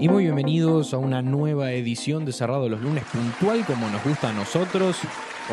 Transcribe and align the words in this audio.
Y 0.00 0.08
muy 0.08 0.24
bienvenidos 0.24 0.94
a 0.94 0.96
una 0.96 1.20
nueva 1.20 1.72
edición 1.72 2.24
de 2.24 2.32
Cerrado 2.32 2.70
los 2.70 2.80
lunes 2.80 3.04
puntual 3.04 3.66
como 3.66 3.86
nos 3.90 4.02
gusta 4.02 4.30
a 4.30 4.32
nosotros. 4.32 4.96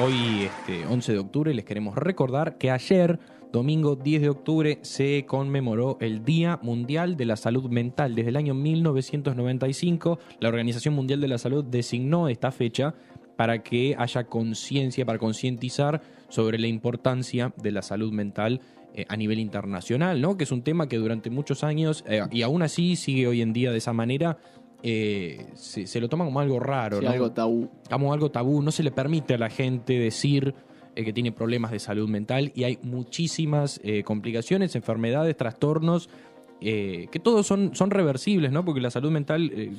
Hoy, 0.02 0.44
este 0.44 0.86
11 0.86 1.12
de 1.12 1.20
octubre, 1.20 1.54
les 1.54 1.66
queremos 1.66 1.98
recordar 1.98 2.58
que 2.58 2.72
ayer, 2.72 3.20
domingo 3.52 3.98
10 3.98 4.22
de 4.22 4.30
octubre, 4.30 4.80
se 4.84 5.26
conmemoró 5.26 5.98
el 6.00 6.24
Día 6.24 6.62
Mundial 6.64 7.18
de 7.18 7.26
la 7.26 7.36
Salud 7.36 7.70
Mental. 7.70 8.16
Desde 8.16 8.30
el 8.30 8.38
año 8.38 8.54
1995, 8.54 10.18
la 10.40 10.48
Organización 10.48 10.94
Mundial 10.94 11.20
de 11.20 11.28
la 11.28 11.40
Salud 11.40 11.66
designó 11.66 12.30
esta 12.30 12.54
fecha 12.54 12.96
para 13.36 13.62
que 13.64 13.98
haya 13.98 14.28
conciencia, 14.28 15.06
para 15.06 15.20
concientizar 15.20 16.02
sobre 16.30 16.58
la 16.58 16.68
importancia 16.68 17.54
de 17.62 17.72
la 17.74 17.82
salud 17.82 18.14
mental 18.14 18.62
eh, 18.98 19.06
a 19.08 19.16
nivel 19.16 19.38
internacional, 19.38 20.20
¿no? 20.20 20.38
Que 20.38 20.46
es 20.46 20.52
un 20.52 20.64
tema 20.64 20.90
que 20.90 20.98
durante 20.98 21.30
muchos 21.30 21.64
años, 21.64 22.04
eh, 22.08 22.24
y 22.32 22.42
aún 22.42 22.64
así 22.64 22.96
sigue 22.96 23.28
hoy 23.28 23.44
en 23.44 23.54
día 23.54 23.72
de 23.72 23.78
esa 23.78 23.94
manera, 23.94 24.40
eh, 24.82 25.46
se, 25.54 25.86
se 25.86 26.02
lo 26.02 26.10
toma 26.10 26.26
como 26.26 26.40
algo 26.40 26.60
raro, 26.60 26.98
Sí, 26.98 27.06
¿no? 27.06 27.12
algo 27.12 27.32
tabú. 27.32 27.70
como 27.92 28.12
algo 28.12 28.32
tabú, 28.32 28.64
no 28.64 28.72
se 28.72 28.82
le 28.82 28.90
permite 28.90 29.36
a 29.36 29.38
la 29.38 29.52
gente 29.52 30.00
decir 30.00 30.56
que 30.96 31.14
tiene 31.14 31.32
problemas 31.32 31.70
de 31.70 31.78
salud 31.78 32.10
mental 32.10 32.52
y 32.56 32.64
hay 32.64 32.80
muchísimas 32.82 33.80
complicaciones, 34.04 34.76
enfermedades, 34.76 35.38
trastornos. 35.38 36.10
Eh, 36.60 37.08
que 37.12 37.20
todos 37.20 37.46
son, 37.46 37.76
son 37.76 37.92
reversibles, 37.92 38.52
¿no? 38.52 38.66
Porque 38.66 38.82
la 38.82 38.90
salud 38.90 39.12
mental, 39.12 39.52
eh, 39.54 39.72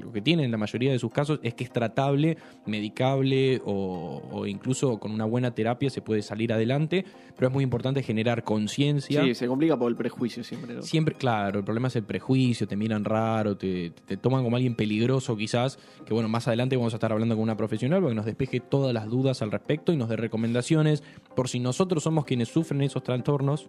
lo 0.00 0.10
que 0.10 0.22
tiene 0.22 0.44
en 0.44 0.50
la 0.50 0.56
mayoría 0.56 0.90
de 0.90 0.98
sus 0.98 1.12
casos 1.12 1.38
es 1.42 1.54
que 1.54 1.64
es 1.64 1.70
tratable, 1.70 2.38
medicable 2.64 3.60
o, 3.64 4.22
o 4.32 4.46
incluso 4.46 4.98
con 4.98 5.12
una 5.12 5.26
buena 5.26 5.54
terapia 5.54 5.90
se 5.90 6.00
puede 6.00 6.22
salir 6.22 6.52
adelante, 6.52 7.04
pero 7.36 7.48
es 7.48 7.54
muy 7.54 7.62
importante 7.62 8.02
generar 8.02 8.42
conciencia. 8.42 9.22
Sí, 9.22 9.34
se 9.34 9.46
complica 9.46 9.78
por 9.78 9.90
el 9.90 9.96
prejuicio 9.96 10.42
siempre. 10.44 10.74
¿no? 10.74 10.82
Siempre, 10.82 11.14
claro, 11.14 11.58
el 11.58 11.64
problema 11.64 11.88
es 11.88 11.96
el 11.96 12.04
prejuicio, 12.04 12.66
te 12.66 12.76
miran 12.76 13.04
raro, 13.04 13.56
te, 13.56 13.90
te 13.90 14.16
toman 14.16 14.44
como 14.44 14.56
alguien 14.56 14.74
peligroso 14.74 15.36
quizás, 15.36 15.78
que 16.06 16.14
bueno, 16.14 16.28
más 16.28 16.48
adelante 16.48 16.76
vamos 16.76 16.94
a 16.94 16.96
estar 16.96 17.12
hablando 17.12 17.34
con 17.34 17.42
una 17.42 17.56
profesional 17.56 18.00
para 18.00 18.12
que 18.12 18.16
nos 18.16 18.26
despeje 18.26 18.60
todas 18.60 18.94
las 18.94 19.08
dudas 19.08 19.42
al 19.42 19.50
respecto 19.50 19.92
y 19.92 19.96
nos 19.96 20.08
dé 20.08 20.16
recomendaciones 20.16 21.02
por 21.36 21.48
si 21.48 21.60
nosotros 21.60 22.02
somos 22.02 22.24
quienes 22.24 22.48
sufren 22.48 22.80
esos 22.80 23.02
trastornos 23.02 23.68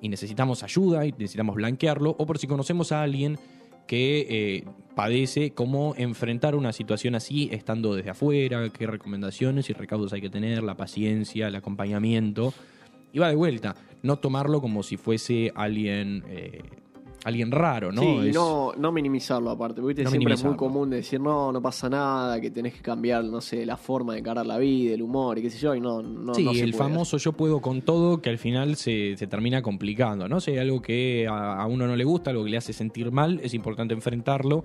y 0.00 0.08
necesitamos 0.08 0.62
ayuda 0.62 1.06
y 1.06 1.12
necesitamos 1.12 1.56
blanquearlo, 1.56 2.14
o 2.18 2.26
por 2.26 2.38
si 2.38 2.46
conocemos 2.46 2.92
a 2.92 3.02
alguien 3.02 3.38
que 3.86 4.26
eh, 4.28 4.64
padece, 4.94 5.50
cómo 5.52 5.94
enfrentar 5.96 6.54
una 6.54 6.72
situación 6.72 7.14
así 7.14 7.48
estando 7.52 7.94
desde 7.94 8.10
afuera, 8.10 8.68
qué 8.70 8.86
recomendaciones 8.86 9.68
y 9.70 9.72
recaudos 9.72 10.12
hay 10.12 10.20
que 10.20 10.30
tener, 10.30 10.62
la 10.62 10.76
paciencia, 10.76 11.48
el 11.48 11.54
acompañamiento. 11.54 12.54
Y 13.12 13.18
va 13.18 13.28
de 13.28 13.36
vuelta, 13.36 13.76
no 14.02 14.18
tomarlo 14.18 14.60
como 14.60 14.82
si 14.82 14.96
fuese 14.96 15.52
alguien, 15.54 16.24
eh, 16.28 16.62
alguien 17.24 17.50
raro, 17.50 17.90
¿no? 17.90 18.00
Sí, 18.02 18.06
y 18.06 18.28
Es- 18.28 18.34
no, 18.34 18.72
no 18.76 18.92
minimizarlo 18.92 19.50
aparte. 19.50 19.80
Porque 19.80 20.04
No 20.04 20.10
siempre 20.10 20.34
es 20.34 20.44
muy 20.44 20.56
común 20.56 20.90
decir, 20.90 21.20
no, 21.20 21.50
no 21.50 21.60
pasa 21.60 21.88
nada, 21.88 22.40
que 22.40 22.50
tenés 22.50 22.74
que 22.74 22.80
cambiar, 22.82 23.24
no 23.24 23.40
sé, 23.40 23.64
la 23.66 23.76
forma 23.76 24.12
de 24.12 24.20
encarar 24.20 24.44
la 24.46 24.58
vida, 24.58 24.94
el 24.94 25.02
humor 25.02 25.38
y 25.38 25.42
qué 25.42 25.50
sé 25.50 25.58
yo, 25.58 25.74
y 25.74 25.80
no, 25.80 26.02
no, 26.02 26.34
sí, 26.34 26.44
no 26.44 26.52
se 26.54 26.64
el 26.64 26.70
puede 26.72 26.84
famoso 26.84 27.16
yo 27.16 27.32
puedo 27.32 27.60
con 27.60 27.82
todo 27.82 28.20
que 28.20 28.28
al 28.30 28.38
final 28.38 28.76
se, 28.76 29.16
se 29.16 29.26
termina 29.26 29.62
complicando, 29.62 30.28
¿no? 30.28 30.38
Si 30.40 30.50
hay 30.52 30.58
algo 30.58 30.82
que 30.82 31.26
a, 31.28 31.60
a 31.62 31.66
uno 31.66 31.86
no 31.86 31.96
le 31.96 32.04
gusta, 32.04 32.30
algo 32.30 32.44
que 32.44 32.50
le 32.50 32.56
hace 32.58 32.72
sentir 32.72 33.10
mal, 33.10 33.40
es 33.42 33.54
importante 33.54 33.94
enfrentarlo 33.94 34.64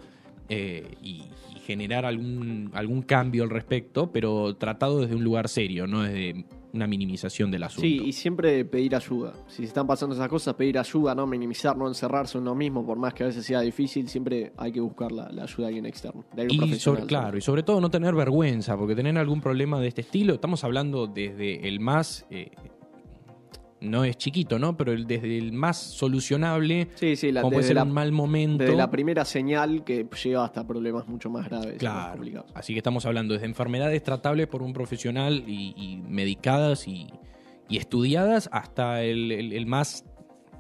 eh, 0.49 0.83
y, 1.01 1.23
y 1.55 1.59
generar 1.65 2.05
algún, 2.05 2.71
algún 2.73 3.03
cambio 3.03 3.43
al 3.43 3.51
respecto, 3.51 4.11
pero 4.11 4.55
tratado 4.57 4.99
desde 5.01 5.15
un 5.15 5.23
lugar 5.23 5.47
serio, 5.47 5.87
no 5.87 6.01
desde 6.01 6.43
una 6.73 6.87
minimización 6.87 7.51
del 7.51 7.63
asunto. 7.63 7.81
Sí, 7.81 8.01
y 8.05 8.13
siempre 8.13 8.65
pedir 8.65 8.95
ayuda. 8.95 9.33
Si 9.47 9.57
se 9.57 9.63
están 9.65 9.87
pasando 9.87 10.15
esas 10.15 10.27
cosas, 10.27 10.53
pedir 10.55 10.77
ayuda, 10.77 11.15
no 11.15 11.25
minimizar, 11.25 11.77
no 11.77 11.87
encerrarse 11.87 12.37
en 12.37 12.43
uno 12.43 12.55
mismo, 12.55 12.85
por 12.85 12.97
más 12.97 13.13
que 13.13 13.23
a 13.23 13.27
veces 13.27 13.45
sea 13.45 13.61
difícil, 13.61 14.07
siempre 14.07 14.53
hay 14.57 14.71
que 14.71 14.81
buscar 14.81 15.11
la, 15.11 15.29
la 15.31 15.43
ayuda 15.43 15.63
de 15.63 15.67
alguien 15.67 15.85
externo, 15.85 16.25
de 16.33 16.41
alguien 16.43 16.63
Y 16.63 16.75
sobre, 16.75 17.05
claro, 17.05 17.37
y 17.37 17.41
sobre 17.41 17.63
todo 17.63 17.81
no 17.81 17.89
tener 17.89 18.15
vergüenza, 18.15 18.77
porque 18.77 18.95
tener 18.95 19.17
algún 19.17 19.41
problema 19.41 19.79
de 19.79 19.87
este 19.87 20.01
estilo, 20.01 20.33
estamos 20.33 20.63
hablando 20.63 21.07
desde 21.07 21.67
el 21.67 21.79
más, 21.79 22.25
eh, 22.29 22.51
no 23.81 24.03
es 24.03 24.17
chiquito, 24.17 24.59
¿no? 24.59 24.75
Pero 24.77 24.91
el- 24.91 25.07
desde 25.07 25.37
el 25.37 25.51
más 25.53 25.77
solucionable, 25.77 26.89
Sí, 26.95 27.15
sí, 27.15 27.31
la, 27.31 27.41
como 27.41 27.53
puede 27.53 27.67
ser 27.67 27.75
la, 27.75 27.83
un 27.83 27.91
mal 27.91 28.11
momento. 28.11 28.63
desde 28.63 28.75
la 28.75 28.91
primera 28.91 29.23
señal 29.25 29.83
que 29.83 30.05
lleva 30.23 30.45
hasta 30.45 30.65
problemas 30.67 31.07
mucho 31.07 31.29
más 31.29 31.47
graves 31.49 31.67
más 31.73 31.79
Claro. 32.17 32.45
Así 32.53 32.73
que 32.73 32.79
estamos 32.79 33.05
hablando 33.05 33.33
desde 33.33 33.45
enfermedades 33.47 34.03
tratables 34.03 34.47
por 34.47 34.61
un 34.63 34.73
profesional 34.73 35.43
y, 35.47 35.73
y 35.77 35.97
medicadas 36.07 36.87
y, 36.87 37.07
y 37.69 37.77
estudiadas 37.77 38.49
hasta 38.51 39.03
el, 39.03 39.31
el- 39.31 39.53
el 39.53 39.65
más 39.65 40.03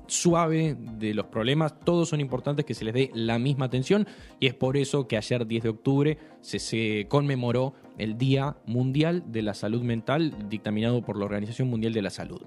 suave 0.07 0.75
de 0.97 1.13
los 1.13 1.27
problemas. 1.27 1.79
Todos 1.81 2.09
son 2.09 2.19
importantes 2.19 2.65
que 2.65 2.73
se 2.73 2.83
les 2.83 2.93
dé 2.93 3.11
la 3.13 3.37
misma 3.37 3.65
atención 3.65 4.07
y 4.39 4.47
es 4.47 4.53
por 4.55 4.75
eso 4.77 5.07
que 5.07 5.17
ayer 5.17 5.45
10 5.45 5.63
de 5.63 5.69
octubre 5.69 6.17
se, 6.41 6.57
se 6.59 7.05
conmemoró 7.09 7.73
el 7.99 8.17
Día 8.17 8.55
Mundial 8.65 9.23
de 9.31 9.41
la 9.43 9.53
Salud 9.53 9.83
Mental 9.83 10.33
dictaminado 10.49 11.01
por 11.03 11.17
la 11.17 11.25
Organización 11.25 11.67
Mundial 11.69 11.93
de 11.93 12.01
la 12.01 12.09
Salud. 12.09 12.41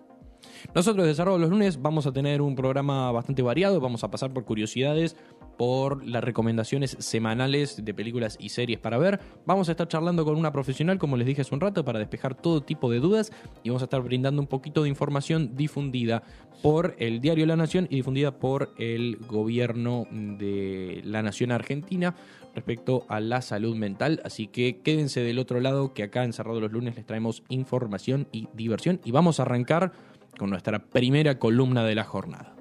Nosotros 0.75 1.07
de 1.07 1.15
Cerrado 1.15 1.39
los 1.39 1.51
lunes 1.51 1.81
vamos 1.81 2.07
a 2.07 2.13
tener 2.13 2.41
un 2.41 2.55
programa 2.55 3.11
bastante 3.13 3.43
variado, 3.43 3.81
vamos 3.81 4.05
a 4.05 4.11
pasar 4.11 4.33
por 4.33 4.45
curiosidades, 4.45 5.17
por 5.59 6.07
las 6.07 6.25
recomendaciones 6.25 6.97
semanales 6.99 7.85
de 7.85 7.95
películas 7.95 8.37
y 8.41 8.49
series 8.49 8.79
para 8.79 8.99
ver. 8.99 9.21
Vamos 9.45 9.69
a 9.69 9.73
estar 9.73 9.89
charlando 9.89 10.25
con 10.25 10.37
una 10.37 10.53
profesional, 10.53 10.99
como 10.99 11.17
les 11.17 11.27
dije 11.27 11.43
hace 11.43 11.55
un 11.55 11.61
rato, 11.61 11.85
para 11.85 11.99
despejar 11.99 12.35
todo 12.35 12.63
tipo 12.63 12.91
de 12.91 13.01
dudas 13.01 13.33
y 13.63 13.69
vamos 13.69 13.83
a 13.83 13.85
estar 13.85 14.03
brindando 14.03 14.41
un 14.41 14.49
poquito 14.49 14.83
de 14.83 14.89
información 14.89 15.57
difundida 15.57 16.23
por 16.63 16.95
el 16.99 17.21
diario 17.21 17.47
La 17.47 17.57
Nación 17.57 17.87
y 17.91 17.97
difundida 17.97 18.39
por 18.39 18.73
el 18.79 19.17
gobierno 19.17 20.07
de 20.11 21.03
la 21.05 21.23
Nación 21.23 21.53
Argentina 21.53 22.15
respecto 22.55 23.05
a 23.09 23.21
la 23.21 23.43
salud 23.43 23.77
mental. 23.77 24.21
Así 24.25 24.47
que 24.47 24.81
quédense 24.81 25.21
del 25.21 25.39
otro 25.39 25.61
lado 25.61 25.93
que 25.95 26.03
acá 26.03 26.25
en 26.25 26.33
Cerrado 26.33 26.61
los 26.61 26.73
lunes 26.73 26.97
les 26.97 27.07
traemos 27.07 27.43
información 27.49 28.29
y 28.33 28.49
diversión 28.55 29.01
y 29.05 29.11
vamos 29.11 29.41
a 29.41 29.43
arrancar 29.43 29.93
con 30.43 30.51
nuestra 30.51 30.81
primera 30.81 31.39
columna 31.39 31.85
de 31.85 31.95
la 31.95 32.03
jornada. 32.03 32.53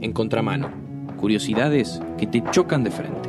En 0.00 0.12
contramano, 0.12 0.72
curiosidades 1.16 2.02
que 2.18 2.26
te 2.26 2.42
chocan 2.50 2.82
de 2.82 2.90
frente. 2.90 3.28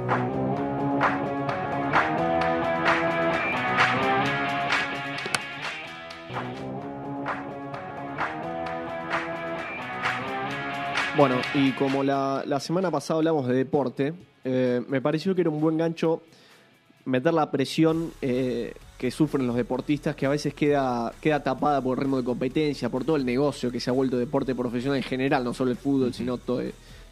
Bueno, 11.16 11.36
y 11.54 11.74
como 11.74 12.04
la, 12.04 12.60
semana 12.60 12.90
pasada 12.90 13.20
hablamos 13.20 13.48
de 13.48 13.54
deporte, 13.54 14.16
eh, 14.44 14.82
me 14.88 15.02
pareció 15.02 15.36
que 15.36 15.42
era 15.42 15.52
un 15.52 15.62
buen 15.62 15.78
gancho 15.78 16.24
meter 17.06 17.36
la 17.36 17.52
presión 17.52 18.12
eh, 18.24 18.74
que 18.98 19.12
sufren 19.12 19.46
los 19.48 19.56
deportistas, 19.56 20.16
que 20.16 20.26
a 20.26 20.30
veces 20.30 20.54
queda, 20.54 21.12
queda 21.22 21.44
tapada 21.44 21.82
por 21.82 21.98
el 21.98 22.04
ritmo 22.04 22.18
de 22.18 22.24
competencia, 22.24 22.90
por 22.90 23.04
todo 23.04 23.16
el 23.18 23.26
negocio 23.26 23.70
que 23.72 23.80
se 23.80 23.90
ha 23.90 23.94
vuelto 23.94 24.18
deporte 24.18 24.56
profesional 24.56 24.98
en 24.98 25.04
general, 25.04 25.44
no 25.44 25.54
solo 25.54 25.72
el 25.72 25.78
fútbol, 25.78 26.14
sino 26.14 26.38
to- 26.38 26.62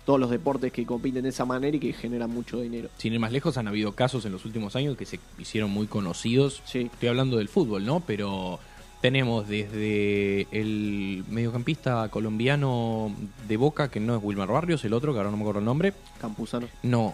todos 0.06 0.20
los 0.20 0.30
deportes 0.31 0.72
que 0.72 0.86
compiten 0.86 1.24
de 1.24 1.30
esa 1.30 1.46
manera 1.46 1.78
y 1.78 1.80
que 1.80 1.94
generan 1.94 2.30
mucho 2.31 2.59
dinero. 2.62 2.90
Sin 2.97 3.14
ir 3.14 3.20
más 3.20 3.31
lejos, 3.31 3.58
han 3.58 3.68
habido 3.68 3.91
casos 3.94 4.25
en 4.25 4.31
los 4.31 4.46
últimos 4.46 4.75
años 4.75 4.97
que 4.97 5.06
se 5.06 5.20
hicieron 5.38 5.70
muy 5.70 5.86
conocidos. 5.88 6.62
Sí. 6.66 6.90
Estoy 6.91 7.09
hablando 7.09 7.38
del 7.38 7.50
fútbol, 7.50 7.86
¿no? 7.86 8.00
Pero 8.00 8.59
tenemos 9.02 9.47
desde 9.47 10.47
el 10.52 11.24
mediocampista 11.30 12.08
colombiano 12.09 13.14
de 13.47 13.58
Boca, 13.58 13.90
que 13.91 14.00
no 14.00 14.16
es 14.16 14.24
Wilmar 14.24 14.47
Barrios, 14.50 14.84
el 14.86 14.94
otro, 14.94 15.12
que 15.14 15.20
ahora 15.20 15.30
no 15.30 15.38
me 15.38 15.44
acuerdo 15.44 15.59
el 15.59 15.66
nombre. 15.66 15.94
Campuzano. 16.20 16.68
No, 16.84 17.14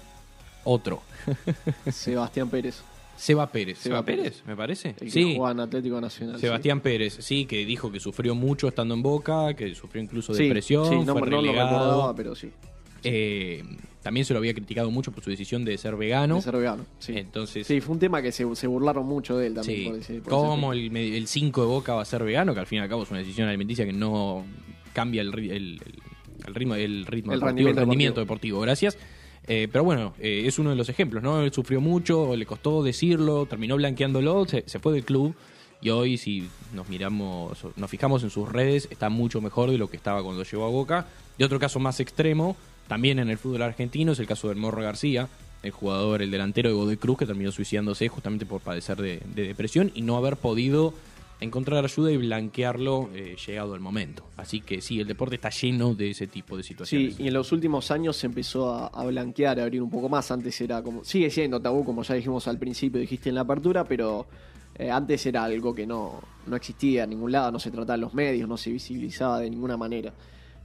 otro. 0.64 1.02
Sebastián 1.92 2.50
Pérez, 2.50 2.82
Seba 3.18 3.52
Pérez. 3.52 3.80
Seba 3.80 4.04
Pérez, 4.04 4.44
me 4.48 4.56
parece. 4.56 4.90
el 4.90 4.96
que 4.96 5.10
Sí. 5.12 5.36
en 5.36 5.60
Atlético 5.60 6.00
Nacional. 6.00 6.40
Sebastián 6.40 6.80
Pérez, 6.82 7.18
sí, 7.20 7.46
que 7.46 7.66
dijo 7.66 7.92
que 7.92 8.00
sufrió 8.00 8.36
mucho 8.36 8.68
estando 8.70 8.94
en 8.94 9.02
Boca, 9.02 9.54
que 9.56 9.74
sufrió 9.76 10.02
incluso 10.04 10.34
sí. 10.34 10.44
depresión, 10.44 10.86
Sí, 10.88 10.96
no, 11.06 11.14
fue 11.18 11.30
no 11.30 11.42
lo 11.42 11.52
recordaba, 11.52 12.16
pero 12.16 12.36
sí. 12.36 12.50
Eh, 13.04 13.64
también 14.02 14.26
se 14.26 14.34
lo 14.34 14.40
había 14.40 14.54
criticado 14.54 14.90
mucho 14.92 15.12
por 15.12 15.24
su 15.24 15.30
decisión 15.30 15.64
de 15.66 15.78
ser 15.78 15.96
vegano. 15.96 16.36
De 16.38 16.42
ser 16.42 16.56
vegano. 16.56 16.86
Sí. 17.00 17.14
Entonces, 17.16 17.68
Sí, 17.68 17.82
fue 17.82 17.94
un 17.94 18.00
tema 18.00 18.22
que 18.22 18.32
se, 18.32 18.56
se 18.56 18.68
burlaron 18.68 19.06
mucho 19.06 19.38
de 19.38 19.48
él 19.48 19.54
también. 19.56 19.78
sí, 19.80 19.86
por 19.90 19.96
ese- 20.00 20.14
por 20.22 20.22
ese 20.22 20.30
¿cómo 20.30 20.74
el, 20.74 20.96
el 20.96 21.28
5 21.28 21.62
de 21.62 21.68
Boca 21.68 21.94
va 21.94 22.02
a 22.02 22.06
ser 22.06 22.24
vegano? 22.24 22.54
Que 22.54 22.60
al 22.62 22.66
fin 22.68 22.80
y 22.80 22.82
al 22.82 22.90
cabo 22.90 23.04
es 23.04 23.10
una 23.12 23.20
decisión 23.20 23.48
alimenticia 23.48 23.86
que 23.86 23.94
no 23.94 24.46
cambia 24.94 25.22
el, 25.22 25.32
ri- 25.32 25.52
el- 25.52 25.82
el- 25.86 26.02
el 26.48 26.56
ritmo, 26.56 26.76
el 26.76 27.06
ritmo 27.06 27.34
El 27.34 27.40
deportivo, 27.40 27.46
rendimiento 27.48 27.70
el 27.70 27.76
rendimiento 27.88 28.20
deportivo. 28.22 28.60
Gracias. 28.62 28.98
Eh, 29.48 29.70
pero 29.72 29.84
bueno, 29.84 30.14
eh, 30.20 30.44
es 30.46 30.60
uno 30.60 30.72
de 30.72 30.76
los 30.76 30.90
ejemplos, 30.90 31.24
¿no? 31.24 31.42
Él 31.42 31.54
sufrió 31.54 31.80
mucho, 31.80 32.36
le 32.36 32.46
costó 32.46 32.84
decirlo, 32.84 33.46
terminó 33.46 33.78
blanqueándolo, 33.78 34.46
se, 34.46 34.64
fue 34.80 34.94
del 34.94 35.06
club 35.06 35.36
y 35.82 35.90
hoy 35.90 36.18
si 36.18 36.50
nos 36.74 36.90
miramos, 36.90 37.58
nos 37.78 37.90
fijamos 37.90 38.24
en 38.24 38.30
sus 38.30 38.52
redes, 38.52 38.90
está 38.92 39.10
mucho 39.10 39.40
mejor 39.40 39.72
de 39.72 39.78
lo 39.78 39.90
que 39.90 39.96
estaba 39.96 40.22
cuando 40.22 40.44
llegó 40.44 40.66
a 40.66 40.70
Boca. 40.70 41.08
Y 41.38 41.44
otro 41.44 41.60
caso 41.60 41.80
más 41.80 42.00
extremo, 42.02 42.58
también 42.88 43.20
en 43.20 43.30
el 43.30 43.38
fútbol 43.38 43.62
argentino, 43.62 44.12
es 44.12 44.20
el 44.20 44.28
caso 44.28 44.50
del 44.50 44.58
Morro 44.58 44.82
García, 44.82 45.30
el 45.64 45.72
jugador, 45.72 46.22
el 46.22 46.32
delantero 46.32 46.70
de 46.70 46.76
Godoy 46.76 46.98
Cruz, 46.98 47.20
que 47.20 47.26
terminó 47.26 47.52
suicidándose 47.52 48.10
justamente 48.10 48.46
por 48.46 48.60
padecer 48.60 48.98
de, 48.98 49.22
de 49.34 49.48
depresión 49.48 49.92
y 49.96 50.02
no 50.02 50.18
haber 50.18 50.36
podido 50.36 50.94
encontrar 51.40 51.84
ayuda 51.84 52.12
y 52.12 52.18
blanquearlo 52.18 53.10
eh, 53.14 53.36
llegado 53.46 53.76
el 53.76 53.82
momento. 53.82 54.24
Así 54.38 54.62
que 54.62 54.82
sí, 54.82 55.00
el 55.00 55.08
deporte 55.08 55.36
está 55.36 55.50
lleno 55.50 55.94
de 55.94 56.10
ese 56.12 56.28
tipo 56.28 56.58
de 56.58 56.64
situaciones. 56.64 57.16
Sí, 57.16 57.24
y 57.24 57.28
en 57.28 57.34
los 57.34 57.52
últimos 57.52 57.92
años 57.92 58.16
se 58.18 58.26
empezó 58.28 58.74
a, 58.74 58.88
a 58.88 59.06
blanquear, 59.06 59.60
a 59.60 59.64
abrir 59.64 59.82
un 59.82 59.90
poco 59.90 60.10
más. 60.10 60.30
Antes 60.32 60.60
era 60.62 60.82
como. 60.82 61.04
Sigue 61.04 61.30
siendo 61.30 61.60
tabú, 61.60 61.84
como 61.86 62.04
ya 62.04 62.16
dijimos 62.16 62.48
al 62.48 62.58
principio, 62.58 63.00
dijiste 63.00 63.30
en 63.30 63.36
la 63.36 63.42
apertura, 63.42 63.84
pero 63.84 64.26
eh, 64.76 64.90
antes 64.90 65.26
era 65.26 65.44
algo 65.44 65.74
que 65.76 65.86
no, 65.86 66.20
no 66.48 66.56
existía 66.56 67.04
en 67.04 67.12
ningún 67.12 67.32
lado, 67.32 67.52
no 67.52 67.60
se 67.60 67.72
trataba 67.72 67.96
en 67.96 68.02
los 68.02 68.14
medios, 68.14 68.48
no 68.50 68.58
se 68.58 68.72
visibilizaba 68.72 69.40
de 69.40 69.50
ninguna 69.50 69.78
manera. 69.78 70.14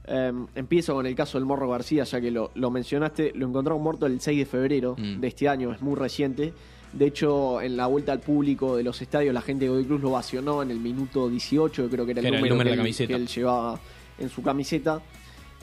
Eh, 0.05 0.33
empiezo 0.55 0.93
con 0.95 1.05
el 1.05 1.15
caso 1.15 1.37
del 1.37 1.45
Morro 1.45 1.69
García, 1.69 2.03
ya 2.03 2.19
que 2.19 2.29
lo, 2.29 2.51
lo 2.55 2.69
mencionaste. 2.71 3.31
Lo 3.35 3.47
encontraron 3.47 3.81
muerto 3.81 4.05
el 4.05 4.19
6 4.19 4.37
de 4.39 4.45
febrero 4.45 4.95
Mm. 4.97 5.19
de 5.21 5.27
este 5.27 5.47
año, 5.47 5.71
es 5.71 5.81
muy 5.81 5.95
reciente. 5.95 6.53
De 6.93 7.07
hecho, 7.07 7.59
en 7.59 7.75
la 7.75 7.87
vuelta 7.87 8.11
al 8.11 8.19
público 8.19 8.75
de 8.77 8.83
los 8.83 9.01
estadios, 9.01 9.33
la 9.33 9.41
gente 9.41 9.65
de 9.65 9.69
Godoy 9.69 9.85
Cruz 9.85 10.01
lo 10.01 10.11
vacionó 10.11 10.61
en 10.61 10.69
el 10.69 10.79
minuto 10.79 11.27
18, 11.27 11.89
creo 11.89 12.05
que 12.05 12.11
era 12.11 12.21
el 12.21 12.25
Que 12.25 12.27
era 12.27 12.37
el 12.37 12.43
número, 12.43 12.55
de 12.57 12.63
que, 12.63 12.71
él, 12.71 12.77
camiseta. 12.77 13.07
que 13.07 13.15
él 13.15 13.27
llevaba 13.27 13.79
en 14.19 14.29
su 14.29 14.43
camiseta. 14.43 15.01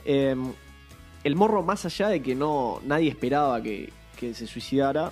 Eh, 0.03 0.35
el 1.23 1.35
morro, 1.35 1.63
más 1.63 1.85
allá 1.85 2.09
de 2.09 2.21
que 2.21 2.35
no 2.35 2.81
nadie 2.85 3.09
esperaba 3.09 3.61
que, 3.61 3.91
que 4.17 4.33
se 4.33 4.45
suicidara, 4.45 5.11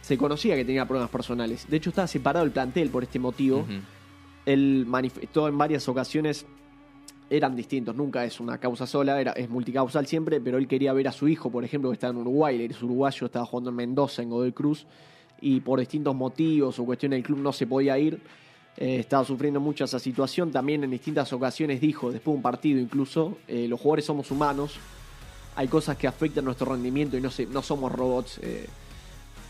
se 0.00 0.16
conocía 0.18 0.56
que 0.56 0.64
tenía 0.64 0.86
problemas 0.86 1.10
personales. 1.10 1.66
De 1.68 1.76
hecho, 1.76 1.90
estaba 1.90 2.06
separado 2.06 2.44
el 2.44 2.52
plantel 2.52 2.90
por 2.90 3.02
este 3.02 3.18
motivo. 3.18 3.58
Ujú. 3.58 3.80
Él 4.46 4.84
manifestó 4.86 5.48
en 5.48 5.56
varias 5.56 5.88
ocasiones, 5.88 6.46
eran 7.30 7.56
distintos, 7.56 7.94
nunca 7.96 8.24
es 8.24 8.40
una 8.40 8.58
causa 8.58 8.86
sola, 8.86 9.20
era, 9.20 9.32
es 9.32 9.48
multicausal 9.48 10.06
siempre, 10.06 10.40
pero 10.40 10.58
él 10.58 10.68
quería 10.68 10.92
ver 10.92 11.08
a 11.08 11.12
su 11.12 11.28
hijo, 11.28 11.50
por 11.50 11.64
ejemplo, 11.64 11.90
que 11.90 11.94
está 11.94 12.08
en 12.08 12.16
Uruguay, 12.16 12.62
él 12.62 12.70
es 12.70 12.82
uruguayo, 12.82 13.26
estaba 13.26 13.46
jugando 13.46 13.70
en 13.70 13.76
Mendoza, 13.76 14.22
en 14.22 14.30
Godoy 14.30 14.52
Cruz, 14.52 14.86
y 15.42 15.60
por 15.60 15.80
distintos 15.80 16.14
motivos 16.14 16.78
o 16.78 16.84
cuestiones 16.84 17.18
del 17.18 17.24
club 17.24 17.38
no 17.38 17.52
se 17.52 17.66
podía 17.66 17.98
ir. 17.98 18.20
Eh, 18.76 19.00
estaba 19.00 19.24
sufriendo 19.24 19.60
mucho 19.60 19.84
esa 19.84 19.98
situación. 19.98 20.50
También 20.50 20.82
en 20.84 20.90
distintas 20.90 21.32
ocasiones 21.32 21.80
dijo, 21.80 22.10
después 22.10 22.32
de 22.32 22.36
un 22.36 22.42
partido 22.42 22.80
incluso, 22.80 23.36
eh, 23.46 23.66
los 23.68 23.78
jugadores 23.80 24.06
somos 24.06 24.30
humanos, 24.30 24.76
hay 25.56 25.68
cosas 25.68 25.98
que 25.98 26.06
afectan 26.06 26.46
nuestro 26.46 26.72
rendimiento 26.72 27.18
y 27.18 27.20
no, 27.20 27.30
se, 27.30 27.44
no 27.44 27.60
somos 27.60 27.92
robots. 27.92 28.38
eh, 28.42 28.66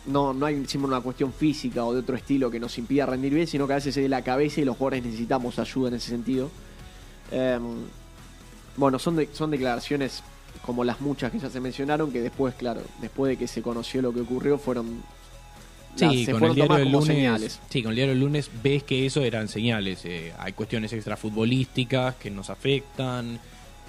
no, 0.07 0.35
no 0.35 0.47
hay 0.47 0.67
siempre 0.67 0.89
una 0.89 1.01
cuestión 1.01 1.33
física 1.33 1.85
o 1.85 1.93
de 1.93 2.01
otro 2.01 2.17
estilo 2.17 2.51
que 2.51 2.59
nos 2.59 2.77
impida 2.79 3.07
rendir 3.07 3.33
bien, 3.33 3.47
sino 3.47 3.69
que 3.69 3.75
a 3.75 3.77
veces 3.77 3.97
es 3.97 4.03
de 4.03 4.09
la 4.09 4.23
cabeza 4.23 4.61
y 4.61 4.65
los 4.65 4.77
jugadores 4.77 5.05
necesitamos 5.05 5.61
ayuda 5.61 5.91
en 5.91 5.95
ese 5.95 6.09
sentido. 6.09 6.51
Eh, 7.31 7.59
bueno, 8.77 8.99
son, 8.99 9.25
son 9.33 9.51
declaraciones 9.51 10.25
como 10.67 10.83
las 10.83 11.01
muchas 11.01 11.31
que 11.31 11.39
ya 11.39 11.51
se 11.51 11.61
mencionaron, 11.61 12.11
que 12.11 12.21
después, 12.21 12.55
claro, 12.55 12.83
después 13.01 13.31
de 13.31 13.37
que 13.37 13.47
se 13.47 13.63
conoció 13.63 14.03
lo 14.03 14.13
que 14.13 14.21
ocurrió, 14.21 14.59
fueron... 14.59 15.03
Sí, 15.97 16.25
se 16.25 16.33
con 16.33 16.45
el 16.45 16.55
diario 16.55 16.77
del 16.79 16.91
lunes. 16.93 17.07
señales. 17.07 17.61
Sí, 17.69 17.83
con 17.83 17.91
el 17.91 17.97
diario 17.97 18.15
del 18.15 18.21
lunes 18.21 18.51
ves 18.63 18.83
que 18.83 19.05
eso 19.07 19.23
eran 19.23 19.49
señales. 19.49 20.05
eh, 20.05 20.33
hay 20.39 20.53
cuestiones 20.53 20.93
extrafutbolísticas 20.93 22.15
que 22.17 22.31
nos 22.31 22.51
afectan 22.51 23.39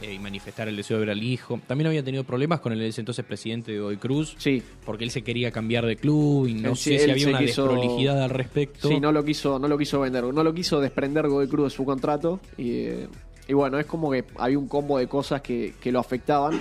eh, 0.01 0.13
y 0.15 0.19
manifestar 0.19 0.67
el 0.67 0.75
deseo 0.75 0.97
de 0.97 1.05
ver 1.05 1.11
al 1.11 1.23
hijo. 1.23 1.61
También 1.65 1.87
había 1.87 2.03
tenido 2.03 2.23
problemas 2.25 2.59
con 2.59 2.73
el 2.73 2.81
entonces 2.81 3.23
presidente 3.23 3.71
de 3.71 3.79
Hoy 3.79 3.95
Cruz 3.97 4.35
Sí, 4.37 4.61
porque 4.85 5.03
él 5.05 5.11
se 5.11 5.21
quería 5.21 5.51
cambiar 5.51 5.85
de 5.85 5.95
club 5.95 6.47
y 6.47 6.55
no 6.55 6.71
Él 6.71 6.75
sé 6.77 6.99
si 6.99 7.09
había 7.11 7.29
una 7.29 7.39
quiso- 7.39 7.67
desprolijidad 7.67 8.21
al 8.21 8.29
respecto. 8.31 8.89
Sí, 8.89 8.99
no 8.99 9.11
lo 9.11 9.23
quiso, 9.23 9.59
no 9.59 9.67
lo 9.67 9.77
quiso 9.77 9.99
vender, 10.01 10.23
no 10.25 10.43
lo 10.43 10.53
quiso 10.53 10.81
desprender 10.81 11.27
Godoy 11.27 11.47
Cruz 11.47 11.71
de 11.71 11.75
su 11.77 11.85
contrato 11.85 12.39
y, 12.57 12.71
eh, 12.71 13.07
y 13.47 13.53
bueno, 13.53 13.79
es 13.79 13.85
como 13.85 14.11
que 14.11 14.25
había 14.37 14.57
un 14.59 14.67
combo 14.67 14.97
de 14.97 15.07
cosas 15.07 15.41
que, 15.41 15.75
que 15.79 15.91
lo 15.91 15.99
afectaban. 15.99 16.59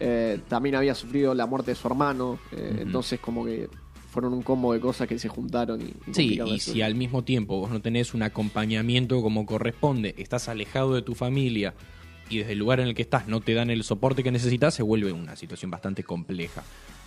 Eh, 0.00 0.38
también 0.46 0.76
había 0.76 0.94
sufrido 0.94 1.34
la 1.34 1.46
muerte 1.46 1.72
de 1.72 1.74
su 1.74 1.88
hermano, 1.88 2.38
eh, 2.52 2.78
entonces 2.82 3.18
como 3.18 3.44
que 3.44 3.68
fueron 4.10 4.32
un 4.32 4.42
combo 4.42 4.72
de 4.72 4.80
cosas 4.80 5.06
que 5.06 5.18
se 5.18 5.28
juntaron 5.28 5.80
y, 5.82 5.84
y 6.10 6.14
Sí, 6.14 6.40
y 6.44 6.58
si 6.60 6.82
al 6.82 6.94
mismo 6.94 7.22
tiempo 7.24 7.58
vos 7.60 7.70
no 7.70 7.80
tenés 7.80 8.14
un 8.14 8.22
acompañamiento 8.22 9.20
como 9.22 9.46
corresponde, 9.46 10.14
estás 10.18 10.48
alejado 10.48 10.94
de 10.94 11.02
tu 11.02 11.14
familia 11.14 11.74
y 12.30 12.38
desde 12.38 12.52
el 12.52 12.58
lugar 12.58 12.80
en 12.80 12.88
el 12.88 12.94
que 12.94 13.02
estás 13.02 13.26
no 13.28 13.40
te 13.40 13.54
dan 13.54 13.70
el 13.70 13.84
soporte 13.84 14.22
que 14.22 14.30
necesitas, 14.30 14.74
se 14.74 14.82
vuelve 14.82 15.12
una 15.12 15.36
situación 15.36 15.70
bastante 15.70 16.02
compleja. 16.04 16.62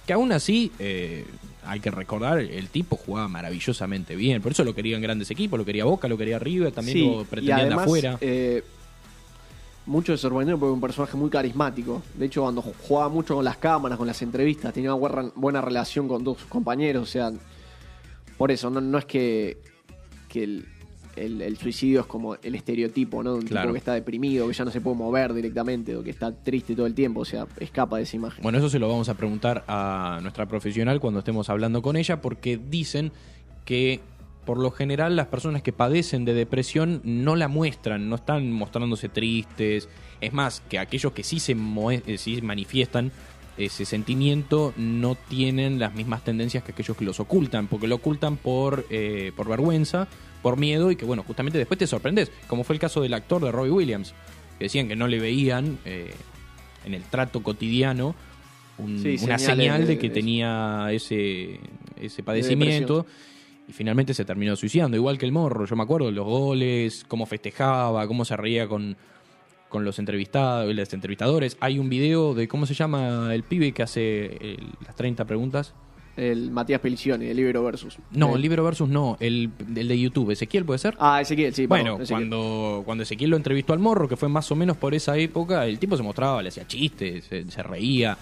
Que 0.07 0.13
aún 0.13 0.31
así, 0.31 0.71
eh, 0.79 1.25
hay 1.63 1.79
que 1.79 1.91
recordar, 1.91 2.39
el 2.39 2.69
tipo 2.69 2.95
jugaba 2.95 3.27
maravillosamente 3.27 4.15
bien, 4.15 4.41
por 4.41 4.51
eso 4.51 4.63
lo 4.63 4.73
quería 4.73 4.95
en 4.95 5.01
grandes 5.03 5.29
equipos, 5.29 5.59
lo 5.59 5.65
quería 5.65 5.85
Boca, 5.85 6.07
lo 6.07 6.17
quería 6.17 6.39
River, 6.39 6.71
también 6.71 6.97
Sí, 6.97 7.05
lo 7.05 7.21
y 7.21 7.25
pretendían 7.25 7.57
de 7.59 7.65
además, 7.65 7.83
afuera. 7.85 8.17
eh, 8.19 8.63
muchos 9.91 10.19
se 10.19 10.21
sorprendieron 10.23 10.59
porque 10.59 10.71
es 10.71 10.75
un 10.75 10.81
personaje 10.81 11.17
muy 11.17 11.29
carismático. 11.29 12.01
De 12.15 12.25
hecho, 12.25 12.41
cuando 12.41 12.63
ju- 12.63 12.73
jugaba 12.87 13.09
mucho 13.09 13.35
con 13.35 13.45
las 13.45 13.57
cámaras, 13.57 13.97
con 13.97 14.07
las 14.07 14.21
entrevistas, 14.21 14.73
tenía 14.73 14.93
una 14.93 14.99
buena, 15.09 15.31
buena 15.35 15.61
relación 15.61 16.07
con 16.07 16.23
todos 16.23 16.39
sus 16.39 16.47
compañeros. 16.49 17.03
O 17.03 17.05
sea, 17.11 17.31
por 18.37 18.51
eso, 18.51 18.69
no, 18.69 18.81
no 18.81 18.97
es 18.97 19.05
que, 19.05 19.57
que 20.29 20.43
el, 20.43 20.65
el- 21.15 21.41
el 21.41 21.57
suicidio 21.57 21.99
es 22.01 22.05
como 22.05 22.35
el 22.35 22.55
estereotipo, 22.55 23.21
¿no? 23.21 23.33
De 23.33 23.39
un 23.39 23.45
Claro. 23.45 23.63
tipo 23.67 23.73
que 23.73 23.79
está 23.79 23.93
deprimido, 23.93 24.47
que 24.47 24.53
ya 24.53 24.63
no 24.65 24.71
se 24.71 24.79
puede 24.81 24.95
mover 24.95 25.33
directamente, 25.33 25.95
o 25.95 26.03
que 26.03 26.09
está 26.09 26.31
triste 26.31 26.73
todo 26.75 26.85
el 26.85 26.93
tiempo. 26.95 27.19
O 27.21 27.25
sea, 27.25 27.45
escapa 27.59 27.97
de 27.97 28.03
esa 28.03 28.15
imagen. 28.15 28.41
Bueno, 28.41 28.57
eso 28.57 28.69
se 28.69 28.79
lo 28.79 28.87
vamos 28.87 29.09
a 29.09 29.13
preguntar 29.15 29.63
a 29.67 30.19
nuestra 30.21 30.47
profesional 30.47 30.99
cuando 30.99 31.19
estemos 31.19 31.49
hablando 31.49 31.81
con 31.81 31.97
ella, 31.97 32.21
porque 32.21 32.57
dicen 32.57 33.11
que 33.65 33.99
por 34.45 34.57
lo 34.59 34.71
general 34.71 35.15
las 35.15 35.27
personas 35.27 35.61
que 35.61 35.71
padecen 35.71 36.25
de 36.25 36.33
depresión 36.33 37.01
no 37.03 37.35
la 37.35 37.47
muestran, 37.47 38.09
no 38.09 38.15
están 38.15 38.51
mostrándose 38.51 39.07
tristes. 39.09 39.87
Es 40.19 40.33
más, 40.33 40.61
que 40.69 40.79
aquellos 40.79 41.11
que 41.13 41.23
sí 41.23 41.39
se 41.39 41.55
eh, 42.07 42.17
sí 42.17 42.41
manifiestan 42.41 43.11
ese 43.57 43.85
sentimiento 43.85 44.73
no 44.77 45.15
tienen 45.15 45.77
las 45.77 45.93
mismas 45.93 46.23
tendencias 46.23 46.63
que 46.63 46.71
aquellos 46.71 46.97
que 46.97 47.05
los 47.05 47.19
ocultan, 47.19 47.67
porque 47.67 47.87
lo 47.87 47.95
ocultan 47.95 48.37
por, 48.37 48.85
eh, 48.89 49.31
por 49.35 49.47
vergüenza, 49.47 50.07
por 50.41 50.57
miedo 50.57 50.89
y 50.89 50.95
que, 50.95 51.05
bueno, 51.05 51.23
justamente 51.23 51.57
después 51.59 51.77
te 51.77 51.85
sorprendes, 51.85 52.31
como 52.47 52.63
fue 52.63 52.75
el 52.75 52.79
caso 52.79 53.01
del 53.01 53.13
actor 53.13 53.43
de 53.43 53.51
Robbie 53.51 53.71
Williams, 53.71 54.13
que 54.57 54.65
decían 54.65 54.87
que 54.87 54.95
no 54.95 55.07
le 55.07 55.19
veían 55.19 55.77
eh, 55.85 56.11
en 56.85 56.93
el 56.95 57.03
trato 57.03 57.43
cotidiano 57.43 58.15
un- 58.79 58.99
Sí, 59.03 59.17
una 59.21 59.37
señal 59.37 59.81
de 59.81 59.87
de- 59.87 59.97
que 59.99 60.09
tenía 60.09 60.87
ese, 60.91 61.59
ese 61.99 62.23
padecimiento 62.23 63.05
y 63.67 63.73
finalmente 63.73 64.13
se 64.13 64.25
terminó 64.25 64.55
suicidando, 64.55 64.97
igual 64.97 65.17
que 65.17 65.25
el 65.25 65.31
morro, 65.31 65.65
yo 65.65 65.75
me 65.75 65.83
acuerdo 65.83 66.07
de 66.07 66.13
los 66.13 66.25
goles, 66.25 67.05
cómo 67.07 67.25
festejaba, 67.25 68.05
cómo 68.07 68.25
se 68.25 68.35
reía 68.35 68.67
con, 68.67 68.97
con 69.69 69.85
los 69.85 69.99
entrevistados, 69.99 70.73
los 70.75 70.93
entrevistadores. 70.93 71.57
Hay 71.61 71.79
un 71.79 71.89
video 71.89 72.33
de 72.33 72.47
cómo 72.47 72.65
se 72.65 72.73
llama 72.73 73.33
el 73.33 73.43
pibe 73.43 73.71
que 73.71 73.83
hace 73.83 74.25
el- 74.37 74.67
las 74.85 74.95
30 74.95 75.25
preguntas. 75.25 75.73
El 76.17 76.51
Matías 76.51 76.81
Pelicioni, 76.81 77.27
el 77.27 77.37
Libero 77.37 77.63
Versus. 77.63 77.97
No, 78.11 78.31
Eh, 78.31 78.35
el 78.35 78.41
libro 78.41 78.65
versus 78.65 78.89
no, 78.89 79.15
el, 79.21 79.49
el 79.77 79.87
de 79.87 79.97
YouTube. 79.97 80.31
Ezequiel 80.31 80.65
puede 80.65 80.77
ser. 80.77 80.97
Ah, 80.99 81.21
Ezequiel, 81.21 81.53
sí. 81.53 81.67
perdón, 81.67 81.85
Bueno, 81.85 82.03
Ezequiel. 82.03 82.29
cuando, 82.29 82.81
cuando 82.83 83.03
Ezequiel 83.03 83.29
lo 83.29 83.37
entrevistó 83.37 83.71
al 83.71 83.79
morro, 83.79 84.09
que 84.09 84.17
fue 84.17 84.27
más 84.27 84.51
o 84.51 84.55
menos 84.57 84.75
por 84.75 84.93
esa 84.93 85.17
época, 85.17 85.65
el 85.65 85.79
tipo 85.79 85.95
se 85.95 86.03
mostraba, 86.03 86.41
le 86.43 86.49
hacía 86.49 86.67
chistes, 86.67 87.23
se, 87.23 87.49
se 87.49 87.63
reía. 87.63 88.17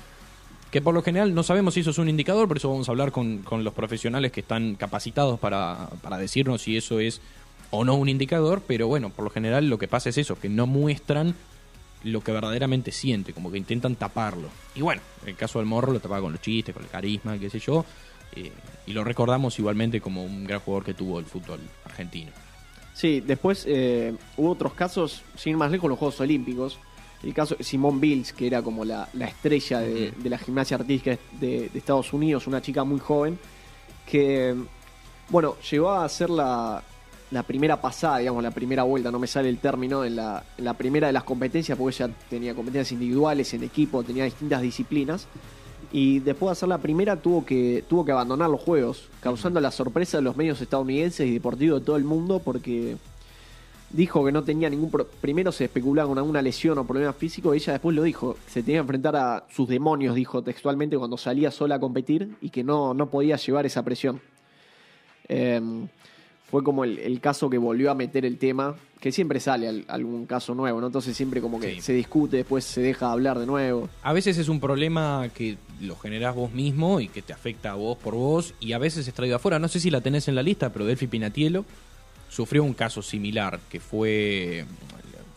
Que 0.72 0.82
por 0.82 0.94
lo 0.94 1.02
general 1.02 1.34
no 1.34 1.44
sabemos 1.44 1.74
si 1.74 1.80
eso 1.80 1.90
es 1.90 1.98
un 1.98 2.10
indicador, 2.10 2.48
por 2.48 2.58
eso 2.58 2.70
vamos 2.70 2.88
a 2.88 2.92
hablar 2.92 3.12
con, 3.12 3.40
con 3.40 3.64
los 3.64 3.74
profesionales 3.74 4.32
que 4.32 4.42
están 4.42 4.76
capacitados 4.76 5.40
para, 5.40 5.90
para 6.02 6.18
decirnos 6.18 6.62
si 6.62 6.78
eso 6.78 7.00
es 7.00 7.22
o 7.72 7.86
no 7.86 7.96
un 7.96 8.10
indicador, 8.10 8.62
pero 8.66 8.88
bueno, 8.88 9.10
por 9.10 9.24
lo 9.24 9.32
general 9.32 9.68
lo 9.70 9.78
que 9.78 9.88
pasa 9.88 10.10
es 10.10 10.18
eso, 10.18 10.40
que 10.40 10.50
no 10.50 10.68
muestran 10.68 11.36
lo 12.04 12.22
que 12.22 12.32
verdaderamente 12.32 12.92
siente, 12.92 13.34
como 13.34 13.52
que 13.52 13.58
intentan 13.58 13.96
taparlo. 13.96 14.48
Y 14.76 14.82
bueno, 14.82 15.02
en 15.24 15.30
el 15.30 15.36
caso 15.36 15.60
del 15.60 15.68
morro 15.68 15.92
lo 15.92 16.00
tapaba 16.00 16.22
con 16.22 16.32
los 16.32 16.42
chistes, 16.42 16.74
con 16.74 16.84
el 16.84 16.90
carisma, 16.90 17.38
qué 17.38 17.50
sé 17.50 17.60
yo, 17.60 17.86
eh, 18.36 18.52
y 18.88 18.94
lo 18.94 19.04
recordamos 19.04 19.58
igualmente 19.60 20.02
como 20.02 20.24
un 20.24 20.46
gran 20.46 20.60
jugador 20.60 20.86
que 20.86 20.94
tuvo 20.94 21.20
el 21.20 21.26
fútbol 21.26 21.60
argentino. 21.86 22.32
Sí, 22.94 23.22
después 23.22 23.66
eh, 23.68 24.14
hubo 24.38 24.52
otros 24.52 24.74
casos, 24.74 25.24
sin 25.36 25.52
ir 25.52 25.58
más 25.58 25.72
lejos, 25.72 25.90
los 25.90 26.00
Juegos 26.00 26.20
Olímpicos. 26.20 26.80
El 27.24 27.34
caso 27.34 27.56
de 27.56 27.64
Simone 27.64 28.00
Bills, 28.00 28.34
que 28.34 28.48
era 28.48 28.62
como 28.62 28.86
la, 28.86 29.10
la 29.14 29.26
estrella 29.26 29.80
de, 29.80 30.14
la 30.24 30.38
gimnasia 30.38 30.78
artística 30.78 31.18
de, 31.40 31.70
de 31.70 31.80
Estados 31.80 32.14
Unidos, 32.14 32.48
una 32.48 32.62
chica 32.62 32.84
muy 32.84 33.00
joven, 33.00 33.38
que, 34.06 34.56
bueno, 35.30 35.56
llegó 35.70 35.92
a 35.92 36.08
ser 36.08 36.30
la, 36.30 36.82
la 37.32 37.44
primera 37.44 37.80
pasada, 37.80 38.20
digamos, 38.20 38.42
la 38.42 38.52
primera 38.52 38.84
vuelta, 38.84 39.12
no 39.12 39.20
me 39.20 39.28
sale 39.28 39.50
el 39.50 39.60
término, 39.60 40.04
en 40.04 40.16
la, 40.16 40.44
en 40.58 40.66
la 40.66 40.74
primera 40.74 41.08
de 41.08 41.14
las 41.14 41.24
competencias, 41.24 41.78
porque 41.78 41.96
ella 41.96 42.14
tenía 42.30 42.56
competencias 42.56 42.92
individuales, 42.94 43.54
en 43.54 43.64
equipo, 43.64 44.04
tenía 44.04 44.24
distintas 44.24 44.62
disciplinas. 44.62 45.28
Y 45.92 46.20
después 46.20 46.50
de 46.50 46.52
hacer 46.54 46.70
la 46.70 46.78
primera 46.78 47.16
tuvo 47.16 47.46
que, 47.46 47.84
tuvo 47.88 48.06
que 48.06 48.12
abandonar 48.12 48.50
los 48.50 48.62
juegos, 48.62 49.10
causando 49.22 49.60
la 49.60 49.72
sorpresa 49.72 50.18
de 50.18 50.24
los 50.24 50.38
medios 50.38 50.62
estadounidenses 50.62 51.28
y 51.28 51.34
deportivos 51.34 51.80
de 51.80 51.86
todo 51.86 51.98
el 51.98 52.04
mundo 52.04 52.40
porque 52.40 52.98
dijo 53.92 54.24
que 54.26 54.32
no 54.32 54.44
tenía 54.44 54.70
ningún... 54.70 54.92
pro- 54.92 55.08
Primero 55.08 55.52
se 55.52 55.66
especulaba 55.66 56.10
con 56.10 56.18
alguna 56.18 56.42
lesión 56.42 56.78
o 56.78 56.86
problema 56.86 57.14
físico 57.14 57.54
y 57.54 57.58
ella 57.58 57.74
después 57.74 57.96
lo 57.96 58.04
dijo. 58.04 58.38
Se 58.48 58.62
tenía 58.62 58.78
que 58.78 58.82
enfrentar 58.84 59.16
a 59.16 59.46
sus 59.50 59.68
demonios, 59.68 60.16
dijo 60.16 60.42
textualmente, 60.44 60.98
cuando 60.98 61.18
salía 61.18 61.52
sola 61.52 61.76
a 61.76 61.80
competir 61.80 62.36
y 62.42 62.50
que 62.50 62.64
no, 62.64 62.94
no 62.94 63.10
podía 63.10 63.36
llevar 63.38 63.66
esa 63.66 63.84
presión. 63.84 64.22
Em, 65.28 65.88
fue 66.50 66.64
como 66.64 66.84
el, 66.84 66.98
el 67.00 67.20
caso 67.22 67.50
que 67.50 67.60
volvió 67.60 67.92
a 67.92 67.96
meter 67.96 68.26
el 68.26 68.40
tema, 68.40 68.76
que 69.00 69.12
siempre 69.12 69.40
sale 69.40 69.68
al- 69.68 69.86
algún 69.88 70.26
caso 70.26 70.56
nuevo, 70.56 70.82
¿no? 70.82 70.88
Entonces 70.88 71.16
siempre 71.16 71.42
como 71.42 71.60
que 71.60 71.76
Sí. 71.76 71.82
se 71.82 71.94
discute, 71.94 72.38
después 72.38 72.66
se 72.66 72.82
deja 72.82 73.06
de 73.08 73.12
hablar 73.12 73.38
de 73.40 73.46
nuevo. 73.46 73.88
A 74.02 74.14
veces 74.14 74.38
es 74.40 74.50
un 74.50 74.60
problema 74.60 75.30
que 75.34 75.58
lo 75.80 75.96
generás 75.96 76.36
vos 76.36 76.52
mismo 76.52 77.00
y 77.00 77.08
que 77.08 77.22
te 77.22 77.34
afecta 77.34 77.72
a 77.72 77.76
vos 77.76 77.98
por 78.00 78.16
vos, 78.16 78.56
y 78.60 78.74
a 78.74 78.80
veces 78.80 79.08
es 79.08 79.14
traído 79.14 79.36
afuera. 79.36 79.60
No 79.60 79.68
sé 79.68 79.80
si 79.80 79.92
la 79.92 80.02
tenés 80.02 80.28
en 80.28 80.36
la 80.36 80.42
lista, 80.44 80.74
pero 80.74 80.86
Delphi 80.86 81.06
Pinatielo 81.08 81.66
sufrió 82.30 82.64
un 82.64 82.74
caso 82.74 83.02
similar, 83.02 83.60
que 83.70 83.80
fue, 83.80 84.66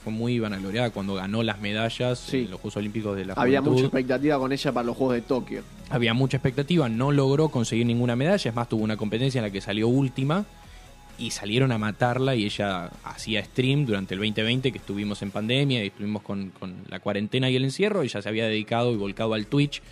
fue 0.04 0.12
muy 0.12 0.38
vanagloriada 0.38 0.90
cuando 0.90 1.14
ganó 1.14 1.42
las 1.42 1.60
medallas 1.60 2.18
Sí. 2.18 2.38
en 2.44 2.50
los 2.50 2.60
Juegos 2.60 2.76
Olímpicos 2.76 3.16
de 3.16 3.24
la 3.24 3.32
Había 3.34 3.58
Juventud. 3.60 3.72
mucha 3.72 3.84
expectativa 3.86 4.38
con 4.38 4.52
ella 4.52 4.72
para 4.72 4.86
los 4.86 4.96
Juegos 4.96 5.14
de 5.16 5.22
Tokio. 5.22 5.62
Había 5.90 6.14
mucha 6.14 6.36
expectativa, 6.36 6.88
no 6.88 7.12
logró 7.12 7.48
conseguir 7.48 7.86
ninguna 7.86 8.14
medalla, 8.16 8.48
es 8.48 8.54
más, 8.54 8.68
tuvo 8.68 8.82
una 8.84 8.96
competencia 8.96 9.38
en 9.40 9.44
la 9.44 9.50
que 9.50 9.60
salió 9.60 9.88
última 9.88 10.44
y 11.18 11.30
salieron 11.30 11.70
a 11.72 11.78
matarla 11.78 12.34
y 12.34 12.44
ella 12.46 12.90
hacía 13.04 13.44
stream 13.44 13.84
durante 13.84 14.14
el 14.14 14.20
2020 14.20 14.72
que 14.72 14.78
estuvimos 14.78 15.20
en 15.22 15.30
pandemia 15.30 15.84
y 15.84 15.88
estuvimos 15.88 16.22
con, 16.22 16.50
con 16.50 16.74
la 16.88 17.00
cuarentena 17.00 17.50
y 17.50 17.56
el 17.56 17.64
encierro, 17.64 18.02
ella 18.02 18.22
se 18.22 18.28
había 18.28 18.46
dedicado 18.46 18.92
y 18.92 18.96
volcado 18.96 19.34
al 19.34 19.46
Twitch, 19.46 19.82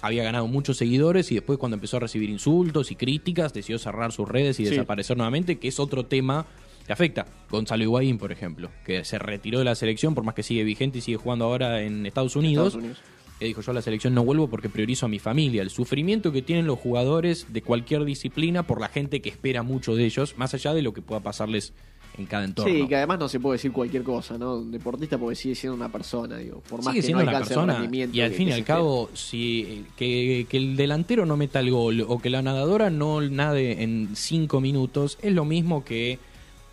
había 0.00 0.22
ganado 0.22 0.46
muchos 0.46 0.76
seguidores 0.76 1.30
y 1.32 1.34
después 1.36 1.58
cuando 1.58 1.74
empezó 1.76 1.96
a 1.96 2.00
recibir 2.00 2.30
insultos 2.30 2.90
y 2.90 2.96
críticas 2.96 3.52
decidió 3.52 3.78
cerrar 3.78 4.12
sus 4.12 4.28
redes 4.28 4.58
y 4.60 4.64
Sí. 4.64 4.70
desaparecer 4.70 5.16
nuevamente, 5.16 5.58
que 5.58 5.68
es 5.68 5.78
otro 5.80 6.06
tema 6.06 6.46
que 6.86 6.92
afecta. 6.92 7.26
Gonzalo 7.50 7.82
Higuaín, 7.84 8.16
por 8.18 8.32
ejemplo, 8.32 8.70
que 8.84 9.04
se 9.04 9.18
retiró 9.18 9.58
de 9.58 9.64
la 9.64 9.74
selección 9.74 10.14
por 10.14 10.24
más 10.24 10.34
que 10.34 10.42
sigue 10.42 10.64
vigente 10.64 10.98
y 10.98 11.00
sigue 11.00 11.16
jugando 11.18 11.44
ahora 11.44 11.82
en 11.82 12.06
Estados 12.06 12.36
Unidos. 12.36 12.68
Estados 12.68 12.84
Unidos. 12.84 12.98
que 13.38 13.44
dijo 13.44 13.60
yo 13.60 13.70
a 13.70 13.74
la 13.74 13.82
selección 13.82 14.14
no 14.14 14.24
vuelvo 14.24 14.48
porque 14.48 14.68
priorizo 14.68 15.06
a 15.06 15.08
mi 15.08 15.20
familia, 15.20 15.62
el 15.62 15.70
sufrimiento 15.70 16.32
que 16.32 16.42
tienen 16.42 16.66
los 16.66 16.76
jugadores 16.78 17.46
de 17.52 17.62
cualquier 17.62 18.04
disciplina 18.04 18.64
por 18.64 18.80
la 18.80 18.88
gente 18.88 19.20
que 19.22 19.28
espera 19.28 19.62
mucho 19.62 19.94
de 19.94 20.06
ellos, 20.06 20.34
más 20.36 20.54
allá 20.54 20.74
de 20.74 20.82
lo 20.82 20.92
que 20.92 21.02
pueda 21.02 21.20
pasarles 21.20 21.72
en 22.18 22.26
cada 22.26 22.44
entorno. 22.44 22.72
Sí, 22.72 22.86
que 22.86 22.96
además 22.96 23.18
no 23.18 23.28
se 23.28 23.40
puede 23.40 23.54
decir 23.56 23.72
cualquier 23.72 24.02
cosa, 24.02 24.36
¿no? 24.36 24.56
Un 24.56 24.70
deportista 24.70 25.16
porque 25.18 25.36
sigue 25.36 25.54
siendo 25.54 25.76
una 25.76 25.90
persona, 25.90 26.36
digo. 26.36 26.60
Por 26.68 26.82
más 26.82 26.92
Sigue 26.92 27.00
que 27.00 27.06
siendo 27.06 27.24
no 27.24 27.30
una 27.30 27.38
persona 27.38 27.88
y 28.12 28.20
al 28.20 28.32
fin 28.32 28.48
y 28.48 28.52
al 28.52 28.64
cabo 28.64 29.08
si 29.14 29.60
eh, 29.60 29.82
que, 29.96 30.46
que 30.48 30.56
el 30.56 30.76
delantero 30.76 31.24
no 31.24 31.36
meta 31.36 31.60
el 31.60 31.70
gol 31.70 32.04
o 32.06 32.18
que 32.18 32.30
la 32.30 32.42
nadadora 32.42 32.90
no 32.90 33.20
nade 33.20 33.82
en 33.82 34.10
cinco 34.14 34.60
minutos 34.60 35.18
es 35.22 35.32
lo 35.32 35.44
mismo 35.44 35.84
que 35.84 36.18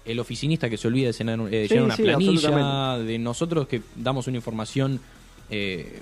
el 0.05 0.19
oficinista 0.19 0.69
que 0.69 0.77
se 0.77 0.87
olvida 0.87 1.07
de 1.07 1.13
llenar, 1.13 1.39
eh, 1.51 1.67
Sí, 1.67 1.73
llenar 1.73 1.85
una 1.85 1.95
sí, 1.95 2.03
planilla 2.03 2.97
de 2.99 3.19
nosotros 3.19 3.67
que 3.67 3.81
damos 3.95 4.27
una 4.27 4.37
información 4.37 4.99
eh, 5.49 6.01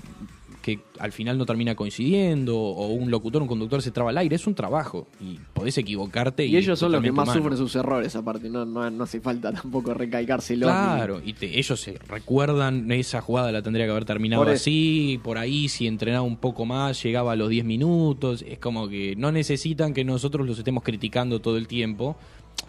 que 0.63 0.79
al 0.97 1.11
final 1.11 1.37
no 1.37 1.45
termina 1.45 1.75
coincidiendo 1.75 2.57
o 2.57 2.87
un 2.87 3.11
locutor, 3.11 3.41
un 3.41 3.49
conductor 3.49 3.81
se 3.81 3.91
traba 3.91 4.11
al 4.11 4.17
aire, 4.17 4.37
es 4.37 4.47
un 4.47 4.55
trabajo 4.55 5.07
y 5.19 5.37
podés 5.53 5.77
equivocarte. 5.77 6.45
Y 6.45 6.55
ellos 6.55 6.79
son 6.79 6.93
los 6.93 7.01
que 7.03 7.11
más 7.11 7.27
humano. 7.27 7.41
sufren 7.41 7.57
sus 7.57 7.75
errores, 7.75 8.15
aparte. 8.15 8.49
No, 8.49 8.63
no, 8.65 8.89
no 8.89 9.03
hace 9.03 9.19
falta 9.19 9.51
tampoco 9.51 9.93
recalcárselo. 9.93 10.65
Claro, 10.67 11.21
y 11.23 11.33
te- 11.33 11.59
ellos 11.59 11.79
se 11.81 11.99
recuerdan, 12.07 12.89
esa 12.93 13.19
jugada 13.21 13.51
la 13.51 13.61
tendría 13.61 13.85
que 13.85 13.91
haber 13.91 14.05
terminado 14.05 14.41
Por 14.41 14.53
así, 14.53 15.19
por 15.21 15.37
ahí 15.37 15.67
si 15.67 15.85
entrenaba 15.85 16.23
un 16.23 16.37
poco 16.37 16.65
más, 16.65 17.03
llegaba 17.03 17.33
a 17.33 17.35
los 17.35 17.49
10 17.49 17.65
minutos, 17.65 18.41
es 18.47 18.57
como 18.57 18.87
que 18.87 19.15
no 19.17 19.33
necesitan 19.33 19.93
que 19.93 20.05
nosotros 20.05 20.47
los 20.47 20.57
estemos 20.57 20.81
criticando 20.83 21.41
todo 21.41 21.57
el 21.57 21.67
tiempo, 21.67 22.15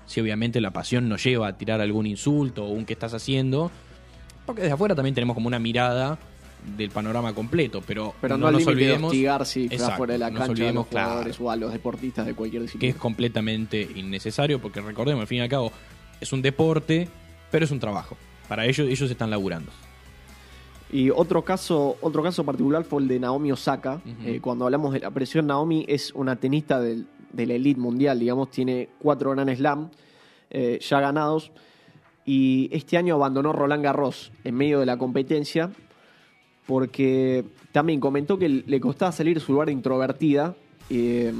si 0.06 0.20
obviamente 0.20 0.60
la 0.60 0.72
pasión 0.72 1.08
nos 1.08 1.22
lleva 1.22 1.46
a 1.46 1.56
tirar 1.56 1.80
algún 1.80 2.06
insulto 2.06 2.64
o 2.64 2.70
un 2.70 2.86
qué 2.86 2.94
estás 2.94 3.14
haciendo, 3.14 3.70
porque 4.46 4.62
desde 4.62 4.74
afuera 4.74 4.96
también 4.96 5.14
tenemos 5.14 5.34
como 5.34 5.46
una 5.46 5.60
mirada 5.60 6.18
del 6.76 6.90
panorama 6.90 7.32
completo, 7.34 7.82
pero, 7.86 8.14
Pero 8.20 8.36
no, 8.36 8.46
no 8.46 8.52
nos 8.52 8.64
de 8.64 8.72
olvidemos 8.72 9.10
hostigar 9.10 9.46
si 9.46 9.66
Exacto, 9.66 9.96
fuera 9.96 10.14
de 10.14 10.18
la 10.18 10.28
cancha 10.28 10.44
a 10.44 10.48
los 10.48 10.58
olvidemos, 10.58 10.86
claro. 10.86 11.08
jugadores 11.08 11.40
o 11.40 11.50
a 11.50 11.56
los 11.56 11.72
deportistas 11.72 12.26
de 12.26 12.34
cualquier 12.34 12.62
que 12.62 12.66
disciplina. 12.66 12.94
es 12.94 13.00
completamente 13.00 13.88
innecesario, 13.94 14.60
porque 14.60 14.80
recordemos, 14.80 15.22
al 15.22 15.26
fin 15.26 15.38
y 15.38 15.40
al 15.42 15.48
cabo, 15.48 15.72
es 16.20 16.32
un 16.32 16.42
deporte, 16.42 17.08
pero 17.50 17.64
es 17.64 17.70
un 17.70 17.80
trabajo. 17.80 18.16
Para 18.48 18.66
ellos, 18.66 18.88
ellos 18.88 19.10
están 19.10 19.30
laburando. 19.30 19.70
Y 20.90 21.10
otro 21.10 21.42
caso, 21.42 21.96
otro 22.00 22.22
caso 22.22 22.44
particular 22.44 22.84
fue 22.84 23.02
el 23.02 23.08
de 23.08 23.18
Naomi 23.18 23.50
Osaka. 23.52 24.00
Eh, 24.24 24.38
cuando 24.40 24.64
hablamos 24.64 24.92
de 24.92 25.00
la 25.00 25.10
presión, 25.10 25.46
Naomi 25.46 25.84
es 25.88 26.12
una 26.12 26.36
tenista 26.36 26.80
del, 26.80 27.06
de 27.32 27.46
la 27.46 27.54
elite 27.54 27.80
mundial, 27.80 28.20
digamos, 28.20 28.50
tiene 28.50 28.88
cuatro 28.98 29.32
Grand 29.32 29.54
Slam 29.56 29.90
eh, 30.50 30.78
ya 30.80 31.00
ganados. 31.00 31.50
Y 32.24 32.68
este 32.72 32.96
año 32.96 33.16
abandonó 33.16 33.52
Roland 33.52 33.82
Garros 33.82 34.32
en 34.44 34.54
medio 34.54 34.80
de 34.80 34.86
la 34.86 34.96
competencia 34.96 35.70
porque 36.66 37.44
también 37.72 38.00
comentó 38.00 38.38
que 38.38 38.48
le 38.48 38.80
costaba 38.80 39.12
salir 39.12 39.34
de 39.38 39.40
su 39.44 39.52
lugar 39.52 39.66
de 39.66 39.72
introvertida 39.72 40.54
eh, 40.90 41.32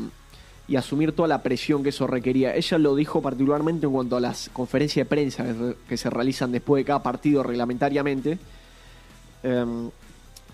y 0.67 0.77
asumir 0.77 1.13
toda 1.13 1.29
la 1.29 1.43
presión 1.43 1.83
que 1.83 1.91
eso 1.91 2.07
requería. 2.07 2.55
Ella 2.57 2.79
lo 2.79 2.95
dijo 2.95 3.21
particularmente 3.23 3.87
en 3.87 3.93
cuanto 3.93 4.17
a 4.17 4.21
las 4.21 4.49
conferencias 4.53 5.05
de 5.07 5.09
prensa 5.09 5.45
que 5.89 5.97
se- 5.97 6.11
realizan 6.11 6.53
después 6.53 6.81
de 6.81 6.87
cada 6.87 7.03
partido 7.03 7.43
reglamentariamente, 7.43 8.39
eh, 9.43 9.65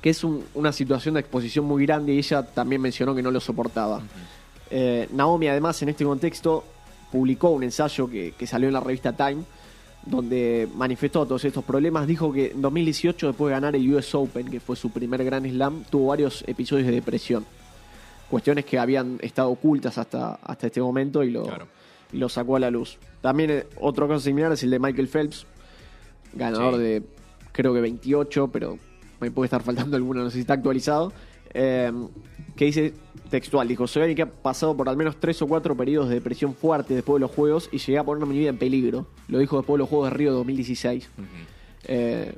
que 0.00 0.10
es 0.10 0.24
un- 0.24 0.44
una 0.54 0.72
situación 0.72 1.14
de 1.14 1.20
exposición 1.20 1.64
muy 1.64 1.84
grande 1.86 2.14
y 2.14 2.18
ella 2.18 2.42
también 2.42 2.80
mencionó 2.82 3.14
que 3.14 3.22
no 3.22 3.30
lo 3.30 3.40
soportaba. 3.40 4.00
Eh, 4.70 5.08
Naomi 5.12 5.48
además 5.48 5.80
en 5.82 5.90
este 5.90 6.04
contexto 6.04 6.64
publicó 7.12 7.50
un 7.50 7.64
ensayo 7.64 8.08
que, 8.08 8.34
que 8.38 8.46
salió 8.46 8.68
en 8.68 8.74
la 8.74 8.80
revista 8.80 9.12
Time 9.16 9.42
donde 10.06 10.68
manifestó 10.74 11.26
todos 11.26 11.44
estos 11.44 11.64
problemas. 11.64 12.06
Dijo 12.06 12.32
que 12.32 12.52
en 12.52 12.62
2018 12.62 13.28
después 13.28 13.50
de 13.50 13.54
ganar 13.56 13.76
el 13.76 13.94
US 13.94 14.14
Open, 14.14 14.48
que 14.50 14.60
fue 14.60 14.76
su 14.76 14.90
primer 14.90 15.22
Grand 15.24 15.46
Slam, 15.46 15.84
tuvo 15.90 16.08
varios 16.08 16.42
episodios 16.46 16.86
de 16.86 16.92
depresión. 16.94 17.44
Cuestiones 18.30 18.64
que 18.64 18.78
habían 18.78 19.18
estado 19.22 19.50
ocultas 19.50 19.98
hasta, 19.98 20.34
hasta 20.34 20.66
este 20.68 20.80
momento 20.80 21.22
y 21.24 21.30
lo, 21.30 21.42
Claro. 21.44 21.66
y 22.12 22.18
lo 22.18 22.28
sacó 22.28 22.56
a 22.56 22.60
la 22.60 22.70
luz. 22.70 22.98
También 23.20 23.50
eh, 23.50 23.66
otro 23.80 24.06
caso 24.08 24.20
similar 24.20 24.52
es 24.52 24.62
el 24.62 24.70
de 24.70 24.78
Michael 24.78 25.08
Phelps, 25.08 25.46
ganador 26.32 26.74
Sí. 26.76 26.80
de 26.80 27.02
creo 27.52 27.74
que 27.74 27.80
28, 27.80 28.48
pero 28.48 28.78
me 29.20 29.30
puede 29.30 29.46
estar 29.46 29.62
faltando 29.62 29.96
alguno, 29.96 30.22
no 30.22 30.30
sé 30.30 30.34
si 30.36 30.40
está 30.40 30.54
actualizado. 30.54 31.12
Eh, 31.54 31.92
que 32.56 32.64
dice 32.66 32.94
textual, 33.30 33.68
dijo, 33.68 33.86
soy 33.86 34.02
alguien 34.02 34.16
que 34.16 34.22
ha 34.22 34.26
pasado 34.30 34.76
por 34.76 34.88
al 34.88 34.96
menos 34.96 35.16
tres 35.20 35.40
o 35.42 35.46
cuatro 35.46 35.76
periodos 35.76 36.08
de 36.08 36.16
depresión 36.16 36.54
fuerte 36.54 36.94
después 36.94 37.16
de 37.16 37.20
los 37.20 37.30
Juegos 37.30 37.68
y 37.70 37.78
llegué 37.78 37.98
a 37.98 38.04
poner 38.04 38.26
mi 38.26 38.36
vida 38.38 38.50
en 38.50 38.58
peligro. 38.58 39.06
Lo 39.28 39.38
dijo 39.38 39.56
después 39.56 39.74
de 39.76 39.78
los 39.78 39.88
Juegos 39.88 40.10
de 40.10 40.16
Río 40.16 40.32
2016. 40.32 41.08
Eh, 41.84 42.34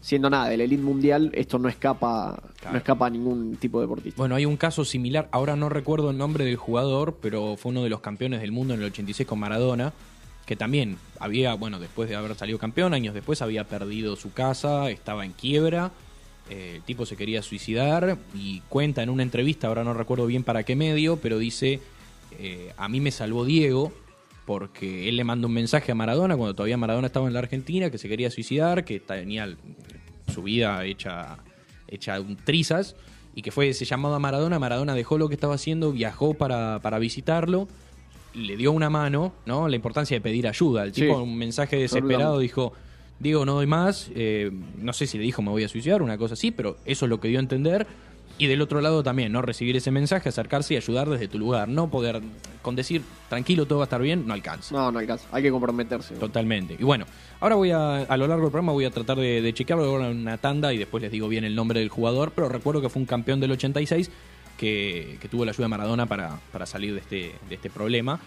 siendo 0.00 0.30
nada, 0.30 0.48
del 0.48 0.60
elite 0.60 0.82
mundial, 0.82 1.30
esto 1.34 1.58
no 1.58 1.68
escapa, 1.68 2.40
Claro. 2.60 2.72
no 2.72 2.78
escapa 2.78 3.06
a 3.06 3.10
ningún 3.10 3.56
tipo 3.56 3.80
de 3.80 3.86
deportista. 3.86 4.16
Bueno, 4.16 4.34
hay 4.36 4.44
un 4.46 4.56
caso 4.56 4.84
similar, 4.84 5.28
ahora 5.32 5.56
no 5.56 5.68
recuerdo 5.68 6.10
el 6.10 6.18
nombre 6.18 6.44
del 6.44 6.56
jugador, 6.56 7.18
pero 7.20 7.56
fue 7.56 7.70
uno 7.70 7.82
de 7.82 7.90
los 7.90 8.00
campeones 8.00 8.40
del 8.40 8.52
mundo 8.52 8.74
en 8.74 8.80
el 8.80 8.86
86 8.86 9.26
con 9.28 9.38
Maradona, 9.40 9.92
que 10.46 10.56
también 10.56 10.96
había, 11.18 11.54
bueno, 11.54 11.78
después 11.80 12.08
de 12.08 12.16
haber 12.16 12.34
salido 12.36 12.58
campeón, 12.58 12.94
años 12.94 13.12
después 13.14 13.42
había 13.42 13.64
perdido 13.64 14.14
su 14.16 14.32
casa, 14.32 14.88
estaba 14.90 15.24
en 15.24 15.32
quiebra, 15.32 15.90
eh, 16.50 16.74
el 16.76 16.82
tipo 16.82 17.06
se 17.06 17.16
quería 17.16 17.42
suicidar 17.42 18.18
y 18.34 18.60
cuenta 18.68 19.02
en 19.02 19.10
una 19.10 19.22
entrevista, 19.22 19.68
ahora 19.68 19.84
no 19.84 19.94
recuerdo 19.94 20.26
bien 20.26 20.44
para 20.44 20.62
qué 20.64 20.76
medio, 20.76 21.16
pero 21.16 21.38
dice, 21.38 21.80
eh, 22.38 22.72
a 22.76 22.88
mí 22.88 23.00
me 23.00 23.10
salvó 23.10 23.44
Diego, 23.44 23.92
porque 24.46 25.08
él 25.08 25.16
le 25.16 25.24
mandó 25.24 25.46
un 25.48 25.54
mensaje 25.54 25.92
a 25.92 25.94
Maradona 25.94 26.36
cuando 26.36 26.54
todavía 26.54 26.76
Maradona 26.78 27.06
estaba 27.08 27.26
en 27.26 27.34
la 27.34 27.40
Argentina, 27.40 27.90
que 27.90 27.98
se 27.98 28.08
quería 28.08 28.30
suicidar, 28.30 28.84
que 28.84 28.98
tenía 29.00 29.54
su 30.32 30.42
vida 30.42 30.84
hecha, 30.84 31.38
hecha 31.86 32.20
un 32.20 32.36
trizas, 32.36 32.96
y 33.34 33.42
que 33.42 33.50
fue 33.52 33.68
ese 33.68 33.84
llamado 33.84 34.14
a 34.14 34.18
Maradona. 34.18 34.58
Maradona 34.58 34.94
dejó 34.94 35.18
lo 35.18 35.28
que 35.28 35.34
estaba 35.34 35.54
haciendo, 35.54 35.92
viajó 35.92 36.34
para, 36.34 36.80
para 36.80 36.98
visitarlo, 36.98 37.68
le 38.34 38.56
dio 38.56 38.72
una 38.72 38.88
mano, 38.90 39.32
¿no? 39.46 39.68
La 39.68 39.76
importancia 39.76 40.16
de 40.16 40.20
pedir 40.20 40.48
ayuda. 40.48 40.84
El 40.84 40.94
Sí. 40.94 41.02
tipo, 41.02 41.18
un 41.22 41.36
mensaje 41.36 41.76
desesperado, 41.76 42.38
dijo, 42.38 42.72
Diego, 43.20 43.44
no 43.44 43.54
doy 43.54 43.66
más. 43.66 44.10
eh, 44.14 44.50
no 44.78 44.92
sé 44.92 45.06
si 45.06 45.18
le 45.18 45.24
dijo 45.24 45.42
me 45.42 45.50
voy 45.50 45.64
a 45.64 45.68
suicidar, 45.68 46.02
una 46.02 46.16
cosa 46.18 46.34
así, 46.34 46.50
pero 46.50 46.76
eso 46.84 47.06
es 47.06 47.08
lo 47.10 47.20
que 47.20 47.28
dio 47.28 47.38
a 47.38 47.42
entender. 47.42 47.86
Y 48.40 48.46
del 48.46 48.62
otro 48.62 48.80
lado 48.80 49.02
también, 49.02 49.32
¿no? 49.32 49.42
Recibir 49.42 49.76
ese 49.76 49.90
mensaje, 49.90 50.28
acercarse 50.28 50.74
y 50.74 50.76
ayudar 50.76 51.08
desde 51.10 51.26
tu 51.26 51.40
lugar. 51.40 51.68
No 51.68 51.90
poder, 51.90 52.20
con 52.62 52.76
decir, 52.76 53.02
tranquilo, 53.28 53.66
todo 53.66 53.80
va 53.80 53.84
a 53.84 53.86
estar 53.86 54.00
bien, 54.00 54.28
no 54.28 54.32
alcanza. 54.34 54.72
No, 54.76 54.92
no 54.92 55.00
alcanza, 55.00 55.26
hay 55.32 55.42
que 55.42 55.50
comprometerse. 55.50 56.14
Totalmente. 56.14 56.76
Y 56.78 56.84
bueno, 56.84 57.04
ahora 57.40 57.56
voy 57.56 57.72
a, 57.72 57.96
a 58.02 58.16
lo 58.16 58.28
largo 58.28 58.44
del 58.44 58.52
programa 58.52 58.70
voy 58.72 58.84
a 58.84 58.90
tratar 58.92 59.18
de, 59.18 59.42
de 59.42 59.52
chequearlo 59.52 60.04
en 60.08 60.18
una 60.18 60.38
tanda 60.38 60.72
y 60.72 60.78
después 60.78 61.02
les 61.02 61.10
digo 61.10 61.26
bien 61.26 61.42
el 61.42 61.56
nombre 61.56 61.80
del 61.80 61.88
jugador, 61.88 62.30
pero 62.32 62.48
recuerdo 62.48 62.80
que 62.80 62.88
fue 62.88 63.00
un 63.02 63.06
campeón 63.06 63.40
del 63.40 63.50
86 63.50 64.08
que, 64.56 65.18
que 65.20 65.28
tuvo 65.28 65.44
la 65.44 65.50
ayuda 65.50 65.64
de 65.64 65.68
Maradona 65.70 66.06
para, 66.06 66.38
para 66.52 66.64
salir 66.64 66.94
de 66.94 67.00
este, 67.00 67.32
de 67.48 67.54
este 67.56 67.70
problema, 67.70 68.20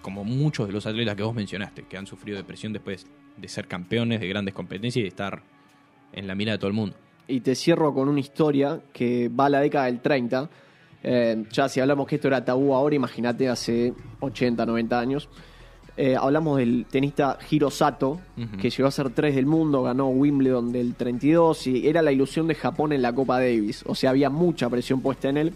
como 0.00 0.24
muchos 0.24 0.66
de 0.68 0.72
los 0.72 0.86
atletas 0.86 1.16
que 1.16 1.22
vos 1.22 1.34
mencionaste, 1.34 1.82
que 1.82 1.98
han 1.98 2.06
sufrido 2.06 2.38
depresión 2.38 2.72
después 2.72 3.06
de 3.36 3.48
ser 3.48 3.66
campeones 3.66 4.20
de 4.20 4.28
grandes 4.28 4.54
competencias 4.54 5.00
y 5.00 5.02
de 5.02 5.08
estar 5.08 5.42
en 6.12 6.26
la 6.26 6.34
mira 6.34 6.52
de 6.52 6.58
todo 6.58 6.68
el 6.68 6.74
mundo. 6.74 6.96
Y 7.26 7.40
te 7.40 7.54
cierro 7.54 7.94
con 7.94 8.08
una 8.08 8.20
historia 8.20 8.80
que 8.92 9.28
va 9.28 9.46
a 9.46 9.48
la 9.48 9.60
década 9.60 9.86
del 9.86 10.00
30. 10.00 10.50
Eh, 11.02 11.44
ya 11.50 11.68
si 11.68 11.80
hablamos 11.80 12.06
que 12.06 12.16
esto 12.16 12.28
era 12.28 12.44
tabú 12.44 12.74
ahora, 12.74 12.94
imagínate 12.94 13.48
hace 13.48 13.94
80, 14.20 14.66
90 14.66 14.98
años. 14.98 15.28
Eh, 15.96 16.16
hablamos 16.16 16.58
del 16.58 16.86
tenista 16.90 17.38
Hiro 17.48 17.70
Sato, 17.70 18.20
que 18.60 18.68
llegó 18.68 18.88
a 18.88 18.90
ser 18.90 19.10
3 19.10 19.36
del 19.36 19.46
mundo, 19.46 19.84
ganó 19.84 20.08
Wimbledon 20.08 20.72
del 20.72 20.96
32 20.96 21.68
y 21.68 21.88
era 21.88 22.02
la 22.02 22.10
ilusión 22.10 22.48
de 22.48 22.56
Japón 22.56 22.92
en 22.92 23.00
la 23.00 23.12
Copa 23.14 23.38
Davis. 23.38 23.84
O 23.86 23.94
sea, 23.94 24.10
había 24.10 24.28
mucha 24.28 24.68
presión 24.68 25.00
puesta 25.00 25.28
en 25.28 25.36
él. 25.36 25.54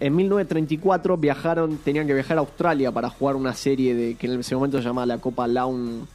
En 0.00 0.16
1934 0.16 1.16
viajaron, 1.18 1.76
tenían 1.78 2.06
que 2.06 2.14
viajar 2.14 2.38
a 2.38 2.40
Australia 2.40 2.92
para 2.92 3.10
jugar 3.10 3.36
una 3.36 3.54
serie 3.54 3.94
de 3.94 4.14
que 4.14 4.26
en 4.26 4.40
ese 4.40 4.54
momento 4.54 4.78
se 4.78 4.84
llamaba 4.84 5.06
la 5.06 5.18
Copa 5.18 5.46
Lawn, 5.46 6.06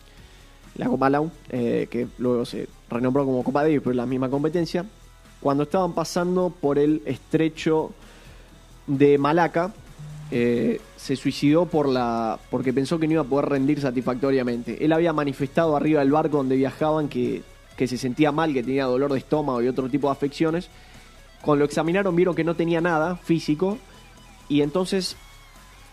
la 0.75 0.87
Copa 0.87 1.09
Lawn, 1.09 1.31
eh, 1.49 1.87
que 1.89 2.07
luego 2.17 2.45
se 2.45 2.67
renombró 2.89 3.25
como 3.25 3.43
Copa 3.43 3.63
Davis, 3.63 3.79
pero 3.79 3.91
es 3.91 3.97
la 3.97 4.05
misma 4.05 4.29
competencia. 4.29 4.85
Cuando 5.39 5.63
estaban 5.63 5.93
pasando 5.93 6.49
por 6.49 6.77
el 6.77 7.01
estrecho 7.05 7.91
de 8.87 9.17
Malaca, 9.17 9.73
eh, 10.29 10.79
se 10.95 11.15
suicidó 11.15 11.65
por 11.65 11.89
la, 11.89 12.39
porque 12.49 12.71
pensó 12.71 12.99
que 12.99 13.07
no 13.07 13.13
iba 13.13 13.21
a 13.21 13.25
poder 13.25 13.49
rendir 13.49 13.81
satisfactoriamente. 13.81 14.83
Él 14.83 14.93
había 14.93 15.13
manifestado 15.13 15.75
arriba 15.75 15.99
del 15.99 16.11
barco 16.11 16.37
donde 16.37 16.55
viajaban 16.55 17.09
que, 17.09 17.43
que 17.75 17.87
se 17.87 17.97
sentía 17.97 18.31
mal, 18.31 18.53
que 18.53 18.63
tenía 18.63 18.85
dolor 18.85 19.11
de 19.11 19.17
estómago 19.17 19.61
y 19.61 19.67
otro 19.67 19.89
tipo 19.89 20.07
de 20.07 20.13
afecciones. 20.13 20.69
Cuando 21.41 21.59
lo 21.59 21.65
examinaron 21.65 22.15
vieron 22.15 22.35
que 22.35 22.43
no 22.43 22.55
tenía 22.55 22.81
nada 22.81 23.15
físico 23.17 23.77
y 24.47 24.61
entonces, 24.61 25.17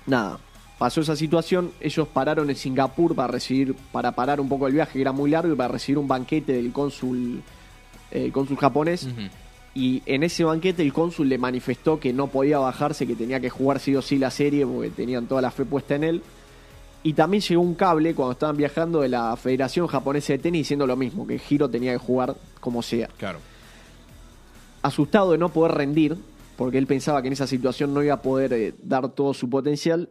nada, 0.06 0.38
pasó 0.78 1.00
esa 1.00 1.16
situación, 1.16 1.72
ellos 1.80 2.08
pararon 2.08 2.48
en 2.48 2.56
Singapur 2.56 3.14
para 3.14 3.28
recibir, 3.28 3.74
para 3.92 4.12
parar 4.12 4.40
un 4.40 4.48
poco 4.48 4.66
el 4.68 4.74
viaje, 4.74 4.94
que 4.94 5.00
era 5.00 5.12
muy 5.12 5.30
largo, 5.30 5.52
y 5.52 5.56
para 5.56 5.72
recibir 5.72 5.98
un 5.98 6.08
banquete 6.08 6.52
del 6.52 6.72
cónsul, 6.72 7.42
eh, 8.10 8.24
el 8.26 8.32
cónsul 8.32 8.56
japonés. 8.56 9.08
Y 9.74 10.02
en 10.06 10.22
ese 10.22 10.44
banquete 10.44 10.82
el 10.82 10.92
cónsul 10.92 11.28
le 11.28 11.38
manifestó 11.38 12.00
que 12.00 12.12
no 12.12 12.28
podía 12.28 12.58
bajarse, 12.58 13.06
que 13.06 13.14
tenía 13.14 13.38
que 13.40 13.50
jugar 13.50 13.80
sí 13.80 13.94
o 13.94 14.02
sí 14.02 14.18
la 14.18 14.30
serie 14.30 14.66
porque 14.66 14.90
tenían 14.90 15.26
toda 15.26 15.42
la 15.42 15.50
fe 15.50 15.64
puesta 15.64 15.94
en 15.94 16.04
él. 16.04 16.22
Y 17.02 17.12
también 17.12 17.42
llegó 17.42 17.62
un 17.62 17.74
cable 17.74 18.14
cuando 18.14 18.32
estaban 18.32 18.56
viajando 18.56 19.00
de 19.00 19.08
la 19.08 19.36
Federación 19.36 19.86
Japonesa 19.86 20.32
de 20.32 20.40
Tenis 20.40 20.60
diciendo 20.60 20.86
lo 20.86 20.96
mismo, 20.96 21.26
que 21.26 21.40
Hiro 21.48 21.68
tenía 21.68 21.92
que 21.92 21.98
jugar 21.98 22.34
como 22.60 22.82
sea. 22.82 23.08
Claro. 23.18 23.38
Asustado 24.82 25.32
de 25.32 25.38
no 25.38 25.48
poder 25.50 25.76
rendir, 25.76 26.16
porque 26.56 26.78
él 26.78 26.86
pensaba 26.86 27.22
que 27.22 27.28
en 27.28 27.34
esa 27.34 27.46
situación 27.46 27.94
no 27.94 28.02
iba 28.02 28.14
a 28.14 28.22
poder 28.22 28.52
eh, 28.52 28.74
dar 28.82 29.08
todo 29.10 29.32
su 29.32 29.48
potencial, 29.48 30.08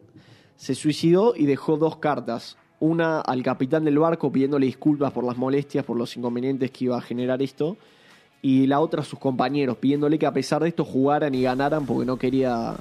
se 0.58 0.74
suicidó 0.74 1.34
y 1.34 1.46
dejó 1.46 1.78
dos 1.78 1.96
cartas. 1.96 2.58
Una 2.80 3.20
al 3.20 3.42
capitán 3.42 3.84
del 3.84 3.98
barco 3.98 4.30
pidiéndole 4.30 4.66
disculpas 4.66 5.12
por 5.12 5.24
las 5.24 5.36
molestias, 5.38 5.84
por 5.84 5.96
los 5.96 6.14
inconvenientes 6.16 6.70
que 6.70 6.84
iba 6.84 6.98
a 6.98 7.00
generar 7.00 7.40
esto. 7.40 7.76
Y 8.42 8.66
la 8.66 8.78
otra 8.80 9.02
a 9.02 9.04
sus 9.04 9.18
compañeros, 9.18 9.78
pidiéndole 9.78 10.18
que 10.18 10.26
a 10.26 10.32
pesar 10.32 10.62
de 10.62 10.68
esto 10.68 10.84
jugaran 10.84 11.34
y 11.34 11.42
ganaran 11.42 11.86
porque 11.86 12.04
no 12.04 12.18
quería 12.18 12.76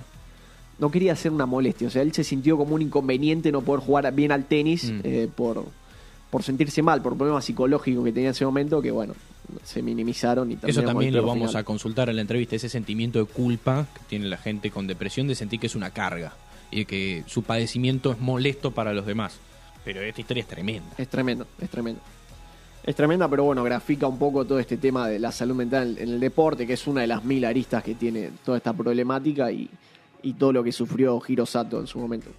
no 0.79 0.91
quería 0.91 1.13
hacer 1.13 1.31
una 1.31 1.47
molestia. 1.47 1.87
O 1.87 1.91
sea, 1.91 2.03
él 2.03 2.13
se 2.13 2.23
sintió 2.23 2.57
como 2.57 2.75
un 2.75 2.81
inconveniente 2.83 3.51
no 3.51 3.61
poder 3.61 3.83
jugar 3.83 4.13
bien 4.13 4.31
al 4.31 4.45
tenis 4.45 4.91
Mm. 4.91 4.99
eh, 5.03 5.27
por, 5.35 5.63
por 6.29 6.43
sentirse 6.43 6.83
mal, 6.83 7.01
por 7.01 7.15
problemas 7.17 7.45
psicológicos 7.45 8.03
que 8.05 8.11
tenía 8.11 8.29
en 8.29 8.31
ese 8.35 8.45
momento 8.45 8.79
que, 8.83 8.91
bueno, 8.91 9.13
se 9.63 9.81
minimizaron. 9.81 10.51
Y 10.51 10.57
Eso 10.61 10.83
también 10.83 11.15
lo 11.15 11.25
vamos 11.25 11.49
final. 11.49 11.61
a 11.61 11.63
consultar 11.63 12.09
en 12.09 12.17
la 12.17 12.21
entrevista, 12.21 12.55
ese 12.55 12.69
sentimiento 12.69 13.17
de 13.17 13.25
culpa 13.25 13.87
que 13.95 14.01
tiene 14.07 14.27
la 14.27 14.37
gente 14.37 14.69
con 14.69 14.85
depresión 14.85 15.27
de 15.27 15.33
sentir 15.33 15.59
que 15.59 15.65
es 15.65 15.75
una 15.75 15.89
carga 15.89 16.33
y 16.71 16.85
que 16.85 17.23
su 17.27 17.43
padecimiento 17.43 18.11
es 18.11 18.19
molesto 18.19 18.71
para 18.71 18.93
los 18.93 19.05
demás. 19.05 19.39
Pero 19.85 20.01
esta 20.01 20.21
historia 20.21 20.41
es 20.41 20.47
tremenda. 20.47 20.89
Es 20.97 21.07
tremendo, 21.07 21.47
es 21.61 21.69
tremendo. 21.69 22.01
Es 22.83 22.95
tremenda, 22.95 23.27
pero 23.27 23.43
bueno, 23.43 23.63
grafica 23.63 24.07
un 24.07 24.17
poco 24.17 24.45
todo 24.45 24.59
este 24.59 24.77
tema 24.77 25.07
de 25.09 25.19
la 25.19 25.31
salud 25.31 25.55
mental 25.55 25.97
en 25.99 26.09
el 26.09 26.19
deporte, 26.19 26.65
que 26.65 26.73
es 26.73 26.87
una 26.87 27.01
de 27.01 27.07
las 27.07 27.23
mil 27.23 27.43
aristas 27.43 27.83
que 27.83 27.95
tiene 27.95 28.31
toda 28.45 28.57
esta 28.57 28.71
problemática 28.73 29.51
y, 29.51 29.69
y 30.23 30.33
todo 30.33 30.53
lo 30.53 30.63
que 30.63 30.71
sufrió 30.71 31.21
Hiro 31.27 31.45
Sato 31.45 31.79
en 31.79 31.87
su 31.87 31.99
momento. 31.99 32.29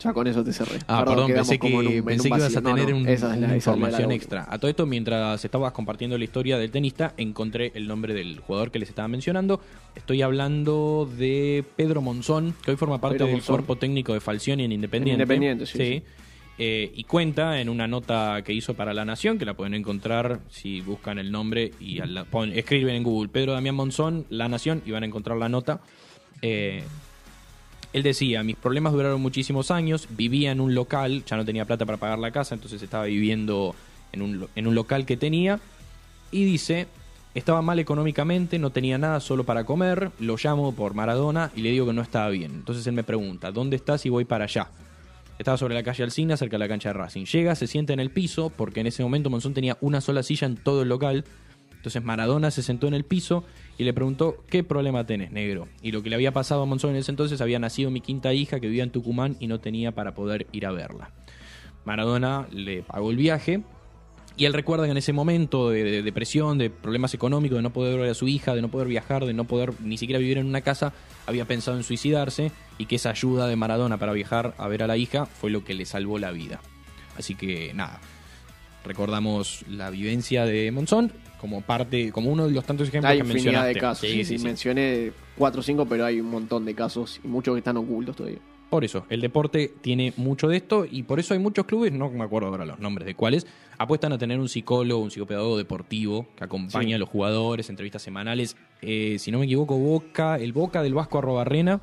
Ya 0.00 0.12
con 0.12 0.26
eso 0.28 0.44
te 0.44 0.52
cerré. 0.52 0.78
Ah, 0.86 1.04
perdón, 1.04 1.32
pensé 1.32 1.58
que, 1.58 1.74
un- 1.74 2.04
pensé 2.04 2.28
que 2.30 2.36
ibas 2.36 2.56
a 2.56 2.62
tener 2.62 2.90
no, 2.90 2.96
un- 2.98 3.08
esa 3.08 3.34
es 3.34 3.40
la- 3.40 3.46
una 3.46 3.56
esa 3.56 3.56
información 3.56 4.08
la 4.10 4.14
extra. 4.14 4.46
A 4.48 4.58
todo 4.58 4.70
esto, 4.70 4.86
mientras 4.86 5.44
estabas 5.44 5.72
compartiendo 5.72 6.16
la 6.16 6.24
historia 6.24 6.56
del 6.56 6.70
tenista, 6.70 7.14
encontré 7.16 7.72
el 7.74 7.88
nombre 7.88 8.14
del 8.14 8.38
jugador 8.38 8.70
que 8.70 8.78
les 8.78 8.88
estaba 8.88 9.08
mencionando. 9.08 9.60
Estoy 9.96 10.22
hablando 10.22 11.10
de 11.18 11.64
Pedro 11.76 12.00
Monzón, 12.00 12.54
que 12.64 12.70
hoy 12.70 12.76
forma 12.76 13.00
parte 13.00 13.16
Pedro 13.16 13.26
del 13.26 13.36
Monzón. 13.36 13.56
cuerpo 13.56 13.76
técnico 13.76 14.14
de 14.14 14.20
Falcioni 14.20 14.64
en 14.64 14.72
Independiente. 14.72 15.14
En 15.14 15.20
Independiente, 15.20 15.66
sí, 15.66 15.78
sí. 15.78 16.02
Eh, 16.60 16.90
y 16.94 17.04
cuenta 17.04 17.60
en 17.60 17.68
una 17.68 17.86
nota 17.86 18.42
que 18.44 18.52
hizo 18.52 18.74
para 18.74 18.92
La 18.92 19.04
Nación, 19.04 19.38
que 19.38 19.44
la 19.44 19.54
pueden 19.54 19.74
encontrar 19.74 20.40
si 20.48 20.80
buscan 20.80 21.18
el 21.20 21.30
nombre 21.30 21.72
y 21.80 22.00
al 22.00 22.26
pon- 22.26 22.52
escriben 22.52 22.96
en 22.96 23.02
Google 23.04 23.28
Pedro 23.28 23.52
Damián 23.52 23.76
Monzón, 23.76 24.26
La 24.28 24.48
Nación, 24.48 24.82
y 24.84 24.90
van 24.90 25.04
a 25.04 25.06
encontrar 25.06 25.38
la 25.38 25.48
nota. 25.48 25.80
Eh, 26.42 26.82
él 27.92 28.02
decía, 28.02 28.42
mis 28.42 28.56
problemas 28.56 28.92
duraron 28.92 29.20
muchísimos 29.20 29.70
años, 29.70 30.08
vivía 30.10 30.52
en 30.52 30.60
un 30.60 30.74
local, 30.74 31.24
ya 31.26 31.36
no 31.36 31.44
tenía 31.44 31.64
plata 31.64 31.86
para 31.86 31.98
pagar 31.98 32.18
la 32.18 32.30
casa, 32.30 32.54
entonces 32.54 32.82
estaba 32.82 33.04
viviendo 33.04 33.74
en 34.12 34.22
un, 34.22 34.48
en 34.54 34.66
un 34.66 34.74
local 34.74 35.06
que 35.06 35.16
tenía, 35.16 35.60
y 36.30 36.44
dice, 36.44 36.86
estaba 37.34 37.62
mal 37.62 37.78
económicamente, 37.78 38.58
no 38.58 38.70
tenía 38.70 38.98
nada 38.98 39.20
solo 39.20 39.44
para 39.44 39.64
comer, 39.64 40.10
lo 40.18 40.36
llamo 40.42 40.72
por 40.72 40.94
Maradona 40.94 41.50
y 41.54 41.62
le 41.62 41.70
digo 41.70 41.86
que 41.86 41.92
no 41.92 42.02
estaba 42.02 42.28
bien. 42.28 42.52
Entonces 42.52 42.86
él 42.86 42.92
me 42.92 43.04
pregunta, 43.04 43.50
¿dónde 43.52 43.76
estás 43.76 44.04
y 44.06 44.08
voy 44.08 44.24
para 44.24 44.44
allá? 44.44 44.68
Estaba 45.38 45.56
sobre 45.56 45.74
la 45.74 45.82
calle 45.82 46.02
Alcina, 46.02 46.36
cerca 46.36 46.56
de 46.56 46.58
la 46.58 46.68
cancha 46.68 46.88
de 46.88 46.94
Racing. 46.94 47.24
Llega, 47.24 47.54
se 47.54 47.68
sienta 47.68 47.92
en 47.92 48.00
el 48.00 48.10
piso, 48.10 48.50
porque 48.50 48.80
en 48.80 48.88
ese 48.88 49.04
momento 49.04 49.30
Monzón 49.30 49.54
tenía 49.54 49.78
una 49.80 50.00
sola 50.00 50.22
silla 50.22 50.46
en 50.46 50.56
todo 50.56 50.82
el 50.82 50.88
local. 50.88 51.24
Entonces 51.76 52.02
Maradona 52.02 52.50
se 52.50 52.62
sentó 52.62 52.88
en 52.88 52.94
el 52.94 53.04
piso 53.04 53.44
y 53.78 53.84
le 53.84 53.94
preguntó, 53.94 54.44
¿qué 54.50 54.64
problema 54.64 55.06
tenés, 55.06 55.30
negro? 55.30 55.68
Y 55.82 55.92
lo 55.92 56.02
que 56.02 56.10
le 56.10 56.16
había 56.16 56.32
pasado 56.32 56.62
a 56.62 56.66
Monzón 56.66 56.90
en 56.90 56.96
ese 56.96 57.12
entonces, 57.12 57.40
había 57.40 57.60
nacido 57.60 57.92
mi 57.92 58.00
quinta 58.00 58.34
hija 58.34 58.58
que 58.58 58.66
vivía 58.66 58.82
en 58.82 58.90
Tucumán 58.90 59.36
y 59.38 59.46
no 59.46 59.60
tenía 59.60 59.92
para 59.92 60.14
poder 60.14 60.48
ir 60.50 60.66
a 60.66 60.72
verla. 60.72 61.12
Maradona 61.84 62.48
le 62.50 62.82
pagó 62.82 63.12
el 63.12 63.16
viaje 63.16 63.62
y 64.36 64.46
él 64.46 64.52
recuerda 64.52 64.84
que 64.84 64.90
en 64.90 64.96
ese 64.96 65.12
momento 65.12 65.70
de, 65.70 65.84
de 65.84 66.02
depresión, 66.02 66.58
de 66.58 66.70
problemas 66.70 67.14
económicos, 67.14 67.56
de 67.56 67.62
no 67.62 67.72
poder 67.72 68.00
ver 68.00 68.10
a 68.10 68.14
su 68.14 68.26
hija, 68.26 68.56
de 68.56 68.62
no 68.62 68.68
poder 68.68 68.88
viajar, 68.88 69.24
de 69.24 69.32
no 69.32 69.44
poder 69.44 69.72
ni 69.80 69.96
siquiera 69.96 70.18
vivir 70.18 70.38
en 70.38 70.46
una 70.46 70.60
casa, 70.60 70.92
había 71.26 71.44
pensado 71.44 71.76
en 71.76 71.84
suicidarse 71.84 72.50
y 72.78 72.86
que 72.86 72.96
esa 72.96 73.10
ayuda 73.10 73.46
de 73.46 73.54
Maradona 73.54 73.96
para 73.96 74.12
viajar 74.12 74.54
a 74.58 74.66
ver 74.66 74.82
a 74.82 74.88
la 74.88 74.96
hija 74.96 75.24
fue 75.24 75.50
lo 75.50 75.64
que 75.64 75.74
le 75.74 75.86
salvó 75.86 76.18
la 76.18 76.32
vida. 76.32 76.60
Así 77.16 77.36
que 77.36 77.72
nada, 77.74 78.00
recordamos 78.84 79.64
la 79.68 79.90
vivencia 79.90 80.46
de 80.46 80.72
Monzón 80.72 81.12
como 81.40 81.62
parte, 81.62 82.10
como 82.12 82.30
uno 82.30 82.46
de 82.46 82.52
los 82.52 82.64
tantos 82.64 82.88
ejemplos 82.88 83.10
Hay 83.10 83.18
que 83.18 83.24
mencionaste. 83.24 83.68
de 83.68 83.80
casos. 83.80 84.08
Sí. 84.08 84.38
Mencioné 84.38 85.12
cuatro 85.36 85.60
o 85.60 85.62
cinco, 85.62 85.86
pero 85.86 86.04
hay 86.04 86.20
un 86.20 86.30
montón 86.30 86.64
de 86.64 86.74
casos 86.74 87.20
y 87.22 87.28
muchos 87.28 87.54
que 87.54 87.58
están 87.58 87.76
ocultos 87.76 88.16
todavía. 88.16 88.40
Por 88.70 88.84
eso, 88.84 89.06
el 89.08 89.22
deporte 89.22 89.72
tiene 89.80 90.12
mucho 90.18 90.46
de 90.46 90.58
esto 90.58 90.84
y 90.84 91.02
por 91.02 91.18
eso 91.18 91.32
hay 91.32 91.40
muchos 91.40 91.64
clubes, 91.64 91.90
no 91.90 92.10
me 92.10 92.22
acuerdo 92.22 92.48
ahora 92.48 92.66
los 92.66 92.78
nombres 92.78 93.06
de 93.06 93.14
cuáles, 93.14 93.46
apuestan 93.78 94.12
a 94.12 94.18
tener 94.18 94.38
un 94.38 94.48
psicólogo, 94.48 95.02
un 95.02 95.10
psicopedagogo 95.10 95.56
deportivo 95.56 96.26
que 96.36 96.44
acompaña 96.44 96.96
a 96.96 96.98
los 96.98 97.08
jugadores, 97.08 97.70
entrevistas 97.70 98.02
semanales. 98.02 98.56
Eh, 98.82 99.16
si 99.18 99.30
no 99.30 99.38
me 99.38 99.46
equivoco, 99.46 99.78
Boca, 99.78 100.36
el 100.36 100.52
Boca 100.52 100.82
del 100.82 100.92
Vasco 100.92 101.16
Arrobarrena 101.16 101.80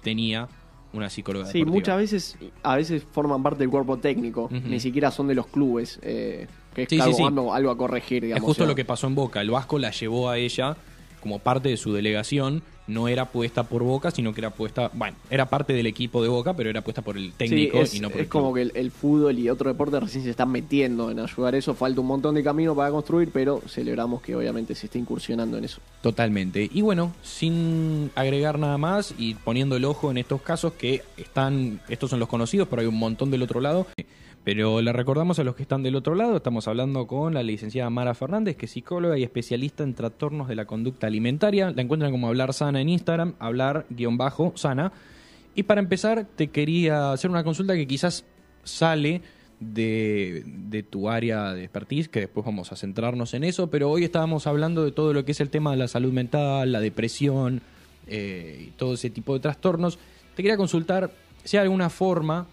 tenía 0.00 0.48
una 0.92 1.08
psicóloga 1.10 1.46
Sí, 1.46 1.58
deportiva. 1.60 1.74
muchas 1.74 1.96
veces, 1.98 2.36
a 2.62 2.76
veces 2.76 3.02
forman 3.12 3.42
parte 3.42 3.60
del 3.60 3.70
cuerpo 3.70 3.96
técnico, 3.98 4.48
ni 4.50 4.78
siquiera 4.80 5.10
son 5.10 5.28
de 5.28 5.34
los 5.34 5.46
clubes, 5.46 5.98
eh, 6.02 6.46
que 6.74 6.82
es 6.82 6.88
Sí, 6.88 6.96
sí, 6.96 7.00
algo, 7.02 7.16
sí. 7.16 7.22
algo- 7.22 7.54
algo 7.54 7.70
a 7.70 7.76
corregir, 7.76 8.18
Es 8.24 8.28
digamos. 8.28 8.44
justo 8.46 8.62
o 8.64 8.66
sea, 8.66 8.70
lo 8.70 8.74
que 8.74 8.84
pasó 8.84 9.06
en 9.06 9.14
Boca. 9.14 9.40
El 9.40 9.50
Vasco 9.50 9.78
la 9.78 9.90
llevó 9.90 10.28
a 10.30 10.38
ella 10.38 10.76
como 11.22 11.38
parte 11.38 11.70
de 11.70 11.76
su 11.78 11.92
delegación. 11.94 12.62
No 12.88 13.06
era 13.06 13.26
puesta 13.26 13.62
por 13.62 13.84
Boca, 13.84 14.10
sino 14.10 14.34
que 14.34 14.40
era 14.40 14.50
puesta. 14.50 14.90
Bueno, 14.92 15.16
era 15.30 15.46
parte 15.48 15.72
del 15.72 15.86
equipo 15.86 16.20
de 16.20 16.28
Boca, 16.28 16.54
pero 16.54 16.68
era 16.68 16.82
puesta 16.82 17.00
por 17.00 17.16
el 17.16 17.28
Sí, 17.30 17.34
técnico 17.38 17.78
es, 17.78 17.94
y 17.94 18.00
no 18.00 18.10
por 18.10 18.18
es 18.20 18.24
el 18.24 18.28
como 18.28 18.52
club. 18.52 18.54
que 18.56 18.62
el, 18.62 18.72
el 18.86 18.90
fútbol 18.90 19.38
y 19.38 19.48
otro 19.48 19.70
deporte 19.70 20.00
recién 20.00 20.24
se 20.24 20.30
están 20.30 20.50
metiendo 20.50 21.08
en 21.08 21.20
ayudar 21.20 21.54
a 21.54 21.58
eso. 21.58 21.74
Falta 21.74 22.00
un 22.00 22.08
montón 22.08 22.34
de 22.34 22.42
camino 22.42 22.74
para 22.74 22.90
construir, 22.90 23.30
pero 23.32 23.62
celebramos 23.68 24.20
que 24.20 24.34
obviamente 24.34 24.74
se 24.74 24.86
esté 24.86 24.98
incursionando 24.98 25.56
en 25.58 25.64
eso. 25.64 25.80
Totalmente. 26.02 26.68
Y 26.72 26.82
bueno, 26.82 27.14
sin 27.22 28.10
agregar 28.16 28.58
nada 28.58 28.78
más 28.78 29.14
y 29.16 29.34
poniendo 29.34 29.76
el 29.76 29.84
ojo 29.84 30.10
en 30.10 30.18
estos 30.18 30.42
casos 30.42 30.72
que 30.72 31.02
están, 31.16 31.80
estos 31.88 32.10
son 32.10 32.18
los 32.18 32.28
conocidos, 32.28 32.66
pero 32.68 32.82
hay 32.82 32.88
un 32.88 32.98
montón 32.98 33.30
del 33.30 33.42
otro 33.42 33.60
lado. 33.60 33.86
Pero 34.44 34.82
le 34.82 34.92
recordamos 34.92 35.38
a 35.38 35.44
los 35.44 35.54
que 35.54 35.62
están 35.62 35.84
del 35.84 35.94
otro 35.94 36.16
lado, 36.16 36.36
estamos 36.36 36.66
hablando 36.66 37.06
con 37.06 37.34
la 37.34 37.44
licenciada 37.44 37.90
Mara 37.90 38.12
Fernández, 38.14 38.56
que 38.56 38.66
es 38.66 38.72
psicóloga 38.72 39.16
y 39.16 39.22
especialista 39.22 39.84
en 39.84 39.94
trastornos 39.94 40.48
de 40.48 40.56
la 40.56 40.64
conducta 40.64 41.06
alimentaria. 41.06 41.70
La 41.70 41.82
encuentran 41.82 42.10
como 42.10 42.26
Hablar 42.26 42.52
Sana 42.52 42.80
en 42.80 42.88
Instagram, 42.88 43.34
hablar-sana. 43.38 44.92
Y 45.54 45.62
para 45.62 45.80
empezar, 45.80 46.26
te 46.34 46.48
quería 46.48 47.12
hacer 47.12 47.30
una 47.30 47.44
consulta 47.44 47.74
que 47.74 47.86
quizás 47.86 48.24
sale 48.64 49.22
de, 49.60 50.42
de 50.44 50.82
tu 50.82 51.08
área 51.08 51.52
de 51.52 51.62
expertise, 51.62 52.08
que 52.08 52.20
después 52.20 52.44
vamos 52.44 52.72
a 52.72 52.76
centrarnos 52.76 53.34
en 53.34 53.44
eso, 53.44 53.70
pero 53.70 53.90
hoy 53.90 54.02
estábamos 54.02 54.48
hablando 54.48 54.84
de 54.84 54.90
todo 54.90 55.12
lo 55.12 55.24
que 55.24 55.32
es 55.32 55.40
el 55.40 55.50
tema 55.50 55.70
de 55.70 55.76
la 55.76 55.86
salud 55.86 56.12
mental, 56.12 56.72
la 56.72 56.80
depresión 56.80 57.60
eh, 58.08 58.66
y 58.68 58.70
todo 58.72 58.94
ese 58.94 59.10
tipo 59.10 59.34
de 59.34 59.40
trastornos. 59.40 60.00
Te 60.34 60.42
quería 60.42 60.56
consultar 60.56 61.12
si 61.44 61.58
hay 61.58 61.62
alguna 61.62 61.90
forma 61.90 62.48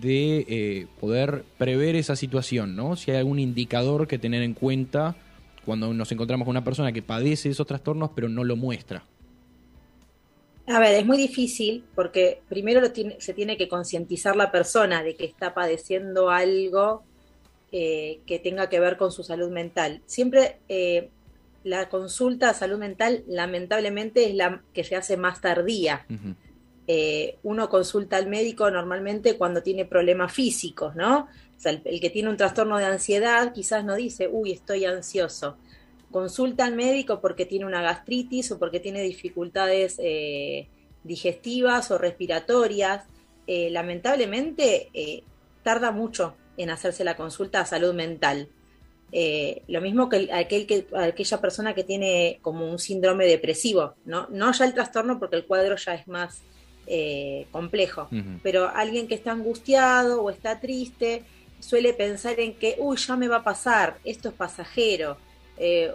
de 0.00 0.46
eh, 0.48 0.86
poder 1.00 1.44
prever 1.58 1.96
esa 1.96 2.16
situación, 2.16 2.76
¿no? 2.76 2.96
Si 2.96 3.10
hay 3.10 3.16
algún 3.18 3.38
indicador 3.38 4.06
que 4.06 4.18
tener 4.18 4.42
en 4.42 4.54
cuenta 4.54 5.16
cuando 5.64 5.92
nos 5.92 6.10
encontramos 6.12 6.44
con 6.46 6.52
una 6.52 6.64
persona 6.64 6.92
que 6.92 7.02
padece 7.02 7.50
esos 7.50 7.66
trastornos 7.66 8.10
pero 8.14 8.28
no 8.28 8.44
lo 8.44 8.56
muestra. 8.56 9.04
A 10.66 10.78
ver, 10.78 10.94
es 11.00 11.04
muy 11.06 11.16
difícil 11.18 11.84
porque 11.94 12.42
primero 12.48 12.80
lo 12.80 12.92
tiene- 12.92 13.20
se 13.20 13.34
tiene 13.34 13.56
que 13.56 13.68
concientizar 13.68 14.36
la 14.36 14.52
persona 14.52 15.02
de 15.02 15.16
que 15.16 15.24
está 15.24 15.52
padeciendo 15.54 16.30
algo 16.30 17.02
eh, 17.72 18.20
que 18.26 18.38
tenga 18.38 18.68
que 18.68 18.80
ver 18.80 18.96
con 18.96 19.12
su 19.12 19.22
salud 19.22 19.50
mental. 19.50 20.00
Siempre 20.06 20.58
eh, 20.68 21.08
la 21.62 21.88
consulta 21.88 22.50
a 22.50 22.54
salud 22.54 22.78
mental, 22.78 23.22
lamentablemente, 23.28 24.28
es 24.28 24.34
la 24.34 24.62
que 24.72 24.82
se 24.82 24.96
hace 24.96 25.16
más 25.16 25.40
tardía. 25.40 26.04
Ujú. 26.10 26.34
Eh, 26.92 27.38
uno 27.44 27.68
consulta 27.68 28.16
al 28.16 28.26
médico 28.26 28.68
normalmente 28.68 29.36
cuando 29.36 29.62
tiene 29.62 29.84
problemas 29.84 30.32
físicos, 30.32 30.96
¿no? 30.96 31.28
O 31.56 31.60
sea, 31.60 31.70
el, 31.70 32.00
que 32.00 32.10
tiene 32.10 32.28
un 32.28 32.36
trastorno 32.36 32.78
de 32.78 32.84
ansiedad 32.86 33.52
quizás 33.52 33.84
no 33.84 33.94
dice, 33.94 34.26
uy, 34.26 34.50
estoy 34.50 34.86
ansioso. 34.86 35.56
Consulta 36.10 36.64
al 36.64 36.74
médico 36.74 37.20
porque 37.20 37.46
tiene 37.46 37.64
una 37.64 37.80
gastritis 37.80 38.50
o 38.50 38.58
porque 38.58 38.80
tiene 38.80 39.02
dificultades 39.02 40.00
eh, 40.02 40.66
digestivas 41.04 41.92
o 41.92 41.98
respiratorias, 41.98 43.04
eh, 43.46 43.70
lamentablemente 43.70 45.22
tarda 45.62 45.92
mucho 45.92 46.34
en 46.56 46.70
hacerse 46.70 47.04
la 47.04 47.16
consulta 47.16 47.60
a 47.60 47.66
salud 47.66 47.94
mental. 47.94 48.48
Lo 49.68 49.80
mismo 49.80 50.08
que, 50.08 50.28
aquel 50.32 50.66
que 50.66 50.88
aquella 50.96 51.40
persona 51.40 51.72
que 51.72 51.84
tiene 51.84 52.40
como 52.42 52.68
un 52.68 52.80
síndrome 52.80 53.26
depresivo, 53.26 53.94
¿no? 54.04 54.26
No 54.30 54.50
ya 54.50 54.64
el 54.64 54.74
trastorno 54.74 55.20
porque 55.20 55.36
el 55.36 55.46
cuadro 55.46 55.76
ya 55.76 55.94
es 55.94 56.08
más 56.08 56.42
complejo, 57.50 58.08
pero 58.42 58.68
alguien 58.68 59.06
que 59.06 59.14
está 59.14 59.32
angustiado 59.32 60.22
o 60.22 60.30
está 60.30 60.58
triste 60.58 61.24
suele 61.60 61.92
pensar 61.92 62.40
en 62.40 62.54
que, 62.54 62.76
uy, 62.78 62.96
ya 62.96 63.16
me 63.16 63.28
va 63.28 63.36
a 63.36 63.44
pasar, 63.44 63.98
esto 64.04 64.28
es 64.28 64.34
pasajero, 64.34 65.16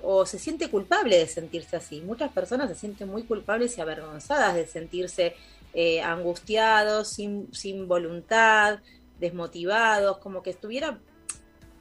o 0.04 0.26
se 0.26 0.40
siente 0.40 0.70
culpable 0.70 1.18
de 1.18 1.28
sentirse 1.28 1.76
así. 1.76 2.02
Muchas 2.02 2.32
personas 2.32 2.70
se 2.70 2.76
sienten 2.76 3.10
muy 3.10 3.24
culpables 3.24 3.78
y 3.78 3.82
avergonzadas 3.82 4.56
de 4.56 4.68
sentirse 4.68 5.36
eh, 5.78 6.02
angustiados, 6.02 7.10
sin, 7.10 7.54
sin, 7.54 7.90
voluntad, 7.90 8.80
desmotivados, 9.20 10.20
como 10.20 10.42
que 10.42 10.52
estuviera 10.52 11.00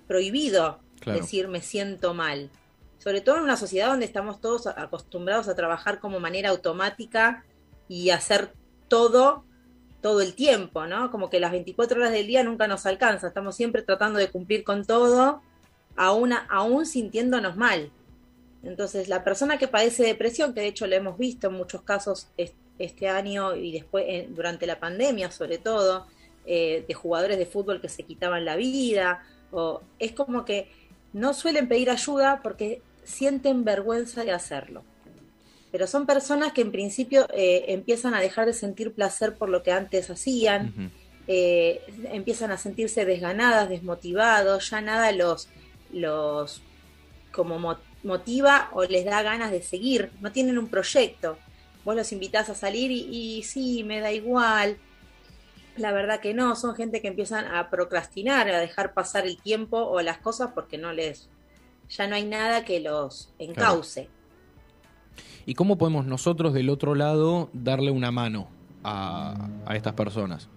prohibido 0.09 0.81
decir 1.07 1.47
me 1.47 1.61
siento 1.61 2.13
mal. 2.13 2.51
Sobre 2.99 3.21
todo 3.21 3.37
en 3.37 3.45
una 3.45 3.57
sociedad 3.57 3.87
donde 3.87 4.07
estamos 4.07 4.41
todos 4.41 4.67
acostumbrados 4.67 5.47
a 5.47 5.55
trabajar 5.55 6.01
como 6.01 6.19
manera 6.19 6.51
automática 6.51 7.45
y 7.87 8.11
hacer 8.11 8.53
todo 8.95 9.45
todo 10.05 10.21
el 10.21 10.35
tiempo, 10.35 10.87
¿no? 10.87 11.11
Como 11.11 11.31
que 11.31 11.41
las 11.41 11.51
24 11.51 11.99
horas 11.99 12.13
del 12.13 12.27
día 12.27 12.45
nunca 12.45 12.69
nos 12.69 12.85
alcanza, 12.85 13.29
estamos 13.29 13.57
siempre 13.57 13.81
tratando 13.81 14.19
de 14.19 14.29
cumplir 14.29 14.63
con 14.63 14.85
todo, 14.85 15.41
aún, 15.97 16.35
aún 16.51 16.85
sintiéndonos 16.85 17.57
mal. 17.57 17.91
Entonces, 18.63 19.09
la 19.09 19.25
persona 19.25 19.57
que 19.57 19.67
padece 19.67 20.03
depresión, 20.03 20.53
que 20.53 20.61
de 20.61 20.67
hecho 20.67 20.87
lo 20.87 20.95
hemos 20.95 21.17
visto 21.17 21.47
en 21.47 21.55
muchos 21.55 21.81
casos, 21.81 22.29
este 22.79 23.09
año 23.09 23.57
y 23.57 23.73
después 23.73 24.05
durante 24.29 24.67
la 24.67 24.79
pandemia 24.79 25.31
sobre 25.31 25.57
todo, 25.57 26.07
eh, 26.45 26.85
de 26.87 26.93
jugadores 26.93 27.39
de 27.39 27.47
fútbol 27.47 27.81
que 27.81 27.89
se 27.89 28.03
quitaban 28.03 28.45
la 28.45 28.57
vida, 28.57 29.23
o 29.53 29.81
es 29.99 30.13
como 30.13 30.45
que 30.45 30.71
no 31.15 31.33
suelen 31.33 31.67
pedir 31.67 31.89
ayuda 31.89 32.41
porque 32.43 32.83
sienten 33.05 33.65
vergüenza 33.65 34.23
de 34.23 34.33
hacerlo. 34.33 34.85
Pero 35.75 35.89
son 35.89 36.07
personas 36.07 36.53
que 36.53 36.61
en 36.61 36.71
principio 36.71 37.27
eh, 37.35 37.65
empiezan 37.69 38.15
a 38.15 38.21
dejar 38.21 38.47
de 38.47 38.53
sentir 38.53 38.95
placer 38.95 39.35
por 39.35 39.49
lo 39.49 39.65
que 39.65 39.73
antes 39.73 40.09
hacían, 40.09 40.93
eh, 41.27 41.83
empiezan 42.13 42.53
a 42.53 42.59
sentirse 42.59 43.05
desganadas, 43.05 43.69
desmotivados, 43.69 44.71
ya 44.71 44.81
nada 44.81 45.11
los, 45.11 45.49
los 45.93 46.63
como 47.33 47.77
motiva 48.05 48.69
o 48.73 48.85
les 48.85 49.05
da 49.05 49.23
ganas 49.23 49.51
de 49.51 49.63
seguir, 49.63 50.11
no 50.21 50.31
tienen 50.31 50.59
un 50.59 50.69
proyecto 50.69 51.39
vos 51.85 51.95
los 51.95 52.13
invitás 52.13 52.49
a 52.49 52.55
salir 52.55 52.91
y, 52.91 53.43
sí, 53.43 53.85
me 53.85 54.01
da 54.01 54.13
igual. 54.13 54.79
La 55.77 55.93
verdad 55.93 56.21
que 56.21 56.35
no, 56.35 56.57
son 56.57 56.75
gente 56.75 57.03
que 57.03 57.09
empiezan 57.09 57.47
a 57.47 57.69
procrastinar, 57.71 58.49
a 58.49 58.61
dejar 58.61 58.95
pasar 58.95 59.27
el 59.27 59.37
tiempo 59.41 59.79
o 59.79 60.01
las 60.01 60.19
cosas 60.19 60.53
porque 60.55 60.79
no 60.79 60.93
les, 60.93 61.29
ya 61.89 62.07
no 62.07 62.15
hay 62.15 62.25
nada 62.25 62.65
que 62.65 62.81
los 62.81 63.33
encauce. 63.39 64.09
¿Y 65.47 65.55
cómo 65.55 65.77
podemos 65.77 66.07
nosotros 66.07 66.53
del 66.53 66.71
otro 66.71 66.95
lado 66.95 67.51
darle 67.53 67.91
una 67.91 68.11
mano 68.11 68.49
a, 68.83 69.49
a 69.67 69.77
estas 69.77 69.95
personas? 69.95 70.49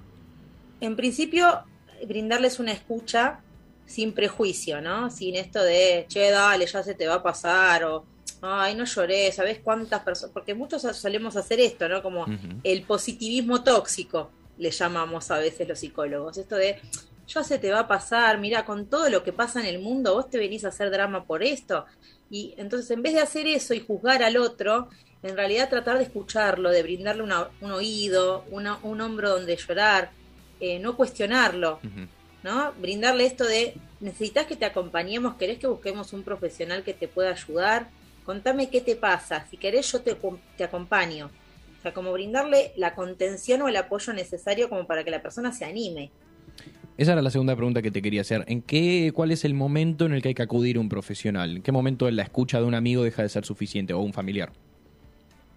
En 0.80 0.95
principio, 0.95 1.63
brindarles 2.08 2.60
una 2.60 2.71
escucha 2.71 3.39
sin 3.86 4.13
prejuicio, 4.13 4.82
¿no? 4.82 5.10
Sin 5.10 5.36
esto 5.36 5.63
de, 5.63 6.06
che, 6.08 6.30
dale, 6.30 6.65
ya 6.67 6.84
se 6.84 6.93
te 6.93 7.08
va 7.08 7.15
a 7.15 7.23
pasar, 7.23 7.86
o 7.86 8.06
ay, 8.41 8.76
no 8.76 8.84
lloré, 8.86 9.32
¿sabes 9.32 9.60
cuántas 9.63 10.04
personas? 10.04 10.34
Porque 10.34 10.54
muchos 10.54 10.82
solemos 10.95 11.36
hacer 11.36 11.60
esto, 11.60 11.88
¿no? 11.89 12.04
Como 12.04 12.26
el 12.63 12.84
positivismo 12.84 13.63
tóxico, 13.63 14.30
le 14.58 14.71
llamamos 14.71 15.32
a 15.32 15.39
veces 15.39 15.67
los 15.67 15.80
psicólogos. 15.80 16.38
Esto 16.38 16.56
de, 16.56 16.80
ya 17.28 17.43
se 17.43 17.58
te 17.60 17.71
va 17.71 17.80
a 17.80 17.88
pasar, 17.88 18.39
mira, 18.39 18.65
con 18.65 18.86
todo 18.86 19.10
lo 19.10 19.23
que 19.23 19.34
pasa 19.34 19.60
en 19.62 19.67
el 19.67 19.80
mundo, 19.80 20.13
vos 20.13 20.30
te 20.30 20.38
venís 20.38 20.65
a 20.65 20.69
hacer 20.69 20.91
drama 20.91 21.23
por 21.23 21.41
esto. 21.41 21.86
Y 22.29 22.53
entonces, 22.57 22.91
en 22.91 23.01
vez 23.01 23.13
de 23.13 23.21
hacer 23.21 23.47
eso 23.47 23.73
y 23.73 23.79
juzgar 23.79 24.23
al 24.23 24.37
otro, 24.37 24.89
en 25.23 25.35
realidad 25.35 25.69
tratar 25.69 25.97
de 25.97 26.03
escucharlo, 26.03 26.69
de 26.69 26.83
brindarle 26.83 27.23
un 27.23 27.71
oído, 27.71 28.45
un 28.51 29.01
hombro 29.01 29.29
donde 29.29 29.55
llorar, 29.55 30.11
eh, 30.59 30.79
no 30.79 30.95
cuestionarlo, 30.95 31.79
¿no? 32.43 32.73
Brindarle 32.79 33.25
esto 33.25 33.45
de, 33.45 33.75
necesitas 33.99 34.45
que 34.45 34.55
te 34.55 34.65
acompañemos, 34.65 35.35
querés 35.35 35.59
que 35.59 35.67
busquemos 35.67 36.13
un 36.13 36.23
profesional 36.23 36.83
que 36.83 36.93
te 36.93 37.07
pueda 37.07 37.31
ayudar, 37.31 37.89
contame 38.25 38.69
qué 38.69 38.81
te 38.81 38.95
pasa, 38.95 39.45
si 39.49 39.57
querés 39.57 39.91
yo 39.91 40.01
te, 40.01 40.17
te 40.57 40.63
acompaño. 40.63 41.29
O 41.77 41.81
sea, 41.81 41.93
como 41.93 42.11
brindarle 42.11 42.73
la 42.75 42.95
contención 42.95 43.61
o 43.61 43.67
el 43.67 43.75
apoyo 43.75 44.13
necesario 44.13 44.67
como 44.69 44.87
para 44.87 45.03
que 45.03 45.11
la 45.11 45.21
persona 45.21 45.53
se 45.53 45.65
anime. 45.65 46.11
Esa 46.97 47.13
era 47.13 47.21
la 47.21 47.29
segunda 47.29 47.55
pregunta 47.55 47.81
que 47.81 47.91
te 47.91 48.01
quería 48.01 48.21
hacer. 48.21 48.43
¿En 48.47 48.62
qué, 48.62 49.12
cuál 49.13 49.31
es 49.31 49.45
el 49.45 49.53
momento 49.53 50.05
en 50.05 50.13
el 50.13 50.21
que 50.21 50.29
hay 50.29 50.33
que 50.33 50.41
acudir 50.41 50.77
a 50.77 50.79
un 50.79 50.89
profesional? 50.89 51.57
¿En 51.57 51.62
qué 51.62 51.71
momento 51.71 52.10
la 52.10 52.23
escucha 52.23 52.60
de 52.60 52.65
un 52.65 52.73
amigo 52.73 53.03
deja 53.03 53.21
de 53.21 53.29
ser 53.29 53.45
suficiente 53.45 53.93
o 53.93 53.99
un 53.99 54.13
familiar? 54.13 54.51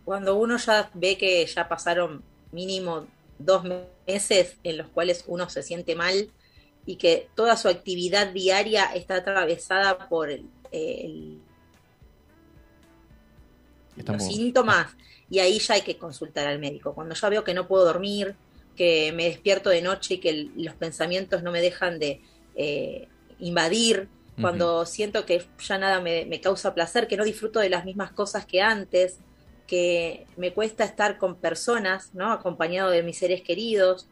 Cuando 0.05 0.37
uno 0.37 0.59
ya 0.59 0.91
ve 0.95 1.17
que 1.17 1.45
ya 1.47 1.69
pasaron 1.69 2.23
mínimo 2.53 3.07
dos 3.39 3.65
meses 4.07 4.59
en 4.65 4.77
los 4.77 4.89
cuales 4.89 5.25
uno 5.29 5.49
se 5.49 5.63
siente 5.63 5.95
mal 5.97 6.29
y 6.85 6.97
que 6.97 7.29
toda 7.35 7.57
su 7.57 7.69
actividad 7.69 8.33
diaria 8.33 8.87
está 8.95 9.17
atravesada 9.17 10.09
por 10.09 10.31
el 10.31 11.41
los 13.97 14.25
síntomas 14.25 14.89
y 15.29 15.39
ahí 15.39 15.59
ya 15.59 15.75
hay 15.75 15.83
que 15.83 15.97
consultar 15.97 16.47
al 16.47 16.59
médico. 16.59 16.95
Cuando 16.95 17.15
ya 17.15 17.29
veo 17.29 17.45
que 17.45 17.55
no 17.55 17.67
puedo 17.67 17.85
dormir, 17.85 18.35
que 18.81 19.13
me 19.13 19.25
despierto 19.25 19.69
de 19.69 19.83
noche 19.83 20.15
y 20.15 20.19
que 20.21 20.49
los 20.57 20.75
pensamientos 20.75 21.43
no 21.43 21.53
me 21.53 21.61
dejan 21.61 21.99
de 21.99 22.23
eh, 22.57 23.09
invadir, 23.39 24.09
cuando 24.41 24.87
siento 24.87 25.27
que 25.27 25.45
ya 25.59 25.77
nada 25.77 26.01
me, 26.01 26.41
causa 26.41 26.73
placer, 26.73 27.07
que 27.07 27.19
no 27.19 27.25
disfruto 27.25 27.61
de 27.61 27.69
las 27.69 27.85
mismas 27.85 28.11
cosas 28.11 28.47
que 28.47 28.63
antes, 28.63 29.19
que 29.67 30.25
me 30.39 30.55
cuesta 30.55 30.85
estar 30.85 31.19
con 31.19 31.37
personas, 31.37 32.15
¿no? 32.15 32.33
Acompañado 32.33 32.89
de 32.89 33.03
mis 33.03 33.19
seres 33.19 33.43
queridos. 33.43 34.07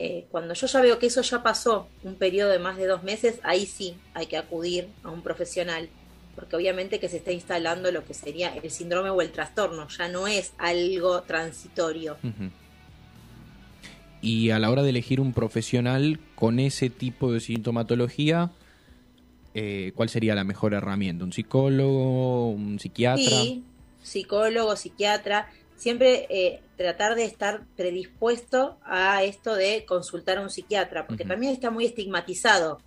Eh, 0.00 0.26
cuando 0.32 0.54
yo 0.54 0.66
ya 0.66 0.80
veo 0.80 0.98
que 0.98 1.06
eso 1.06 1.22
ya 1.22 1.44
pasó 1.44 1.86
un 2.02 2.16
periodo 2.16 2.50
de 2.50 2.58
más 2.58 2.78
de 2.78 2.88
dos 2.88 3.04
meses, 3.04 3.38
ahí 3.44 3.64
sí 3.64 3.96
hay 4.12 4.26
que 4.26 4.38
acudir 4.38 4.88
a 5.04 5.10
un 5.10 5.22
profesional 5.22 5.88
porque 6.34 6.56
obviamente 6.56 6.98
que 6.98 7.08
se 7.08 7.18
está 7.18 7.32
instalando 7.32 7.92
lo 7.92 8.04
que 8.04 8.14
sería 8.14 8.54
el 8.54 8.70
síndrome 8.70 9.10
o 9.10 9.20
el 9.20 9.30
trastorno, 9.30 9.86
ya 9.88 10.08
no 10.08 10.26
es 10.26 10.52
algo 10.58 11.22
transitorio. 11.22 12.16
Y 14.22 14.50
a 14.50 14.58
la 14.58 14.70
hora 14.70 14.82
de 14.82 14.90
elegir 14.90 15.20
un 15.20 15.32
profesional 15.32 16.20
con 16.34 16.60
ese 16.60 16.90
tipo 16.90 17.32
de 17.32 17.40
sintomatología, 17.40 18.50
eh, 19.54 19.92
¿cuál 19.94 20.08
sería 20.08 20.34
la 20.34 20.44
mejor 20.44 20.74
herramienta? 20.74 21.24
¿Un 21.24 21.32
psicólogo? 21.32 22.50
¿Un 22.50 22.78
psiquiatra? 22.78 23.24
Sí, 23.24 23.64
psicólogo, 24.02 24.76
psiquiatra. 24.76 25.50
Siempre 25.76 26.26
eh, 26.28 26.60
tratar 26.76 27.14
de 27.14 27.24
estar 27.24 27.64
predispuesto 27.76 28.78
a 28.84 29.24
esto 29.24 29.54
de 29.54 29.84
consultar 29.86 30.38
a 30.38 30.42
un 30.42 30.50
psiquiatra, 30.50 31.06
porque 31.06 31.24
también 31.24 31.52
está 31.52 31.70
muy 31.70 31.86
estigmatizado. 31.86 32.78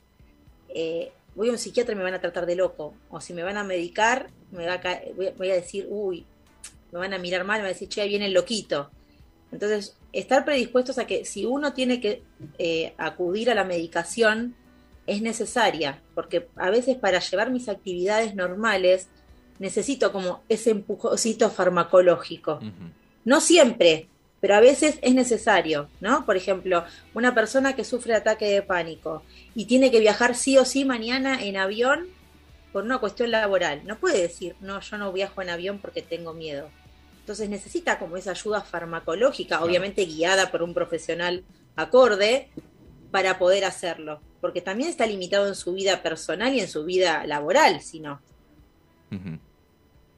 Eh, 0.69 1.11
voy 1.35 1.49
a 1.49 1.51
un 1.51 1.57
psiquiatra 1.57 1.93
y 1.93 1.97
me 1.97 2.03
van 2.03 2.13
a 2.13 2.21
tratar 2.21 2.45
de 2.45 2.55
loco. 2.55 2.93
O 3.09 3.19
si 3.19 3.33
me 3.33 3.41
van 3.41 3.57
a 3.57 3.63
medicar, 3.63 4.29
me 4.51 4.67
va 4.67 4.75
a 4.75 5.01
voy, 5.37 5.49
a, 5.49 5.55
decir, 5.55 5.87
uy, 5.89 6.25
me 6.91 6.99
van 6.99 7.13
a 7.13 7.17
mirar 7.17 7.43
mal, 7.43 7.57
me 7.57 7.63
van 7.63 7.71
a 7.71 7.73
decir, 7.73 7.89
che, 7.89 8.01
ahí 8.01 8.09
viene 8.09 8.27
el 8.27 8.33
loquito. 8.33 8.91
Entonces, 9.51 9.97
estar 10.13 10.45
predispuestos 10.45 10.97
a 10.99 11.07
que 11.07 11.25
si 11.25 11.45
uno 11.45 11.73
tiene 11.73 11.99
que 11.99 12.21
eh, 12.57 12.93
acudir 12.97 13.49
a 13.49 13.55
la 13.55 13.63
medicación, 13.63 14.55
es 15.05 15.21
necesaria, 15.21 16.01
porque 16.15 16.47
a 16.55 16.69
veces 16.69 16.95
para 16.95 17.19
llevar 17.19 17.51
mis 17.51 17.67
actividades 17.67 18.35
normales 18.35 19.07
necesito 19.59 20.11
como 20.11 20.43
ese 20.49 20.71
empujoncito 20.71 21.49
farmacológico. 21.49 22.59
No 23.25 23.41
siempre, 23.41 24.07
pero 24.39 24.55
a 24.55 24.59
veces 24.59 24.99
es 25.01 25.13
necesario, 25.13 25.89
¿no? 25.99 26.25
Por 26.25 26.37
ejemplo, 26.37 26.83
una 27.13 27.33
persona 27.33 27.75
que 27.75 27.83
sufre 27.83 28.15
ataque 28.15 28.45
de 28.45 28.61
pánico 28.61 29.23
y 29.55 29.65
tiene 29.65 29.91
que 29.91 29.99
viajar 29.99 30.35
sí 30.35 30.57
o 30.57 30.65
sí 30.65 30.85
mañana 30.85 31.41
en 31.41 31.57
avión 31.57 32.07
por 32.71 32.83
una 32.83 32.97
cuestión 32.97 33.31
laboral. 33.31 33.81
No 33.85 33.97
puede 33.97 34.21
decir, 34.21 34.55
no, 34.59 34.79
yo 34.79 34.97
no 34.97 35.13
viajo 35.13 35.41
en 35.41 35.49
avión 35.49 35.79
porque 35.79 36.01
tengo 36.01 36.33
miedo. 36.33 36.69
Entonces 37.23 37.47
necesita 37.47 37.99
como 37.99 38.17
esa 38.17 38.31
ayuda 38.31 38.59
farmacológica, 38.59 39.63
obviamente 39.63 40.03
guiada 40.03 40.51
por 40.51 40.61
un 40.61 40.73
profesional 40.73 41.45
acorde, 41.77 42.49
para 43.11 43.39
poder 43.39 43.63
hacerlo. 43.63 44.19
Porque 44.41 44.59
también 44.59 44.89
está 44.89 45.05
limitado 45.05 45.47
en 45.47 45.55
su 45.55 45.71
vida 45.71 46.03
personal 46.03 46.53
y 46.53 46.59
en 46.59 46.67
su 46.67 46.83
vida 46.83 47.25
laboral, 47.25 47.79
si 47.79 48.01
no. 48.01 48.19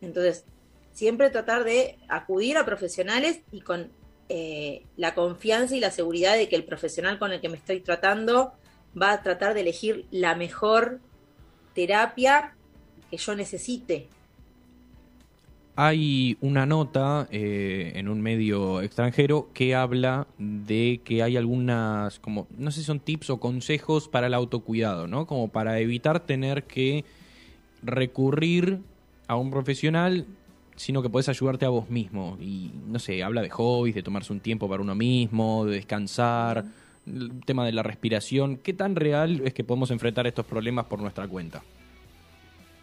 Entonces, 0.02 0.46
siempre 0.94 1.30
tratar 1.30 1.64
de 1.64 2.00
acudir 2.08 2.58
a 2.58 2.66
profesionales 2.66 3.42
y 3.52 3.62
con 3.62 3.92
eh, 4.30 4.84
la 4.98 5.14
confianza 5.14 5.76
y 5.76 5.80
la 5.80 5.92
seguridad 5.92 6.36
de 6.36 6.50
que 6.50 6.56
el 6.56 6.66
profesional 6.66 7.20
con 7.20 7.32
el 7.32 7.40
que 7.40 7.50
me 7.50 7.58
estoy 7.58 7.82
tratando 7.82 8.54
va 9.00 9.12
a 9.12 9.22
tratar 9.22 9.54
de 9.54 9.62
elegir 9.62 10.08
la 10.10 10.34
mejor 10.34 11.02
terapia 11.76 12.56
que 13.12 13.18
yo 13.18 13.36
necesite. 13.36 14.08
Hay 15.76 16.38
una 16.40 16.66
nota 16.66 17.28
eh, 17.32 17.94
en 17.96 18.08
un 18.08 18.22
medio 18.22 18.82
extranjero 18.82 19.50
que 19.54 19.76
habla 19.76 20.28
de 20.38 21.02
que 21.04 21.22
hay 21.22 21.36
algunas, 21.36 22.20
como, 22.20 22.48
no 22.58 22.72
sé 22.72 22.80
si 22.80 22.86
son 22.86 23.02
tips 23.02 23.30
o 23.30 23.40
consejos 23.40 24.08
para 24.08 24.28
el 24.28 24.34
autocuidado, 24.34 25.08
¿no? 25.08 25.28
Como 25.28 25.50
para 25.50 25.80
evitar 25.80 26.22
tener 26.22 26.64
que 26.64 27.04
recurrir 27.84 28.80
a 29.28 29.36
un 29.36 29.52
profesional, 29.52 30.26
sino 30.78 31.02
que 31.02 31.10
puedes 31.10 31.28
ayudarte 31.28 31.66
a 31.66 31.70
vos 31.70 31.90
mismo. 31.90 32.38
Y, 32.40 32.72
no 32.88 33.00
sé, 33.00 33.22
habla 33.22 33.42
de 33.42 33.50
hobbies, 33.50 33.96
de 33.96 34.04
tomarse 34.04 34.32
un 34.32 34.40
tiempo 34.40 34.70
para 34.70 34.82
uno 34.82 34.96
mismo, 34.96 35.66
de 35.66 35.76
descansar, 35.76 36.64
el 37.06 37.42
tema 37.46 37.66
de 37.66 37.74
la 37.74 37.84
respiración. 37.84 38.58
¿Qué 38.58 38.74
tan 38.74 38.96
real 38.96 39.42
es 39.44 39.54
que 39.54 39.66
podemos 39.66 39.92
enfrentar 39.92 40.26
estos 40.26 40.46
problemas 40.46 40.86
por 40.86 41.02
nuestra 41.02 41.28
cuenta? 41.28 41.64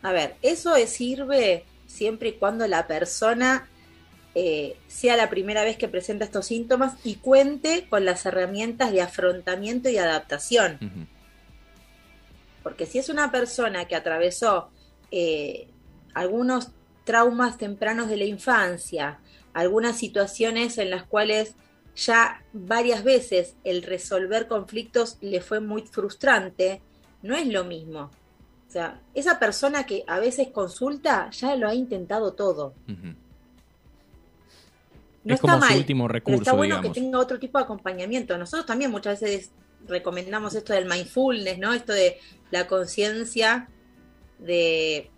A 0.03 0.13
ver, 0.13 0.35
eso 0.43 0.75
sirve 0.87 1.65
siempre 1.93 2.31
y 2.31 2.33
cuando 2.33 2.67
la 2.67 2.87
persona 2.87 3.69
eh, 4.35 4.77
sea 4.89 5.17
la 5.17 5.29
primera 5.29 5.63
vez 5.63 5.77
que 5.77 5.89
presenta 5.89 6.25
estos 6.25 6.47
síntomas 6.47 6.95
y 7.05 7.17
cuente 7.17 7.87
con 7.89 8.05
las 8.05 8.25
herramientas 8.25 8.91
de 8.91 9.03
afrontamiento 9.03 9.91
y 9.91 9.99
adaptación. 9.99 11.09
Porque 12.63 12.87
si 12.87 12.99
es 12.99 13.09
una 13.09 13.31
persona 13.31 13.87
que 13.87 13.95
atravesó 13.95 14.71
eh, 15.11 15.69
algunos 16.15 16.71
traumas 17.05 17.59
tempranos 17.59 18.09
de 18.09 18.17
la 18.17 18.25
infancia, 18.25 19.19
algunas 19.53 19.99
situaciones 19.99 20.79
en 20.79 20.91
las 20.91 21.03
cuales 21.03 21.55
ya 21.95 22.43
varias 22.55 23.05
veces 23.05 23.55
el 23.65 23.83
resolver 23.83 24.49
conflictos 24.49 25.19
le 25.21 25.43
fue 25.43 25.61
muy 25.61 25.83
frustrante, 25.83 26.81
no 27.23 27.37
es 27.37 27.47
lo 27.47 27.65
mismo 27.65 28.11
o 28.73 28.75
sea, 28.75 28.99
esa 29.13 29.39
persona 29.39 29.85
que 29.85 30.03
a 30.07 30.19
veces 30.19 30.49
consulta 30.49 31.29
ya 31.29 31.57
lo 31.57 31.69
ha 31.69 31.75
intentado 31.75 32.33
todo. 32.33 32.73
No 35.25 35.35
es 35.35 35.39
como 35.39 35.61
su 35.61 35.75
último 35.75 36.09
recurso. 36.09 36.41
está 36.41 36.55
bueno 36.55 36.81
que 36.81 36.89
tenga 36.89 37.19
otro 37.19 37.39
tipo 37.39 37.59
de 37.59 37.65
acompañamiento. 37.65 38.39
Nosotros 38.39 38.65
también 38.65 38.91
muchas 38.91 39.21
veces 39.21 39.51
recomendamos 39.87 40.55
esto 40.55 40.73
del 40.73 40.87
mindfulness, 40.87 41.59
¿no? 41.59 41.75
Esto 41.75 41.93
de 41.93 42.19
la 42.51 42.67
conciencia 42.67 43.69
de, 44.39 45.11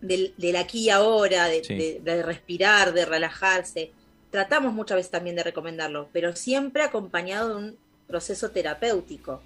del, 0.00 0.54
aquí 0.56 0.84
y 0.84 0.90
ahora, 0.90 1.48
de, 1.48 2.00
de, 2.00 2.22
respirar, 2.22 2.92
de 2.92 3.06
relajarse. 3.06 3.90
Tratamos 4.30 4.72
muchas 4.72 4.98
veces 4.98 5.10
también 5.10 5.34
de 5.34 5.42
recomendarlo, 5.42 6.10
pero 6.12 6.36
siempre 6.36 6.84
acompañado 6.84 7.48
de 7.48 7.56
un 7.56 7.76
proceso 8.06 8.52
terapéutico. 8.52 9.42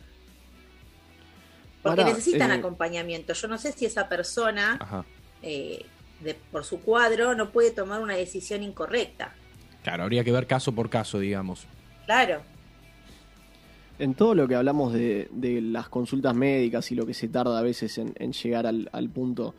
Porque 1.96 2.04
necesitan 2.04 2.50
eh, 2.50 2.54
acompañamiento. 2.54 3.32
Yo 3.32 3.48
no 3.48 3.58
sé 3.58 3.72
si 3.72 3.86
esa 3.86 4.08
persona, 4.08 5.04
eh, 5.42 5.84
por 6.50 6.64
su 6.64 6.80
cuadro, 6.80 7.34
no 7.34 7.50
puede 7.50 7.70
tomar 7.70 8.00
una 8.00 8.14
decisión 8.14 8.62
incorrecta. 8.62 9.34
Claro, 9.82 10.04
habría 10.04 10.24
que 10.24 10.32
ver 10.32 10.46
caso 10.46 10.72
por 10.72 10.90
caso, 10.90 11.18
digamos. 11.18 11.66
Claro. 12.06 12.42
En 13.98 14.14
todo 14.14 14.34
lo 14.34 14.46
que 14.46 14.54
hablamos 14.54 14.92
de, 14.92 15.28
las 15.62 15.88
consultas 15.88 16.34
médicas 16.34 16.90
y 16.92 16.94
lo 16.94 17.04
que 17.04 17.14
se 17.14 17.28
tarda 17.28 17.58
a 17.58 17.62
veces 17.62 17.98
en, 17.98 18.32
llegar 18.32 18.66
al, 18.66 19.10
punto, 19.10 19.54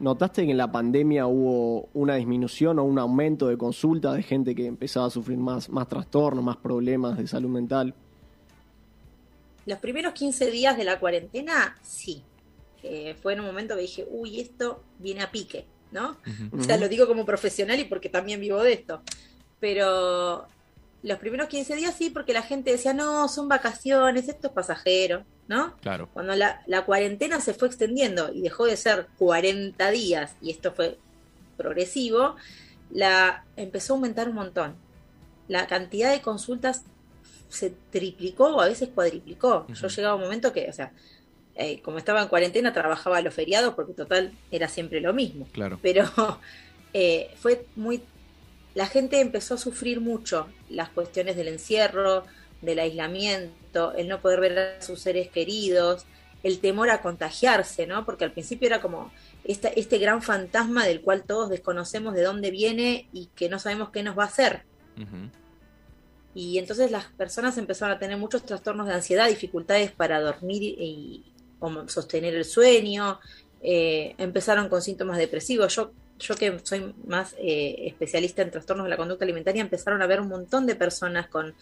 ¿notaste 0.00 0.44
que 0.44 0.50
en 0.50 0.56
la 0.56 0.72
pandemia 0.72 1.26
hubo 1.26 1.88
una 1.94 2.16
disminución 2.16 2.78
o 2.80 2.84
un 2.84 2.98
aumento 2.98 3.48
de 3.48 3.56
consultas 3.56 4.16
de 4.16 4.22
gente 4.22 4.54
que 4.54 4.66
empezaba 4.66 5.06
a 5.06 5.10
sufrir 5.10 5.38
más, 5.38 5.68
más 5.70 5.86
trastornos, 5.86 6.42
más 6.42 6.56
problemas 6.56 7.16
de 7.16 7.26
salud 7.28 7.50
mental? 7.50 7.94
Los 9.66 9.78
primeros 9.78 10.12
15 10.12 10.50
días 10.50 10.76
de 10.76 10.84
la 10.84 10.98
cuarentena, 10.98 11.76
sí. 11.82 12.22
Eh, 12.82 13.16
fue 13.22 13.32
en 13.32 13.40
un 13.40 13.46
momento 13.46 13.74
que 13.74 13.82
dije, 13.82 14.06
uy, 14.10 14.40
esto 14.40 14.84
viene 14.98 15.22
a 15.22 15.30
pique, 15.30 15.66
¿no? 15.90 16.18
O 16.52 16.62
sea, 16.62 16.76
lo 16.76 16.88
digo 16.88 17.06
como 17.06 17.24
profesional 17.24 17.78
y 17.78 17.84
porque 17.84 18.10
también 18.10 18.40
vivo 18.40 18.62
de 18.62 18.74
esto. 18.74 19.02
Pero 19.58 20.46
los 21.02 21.18
primeros 21.18 21.48
15 21.48 21.76
días 21.76 21.94
sí, 21.94 22.10
porque 22.10 22.34
la 22.34 22.42
gente 22.42 22.72
decía, 22.72 22.92
no, 22.92 23.28
son 23.28 23.48
vacaciones, 23.48 24.28
esto 24.28 24.48
es 24.48 24.52
pasajero, 24.52 25.24
¿no? 25.48 25.76
Claro. 25.78 26.10
Cuando 26.12 26.34
la, 26.34 26.62
la 26.66 26.84
cuarentena 26.84 27.40
se 27.40 27.54
fue 27.54 27.68
extendiendo 27.68 28.30
y 28.32 28.42
dejó 28.42 28.66
de 28.66 28.76
ser 28.76 29.08
40 29.18 29.90
días, 29.90 30.34
y 30.42 30.50
esto 30.50 30.72
fue 30.72 30.98
progresivo, 31.56 32.36
la 32.90 33.44
empezó 33.56 33.94
a 33.94 33.96
aumentar 33.96 34.28
un 34.28 34.34
montón. 34.34 34.76
La 35.48 35.66
cantidad 35.66 36.10
de 36.10 36.22
consultas 36.22 36.84
se 37.48 37.72
triplicó 37.90 38.56
o 38.56 38.60
a 38.60 38.68
veces 38.68 38.90
cuadriplicó. 38.94 39.66
Yo 39.68 39.88
llegaba 39.88 40.12
a 40.12 40.16
un 40.16 40.22
momento 40.22 40.52
que, 40.52 40.68
o 40.68 40.72
sea, 40.72 40.92
eh, 41.56 41.80
como 41.82 41.98
estaba 41.98 42.22
en 42.22 42.28
cuarentena, 42.28 42.72
trabajaba 42.72 43.20
los 43.20 43.32
feriados 43.32 43.74
porque 43.74 43.92
total 43.92 44.32
era 44.50 44.68
siempre 44.68 45.00
lo 45.00 45.12
mismo. 45.12 45.46
Claro. 45.52 45.78
Pero 45.82 46.04
eh, 46.92 47.30
fue 47.36 47.66
muy. 47.76 48.02
La 48.74 48.86
gente 48.86 49.20
empezó 49.20 49.54
a 49.54 49.58
sufrir 49.58 50.00
mucho 50.00 50.48
las 50.68 50.88
cuestiones 50.88 51.36
del 51.36 51.48
encierro, 51.48 52.24
del 52.60 52.80
aislamiento, 52.80 53.92
el 53.94 54.08
no 54.08 54.20
poder 54.20 54.40
ver 54.40 54.58
a 54.58 54.82
sus 54.82 55.00
seres 55.00 55.28
queridos, 55.28 56.06
el 56.42 56.58
temor 56.58 56.90
a 56.90 57.00
contagiarse, 57.00 57.86
¿no? 57.86 58.04
Porque 58.04 58.24
al 58.24 58.32
principio 58.32 58.66
era 58.66 58.80
como 58.80 59.12
este, 59.44 59.78
este 59.78 59.98
gran 59.98 60.22
fantasma 60.22 60.84
del 60.84 61.02
cual 61.02 61.22
todos 61.22 61.50
desconocemos 61.50 62.14
de 62.14 62.22
dónde 62.22 62.50
viene 62.50 63.08
y 63.12 63.30
que 63.36 63.48
no 63.48 63.58
sabemos 63.58 63.90
qué 63.90 64.02
nos 64.02 64.18
va 64.18 64.24
a 64.24 64.26
hacer. 64.26 64.64
Y 66.34 66.58
entonces 66.58 66.90
las 66.90 67.04
personas 67.06 67.56
empezaron 67.58 67.96
a 67.96 67.98
tener 67.98 68.16
muchos 68.16 68.44
trastornos 68.44 68.88
de 68.88 68.94
ansiedad, 68.94 69.28
dificultades 69.28 69.92
para 69.92 70.20
dormir 70.20 70.62
y, 70.62 71.24
sostener 71.86 72.34
el 72.34 72.44
sueño, 72.44 73.20
eh, 73.62 74.14
empezaron 74.18 74.68
con 74.68 74.82
síntomas 74.82 75.16
depresivos. 75.16 75.74
Yo, 75.74 75.92
yo 76.18 76.34
que 76.34 76.58
soy 76.62 76.94
más 77.06 77.34
eh, 77.38 77.86
especialista 77.86 78.42
en 78.42 78.50
trastornos 78.50 78.84
de 78.84 78.90
la 78.90 78.96
conducta 78.98 79.24
alimentaria, 79.24 79.62
empezaron 79.62 80.02
a 80.02 80.06
ver 80.06 80.20
un 80.20 80.28
montón 80.28 80.66
de 80.66 80.74
personas 80.74 81.28
con 81.28 81.54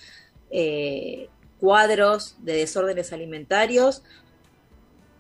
eh, 0.51 1.29
cuadros 1.61 2.37
de 2.41 2.55
desórdenes 2.55 3.13
alimentarios, 3.13 4.03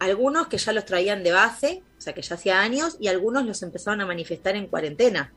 algunos 0.00 0.48
que 0.48 0.58
ya 0.58 0.72
los 0.72 0.84
traían 0.84 1.22
de 1.22 1.30
base, 1.30 1.82
o 1.96 2.00
sea 2.00 2.12
que 2.12 2.22
ya 2.22 2.34
hacía 2.34 2.60
años, 2.60 2.96
y 2.98 3.06
algunos 3.06 3.46
los 3.46 3.62
empezaron 3.62 4.00
a 4.00 4.06
manifestar 4.06 4.56
en 4.56 4.66
cuarentena 4.66 5.32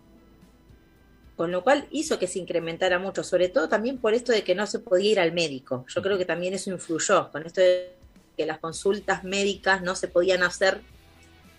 con 1.36 1.52
lo 1.52 1.64
cual 1.64 1.88
hizo 1.92 2.18
que 2.18 2.28
se 2.28 2.40
incrementara 2.40 2.98
mucho, 2.98 3.24
sobre 3.24 3.50
todo 3.50 3.68
también 3.68 3.98
por 3.98 4.14
esto 4.14 4.32
de 4.32 4.44
que 4.44 4.56
no 4.56 4.68
se 4.68 4.80
podía 4.80 5.12
ir 5.12 5.20
al 5.20 5.34
médico. 5.34 5.86
Yo 5.94 6.02
creo 6.02 6.18
que 6.18 6.26
también 6.26 6.54
eso 6.54 6.72
influyó, 6.72 7.32
con 7.32 7.46
esto 7.46 7.62
de 7.62 7.94
que 8.38 8.46
las 8.46 8.60
consultas 8.60 9.24
médicas 9.24 9.82
no 9.82 9.96
se 9.96 10.08
podían 10.08 10.44
hacer, 10.44 10.82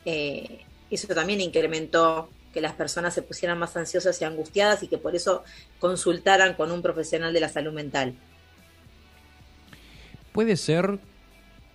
eh, 0.04 0.60
eso 0.90 1.08
también 1.08 1.40
incrementó 1.40 2.30
que 2.52 2.60
las 2.60 2.72
personas 2.72 3.12
se 3.12 3.20
pusieran 3.20 3.58
más 3.58 3.76
ansiosas 3.76 4.20
y 4.22 4.24
angustiadas 4.24 4.82
y 4.82 4.88
que 4.88 4.96
por 4.96 5.14
eso 5.14 5.44
consultaran 5.78 6.54
con 6.54 6.70
un 6.70 6.80
profesional 6.80 7.34
de 7.34 7.40
la 7.40 7.48
salud 7.50 7.72
mental. 7.72 8.14
Puede 10.32 10.56
ser 10.56 10.98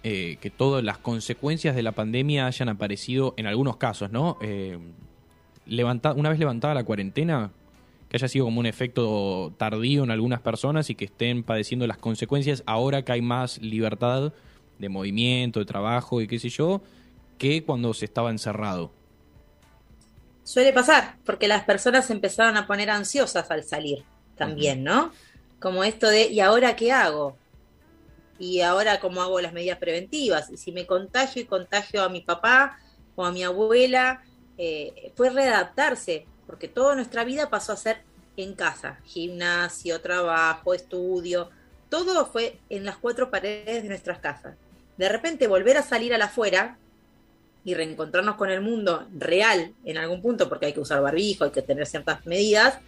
eh, 0.03 0.37
que 0.41 0.49
todas 0.49 0.83
las 0.83 0.97
consecuencias 0.97 1.75
de 1.75 1.83
la 1.83 1.91
pandemia 1.91 2.47
hayan 2.47 2.69
aparecido 2.69 3.35
en 3.37 3.45
algunos 3.45 3.77
casos, 3.77 4.11
¿no? 4.11 4.37
Eh, 4.41 4.79
una 5.67 6.29
vez 6.29 6.39
levantada 6.39 6.73
la 6.73 6.83
cuarentena, 6.83 7.51
que 8.11 8.17
haya 8.17 8.27
sido 8.27 8.43
como 8.43 8.59
un 8.59 8.65
efecto 8.65 9.53
tardío 9.57 10.03
en 10.03 10.11
algunas 10.11 10.41
personas 10.41 10.89
y 10.89 10.95
que 10.95 11.05
estén 11.05 11.43
padeciendo 11.43 11.87
las 11.87 11.97
consecuencias 11.97 12.61
ahora 12.65 13.05
que 13.05 13.13
hay 13.13 13.21
más 13.21 13.59
libertad 13.59 14.33
de 14.79 14.89
movimiento, 14.89 15.61
de 15.61 15.65
trabajo 15.65 16.19
y 16.19 16.27
qué 16.27 16.37
sé 16.37 16.49
yo, 16.49 16.81
que 17.37 17.63
cuando 17.63 17.93
se 17.93 18.03
estaba 18.03 18.29
encerrado. 18.29 18.91
Suele 20.43 20.73
pasar, 20.73 21.15
porque 21.25 21.47
las 21.47 21.63
personas 21.63 22.07
se 22.07 22.11
empezaron 22.11 22.57
a 22.57 22.67
poner 22.67 22.89
ansiosas 22.89 23.49
al 23.49 23.63
salir 23.63 24.03
también, 24.35 24.83
¿no? 24.83 25.13
Como 25.61 25.85
esto 25.85 26.09
de, 26.09 26.27
¿y 26.27 26.41
ahora 26.41 26.75
qué 26.75 26.91
hago? 26.91 27.37
¿Y 28.37 28.59
ahora 28.59 28.99
cómo 28.99 29.21
hago 29.21 29.39
las 29.39 29.53
medidas 29.53 29.77
preventivas? 29.77 30.49
Y 30.49 30.57
si 30.57 30.73
me 30.73 30.85
contagio 30.85 31.43
y 31.43 31.45
contagio 31.45 32.03
a 32.03 32.09
mi 32.09 32.19
papá 32.19 32.77
o 33.15 33.23
a 33.23 33.31
mi 33.31 33.43
abuela, 33.43 34.21
eh, 34.57 35.13
fue 35.15 35.29
readaptarse 35.29 36.25
porque 36.51 36.67
toda 36.67 36.95
nuestra 36.95 37.23
vida 37.23 37.49
pasó 37.49 37.71
a 37.71 37.77
ser 37.77 38.01
en 38.35 38.55
casa, 38.55 38.99
gimnasio, 39.05 40.01
trabajo, 40.01 40.73
estudio, 40.73 41.49
todo 41.87 42.25
fue 42.25 42.59
en 42.69 42.83
las 42.83 42.97
cuatro 42.97 43.31
paredes 43.31 43.83
de 43.83 43.87
nuestras 43.87 44.19
casas. 44.19 44.57
De 44.97 45.07
repente 45.07 45.47
volver 45.47 45.77
a 45.77 45.81
salir 45.81 46.13
a 46.13 46.17
la 46.17 46.25
afuera 46.25 46.77
y 47.63 47.73
reencontrarnos 47.73 48.35
con 48.35 48.49
el 48.49 48.59
mundo 48.59 49.07
real 49.17 49.73
en 49.85 49.97
algún 49.97 50.21
punto, 50.21 50.49
porque 50.49 50.65
hay 50.65 50.73
que 50.73 50.81
usar 50.81 51.01
barbijo, 51.01 51.45
hay 51.45 51.51
que 51.51 51.61
tener 51.61 51.87
ciertas 51.87 52.25
medidas, 52.25 52.79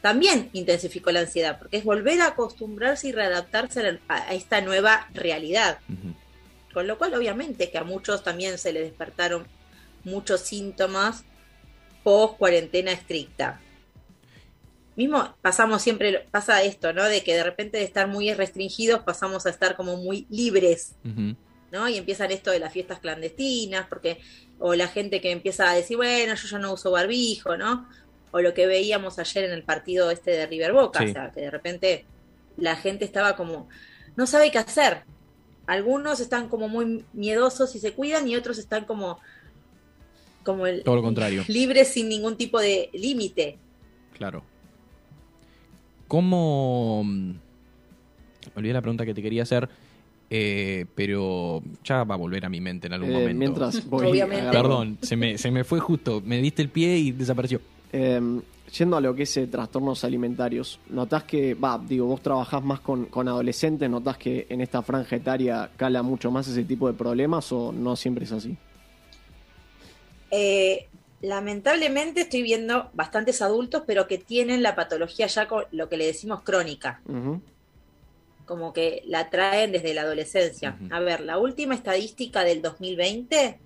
también 0.00 0.48
intensificó 0.52 1.10
la 1.10 1.20
ansiedad, 1.20 1.58
porque 1.58 1.78
es 1.78 1.84
volver 1.84 2.20
a 2.20 2.28
acostumbrarse 2.28 3.08
y 3.08 3.12
readaptarse 3.12 3.98
a, 4.06 4.32
esta 4.32 4.60
nueva 4.60 5.08
realidad. 5.12 5.80
Con 6.72 6.86
lo 6.86 6.98
cual, 6.98 7.14
obviamente, 7.14 7.68
que 7.68 7.78
a 7.78 7.82
muchos 7.84 8.22
también 8.22 8.58
se 8.58 8.72
les 8.72 8.84
despertaron 8.84 9.48
muchos 10.04 10.42
síntomas 10.42 11.24
post 12.06 12.38
cuarentena 12.38 12.92
estricta. 12.92 13.60
Mismo 14.94 15.34
pasamos 15.42 15.82
siempre, 15.82 16.24
pasa 16.30 16.62
esto, 16.62 16.92
¿no? 16.92 17.02
De 17.02 17.24
que 17.24 17.34
de 17.34 17.42
repente 17.42 17.78
de 17.78 17.82
estar 17.82 18.06
muy 18.06 18.32
restringidos 18.32 19.00
pasamos 19.00 19.44
a 19.44 19.50
estar 19.50 19.74
como 19.74 19.96
muy 19.96 20.24
libres, 20.30 20.94
¿no? 21.72 21.88
Y 21.88 21.96
empiezan 21.96 22.30
esto 22.30 22.52
de 22.52 22.60
las 22.60 22.72
fiestas 22.72 23.00
clandestinas, 23.00 23.88
porque, 23.88 24.20
o 24.60 24.76
la 24.76 24.86
gente 24.86 25.20
que 25.20 25.32
empieza 25.32 25.68
a 25.68 25.74
decir, 25.74 25.96
bueno, 25.96 26.36
yo 26.36 26.46
ya 26.46 26.58
no 26.60 26.72
uso 26.72 26.92
barbijo, 26.92 27.56
¿no? 27.56 27.88
o 28.32 28.40
lo 28.40 28.52
que 28.52 28.66
veíamos 28.66 29.18
ayer 29.18 29.44
en 29.44 29.52
el 29.52 29.62
partido 29.62 30.10
este 30.10 30.30
de 30.32 30.46
River 30.46 30.74
Boca, 30.74 31.00
Sí. 31.00 31.06
o 31.06 31.12
sea, 31.12 31.30
que 31.32 31.40
de 31.40 31.50
repente 31.50 32.04
la 32.58 32.76
gente 32.76 33.04
estaba 33.04 33.34
como, 33.34 33.68
no 34.14 34.26
sabe 34.26 34.50
qué 34.50 34.58
hacer. 34.58 35.04
Algunos 35.66 36.20
están 36.20 36.48
como 36.48 36.68
muy 36.68 37.04
miedosos 37.14 37.74
y 37.74 37.78
se 37.80 37.94
cuidan 37.94 38.28
y 38.28 38.36
otros 38.36 38.58
están 38.58 38.84
como, 38.84 39.18
como 40.46 40.66
el, 40.66 40.82
Todo 40.82 40.96
lo 40.96 41.02
contrario. 41.02 41.44
libres 41.48 41.88
sin 41.88 42.08
ningún 42.08 42.36
tipo 42.36 42.58
de 42.58 42.88
límite. 42.94 43.58
Claro. 44.16 44.42
¿Cómo... 46.08 47.02
mm, 47.04 47.30
Me 47.30 48.52
olvidé 48.56 48.72
la 48.74 48.80
pregunta 48.80 49.04
que 49.04 49.12
te 49.12 49.22
quería 49.22 49.42
hacer, 49.42 49.68
eh, 50.30 50.86
pero 50.94 51.62
ya 51.84 52.04
va 52.04 52.14
a 52.14 52.18
volver 52.18 52.44
a 52.46 52.48
mi 52.48 52.60
mente 52.60 52.86
en 52.86 52.92
algún 52.94 53.10
Eh, 53.10 53.14
momento. 53.14 53.38
mientras 53.38 53.86
voy 53.90 54.06
Obviamente. 54.06 54.50
Perdón, 54.50 54.98
se 55.02 55.16
me, 55.16 55.36
se 55.36 55.50
me 55.50 55.64
fue 55.64 55.80
justo. 55.80 56.22
Me 56.24 56.38
diste 56.40 56.62
el 56.62 56.68
pie 56.68 56.96
y 56.96 57.10
desapareció. 57.12 57.60
Eh, 57.92 58.20
yendo 58.78 58.96
a 58.96 59.00
lo 59.00 59.14
que 59.14 59.22
es 59.24 59.36
eh, 59.36 59.46
trastornos 59.46 60.04
alimentarios, 60.04 60.78
¿notás 60.90 61.24
que, 61.24 61.54
va, 61.54 61.78
digo, 61.78 62.06
vos 62.06 62.20
trabajás 62.22 62.62
más 62.62 62.80
con, 62.80 63.06
con 63.06 63.26
adolescentes, 63.28 63.88
¿notás 63.90 64.16
que 64.18 64.46
en 64.48 64.60
esta 64.60 64.82
franja 64.82 65.16
etaria 65.16 65.70
cala 65.76 66.02
mucho 66.02 66.30
más 66.30 66.46
ese 66.48 66.64
tipo 66.64 66.86
de 66.88 66.94
problemas 66.94 67.50
o 67.52 67.72
no 67.72 67.94
siempre 67.96 68.24
es 68.24 68.32
así? 68.32 68.56
Eh, 70.38 70.88
lamentablemente 71.22 72.20
estoy 72.20 72.42
viendo 72.42 72.90
bastantes 72.92 73.40
adultos, 73.40 73.84
pero 73.86 74.06
que 74.06 74.18
tienen 74.18 74.62
la 74.62 74.74
patología 74.74 75.26
ya 75.28 75.48
con 75.48 75.64
lo 75.70 75.88
que 75.88 75.96
le 75.96 76.04
decimos 76.04 76.42
crónica, 76.42 77.00
como 78.44 78.74
que 78.74 79.02
la 79.06 79.30
traen 79.30 79.72
desde 79.72 79.94
la 79.94 80.02
adolescencia. 80.02 80.78
A 80.90 81.00
ver, 81.00 81.20
la 81.20 81.38
última 81.38 81.74
estadística 81.74 82.44
del 82.44 82.60
2020 82.60 83.58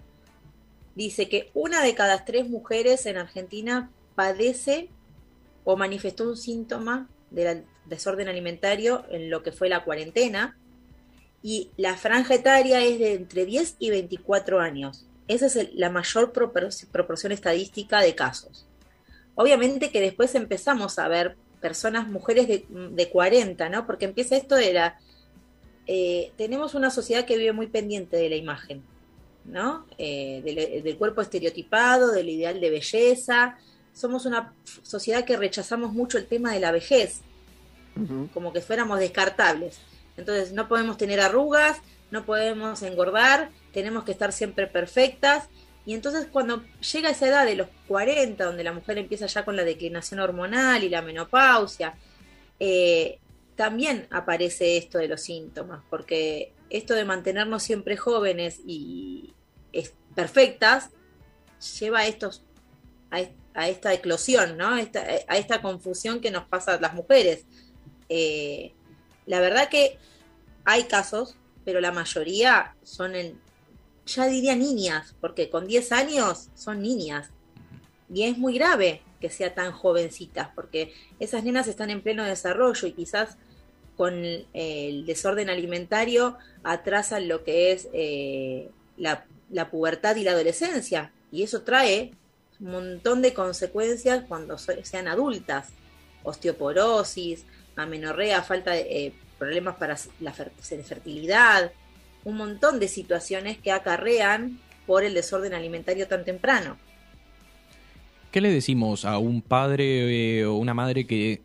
dice 0.95 1.29
que 1.29 1.51
una 1.55 1.83
de 1.83 1.95
cada 1.97 2.25
tres 2.25 2.49
mujeres 2.49 3.05
en 3.07 3.17
Argentina 3.17 3.91
padece 4.15 4.91
o 5.65 5.77
manifestó 5.77 6.29
un 6.29 6.37
síntoma 6.37 7.09
del 7.33 7.65
desorden 7.87 8.29
alimentario 8.29 9.05
en 9.11 9.29
lo 9.29 9.43
que 9.43 9.51
fue 9.51 9.69
la 9.69 9.83
cuarentena 9.83 10.57
y 11.43 11.71
la 11.77 11.97
franja 11.97 12.35
etaria 12.35 12.81
es 12.85 13.01
de 13.01 13.15
entre 13.15 13.45
10 13.45 13.77
y 13.81 13.91
24 13.91 14.61
años. 14.61 15.07
Esa 15.35 15.47
es 15.47 15.57
el- 15.57 15.71
la 15.75 15.91
mayor 15.91 16.33
propor- 16.33 16.87
proporción 16.91 17.33
estadística 17.33 18.01
de 18.01 18.15
casos. 18.15 18.67
Obviamente 19.35 19.91
que 19.91 20.01
después 20.01 20.35
empezamos 20.35 20.99
a 20.99 21.09
ver 21.09 21.37
personas, 21.61 22.09
mujeres 22.09 22.49
de, 22.49 22.65
de 22.69 23.09
40, 23.11 23.69
¿no? 23.69 23.87
Porque 23.87 24.07
empieza 24.07 24.37
esto 24.37 24.55
de 24.57 24.73
la... 24.73 24.99
eh, 25.87 26.33
tenemos 26.37 26.75
una 26.75 26.91
sociedad 26.91 27.25
que 27.25 27.37
vive 27.37 27.53
muy 27.53 27.67
pendiente 27.69 28.17
de 28.17 28.29
la 28.29 28.37
imagen, 28.37 28.83
¿no? 29.45 29.87
Eh, 29.99 30.41
del, 30.45 30.83
del 30.83 30.97
cuerpo 30.97 31.21
estereotipado, 31.23 32.11
del 32.13 32.29
ideal 32.29 32.61
de 32.61 32.71
belleza. 32.71 33.57
Somos 33.93 34.25
una 34.27 34.53
sociedad 34.83 35.25
que 35.25 35.37
rechazamos 35.37 35.93
mucho 35.93 36.17
el 36.19 36.27
tema 36.27 36.53
de 36.53 36.61
la 36.61 36.73
vejez 36.73 37.21
como 38.33 38.53
que 38.53 38.61
fuéramos 38.61 38.99
descartables. 39.01 39.79
Entonces 40.21 40.53
no 40.53 40.69
podemos 40.69 40.97
tener 40.97 41.21
arrugas, 41.21 41.79
no 42.11 42.25
podemos 42.25 42.83
engordar, 42.83 43.51
tenemos 43.73 44.05
que 44.05 44.13
estar 44.13 44.33
siempre 44.33 44.67
perfectas. 44.67 45.49
Y 45.87 45.95
entonces 45.95 46.27
cuando 46.31 46.63
llega 46.93 47.11
esa 47.11 47.27
edad 47.29 47.47
de 47.47 47.57
los 47.57 47.69
40, 47.89 48.45
donde 48.45 48.63
la 48.65 48.73
mujer 48.73 48.99
empieza 48.99 49.27
ya 49.27 49.45
con 49.45 49.57
la 49.57 49.65
declinación 49.65 50.21
hormonal 50.21 50.85
y 50.85 50.89
la 50.89 51.03
menopausia, 51.03 51.95
eh, 52.61 53.19
también 53.57 54.07
aparece 54.11 54.77
esto 54.77 54.99
de 54.99 55.09
los 55.09 55.21
síntomas, 55.23 55.83
porque 55.91 56.53
esto 56.71 56.95
de 56.95 57.05
mantenernos 57.05 57.63
siempre 57.63 57.97
jóvenes 57.97 58.61
y 58.67 59.35
perfectas 60.15 60.91
lleva 61.79 62.01
a 62.01 62.07
estos 62.07 62.43
a, 63.11 63.21
est- 63.21 63.33
a 63.55 63.69
esta 63.69 63.93
eclosión, 63.93 64.57
¿no? 64.57 64.69
A 65.29 65.37
esta 65.37 65.63
confusión 65.63 66.21
que 66.21 66.31
nos 66.31 66.45
pasa 66.47 66.75
a 66.75 66.81
las 66.81 66.95
mujeres. 66.95 67.45
Eh, 68.09 68.73
la 69.27 69.41
verdad 69.41 69.69
que 69.69 69.99
hay 70.65 70.85
casos, 70.85 71.37
pero 71.65 71.81
la 71.81 71.93
mayoría 71.93 72.75
son 72.83 73.15
en, 73.15 73.39
ya 74.07 74.27
diría 74.27 74.57
niñas, 74.57 75.15
porque 75.21 75.51
con 75.51 75.67
10 75.67 75.93
años 75.93 76.49
son 76.55 76.83
niñas. 76.83 77.31
Y 78.13 78.25
es 78.25 78.39
muy 78.39 78.55
grave 78.55 79.03
que 79.21 79.31
sea 79.31 79.55
tan 79.55 79.73
jovencitas, 79.73 80.49
porque 80.55 80.93
esas 81.21 81.45
nenas 81.45 81.69
están 81.69 81.91
en 81.91 82.03
pleno 82.03 82.25
desarrollo 82.25 82.89
y 82.89 82.93
quizás 82.93 83.37
con 83.97 84.15
el, 84.53 85.07
desorden 85.07 85.51
alimentario 85.51 86.39
atrasan 86.63 87.29
lo 87.29 87.45
que 87.45 87.73
es 87.73 87.89
eh, 87.93 88.71
la, 88.97 89.27
la 89.51 89.71
pubertad 89.71 90.17
y 90.17 90.25
la 90.25 90.33
adolescencia. 90.33 91.13
Y 91.31 91.43
eso 91.43 91.63
trae 91.63 92.13
un 92.61 92.71
montón 92.73 93.23
de 93.23 93.35
consecuencias 93.35 94.25
cuando 94.27 94.57
sean 94.59 95.09
adultas. 95.09 95.69
Osteoporosis, 96.23 97.45
amenorrea, 97.83 98.43
falta 98.43 98.73
de 98.73 98.81
eh, 99.07 99.13
problemas 99.39 99.77
para 99.77 99.97
la 100.21 100.33
fer- 100.35 100.51
fertilidad, 100.83 101.73
un 102.25 102.37
montón 102.37 102.79
de 102.81 102.89
situaciones 102.89 103.59
que 103.59 103.73
acarrean 103.73 104.59
por 104.87 105.05
el 105.05 105.15
desorden 105.15 105.55
alimentario 105.55 106.07
tan 106.09 106.25
temprano. 106.25 106.77
¿Qué 108.31 108.41
le 108.41 108.51
decimos 108.51 109.05
a 109.05 109.19
un 109.19 109.43
padre 109.43 110.39
eh, 110.41 110.45
o 110.47 110.55
una 110.55 110.75
madre 110.75 111.07
que 111.07 111.43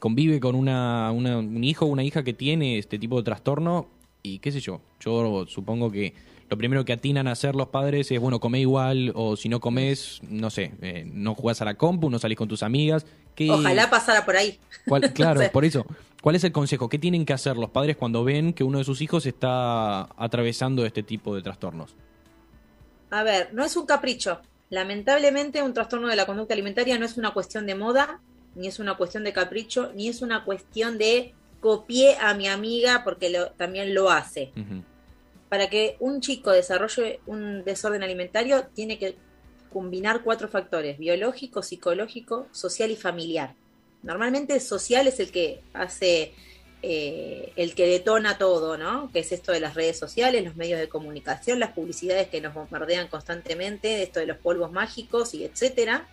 convive 0.00 0.40
con 0.40 0.54
una, 0.54 1.10
una- 1.12 1.38
un 1.38 1.64
hijo 1.64 1.86
o 1.86 1.88
una 1.88 2.04
hija 2.04 2.22
que 2.24 2.32
tiene 2.34 2.78
este 2.78 2.98
tipo 2.98 3.16
de 3.16 3.22
trastorno? 3.22 3.88
Y 4.22 4.38
qué 4.40 4.52
sé 4.52 4.60
yo, 4.60 4.82
yo 5.00 5.46
supongo 5.46 5.90
que 5.90 6.12
lo 6.50 6.58
primero 6.58 6.84
que 6.84 6.92
atinan 6.92 7.28
a 7.28 7.32
hacer 7.32 7.54
los 7.54 7.68
padres 7.68 8.10
es, 8.10 8.18
bueno, 8.20 8.40
come 8.40 8.58
igual, 8.60 9.12
o 9.14 9.36
si 9.36 9.48
no 9.48 9.60
comes, 9.60 10.20
no 10.28 10.50
sé, 10.50 10.72
eh, 10.82 11.04
no 11.06 11.34
jugás 11.36 11.62
a 11.62 11.64
la 11.64 11.74
compu, 11.74 12.10
no 12.10 12.18
salís 12.18 12.36
con 12.36 12.48
tus 12.48 12.62
amigas. 12.64 13.06
¿Qué- 13.36 13.50
Ojalá 13.50 13.88
pasara 13.88 14.24
por 14.26 14.36
ahí. 14.36 14.58
cuál- 14.86 15.02
claro, 15.14 15.40
por 15.52 15.64
eso. 15.64 15.86
¿Cuál 16.20 16.34
es 16.36 16.44
el 16.44 16.52
consejo? 16.52 16.88
¿Qué 16.90 16.98
tienen 16.98 17.24
que 17.24 17.32
hacer 17.32 17.56
los 17.56 17.70
padres 17.70 17.96
cuando 17.96 18.24
ven 18.24 18.52
que 18.52 18.64
uno 18.64 18.78
de 18.78 18.84
sus 18.84 19.00
hijos 19.00 19.24
está 19.26 20.02
atravesando 20.22 20.84
este 20.84 21.02
tipo 21.02 21.34
de 21.34 21.40
trastornos? 21.42 21.94
A 23.10 23.22
ver, 23.22 23.50
no 23.54 23.64
es 23.64 23.76
un 23.76 23.86
capricho. 23.86 24.40
Lamentablemente 24.70 25.62
un 25.62 25.72
trastorno 25.72 26.08
de 26.08 26.16
la 26.16 26.26
conducta 26.26 26.52
alimentaria 26.54 26.98
no 26.98 27.06
es 27.06 27.16
una 27.16 27.30
cuestión 27.32 27.64
de 27.66 27.74
moda, 27.74 28.20
ni 28.54 28.66
es 28.66 28.78
una 28.80 28.96
cuestión 28.96 29.24
de 29.24 29.32
capricho, 29.32 29.92
ni 29.94 30.08
es 30.08 30.20
una 30.20 30.44
cuestión 30.44 30.98
de 30.98 31.32
copié 31.60 32.16
a 32.18 32.34
mi 32.34 32.48
amiga 32.48 33.02
porque 33.04 33.30
lo- 33.30 33.50
también 33.52 33.94
lo 33.94 34.10
hace. 34.10 34.52
Ujú. 34.56 34.82
Para 35.50 35.68
que 35.68 35.96
un 36.00 36.22
chico 36.22 36.52
desarrolle 36.52 37.20
un 37.26 37.64
desorden 37.64 38.02
alimentario 38.02 38.68
tiene 38.72 38.98
que 38.98 39.16
combinar 39.70 40.22
cuatro 40.22 40.48
factores, 40.48 40.96
biológico, 40.98 41.62
psicológico, 41.62 42.46
social 42.52 42.90
y 42.90 42.96
familiar. 42.96 43.54
Normalmente 44.02 44.58
social 44.60 45.06
es 45.06 45.20
el 45.20 45.30
que 45.30 45.60
hace, 45.74 46.32
eh, 46.82 47.52
el 47.56 47.74
que 47.74 47.86
detona 47.86 48.38
todo, 48.38 48.78
¿no? 48.78 49.10
Que 49.12 49.18
es 49.20 49.32
esto 49.32 49.52
de 49.52 49.60
las 49.60 49.74
redes 49.74 49.98
sociales, 49.98 50.44
los 50.44 50.56
medios 50.56 50.80
de 50.80 50.88
comunicación, 50.88 51.60
las 51.60 51.72
publicidades 51.72 52.28
que 52.28 52.40
nos 52.40 52.54
bombardean 52.54 53.08
constantemente, 53.08 54.02
esto 54.02 54.20
de 54.20 54.26
los 54.26 54.38
polvos 54.38 54.72
mágicos 54.72 55.34
y 55.34 55.44
etcétera. 55.44 56.08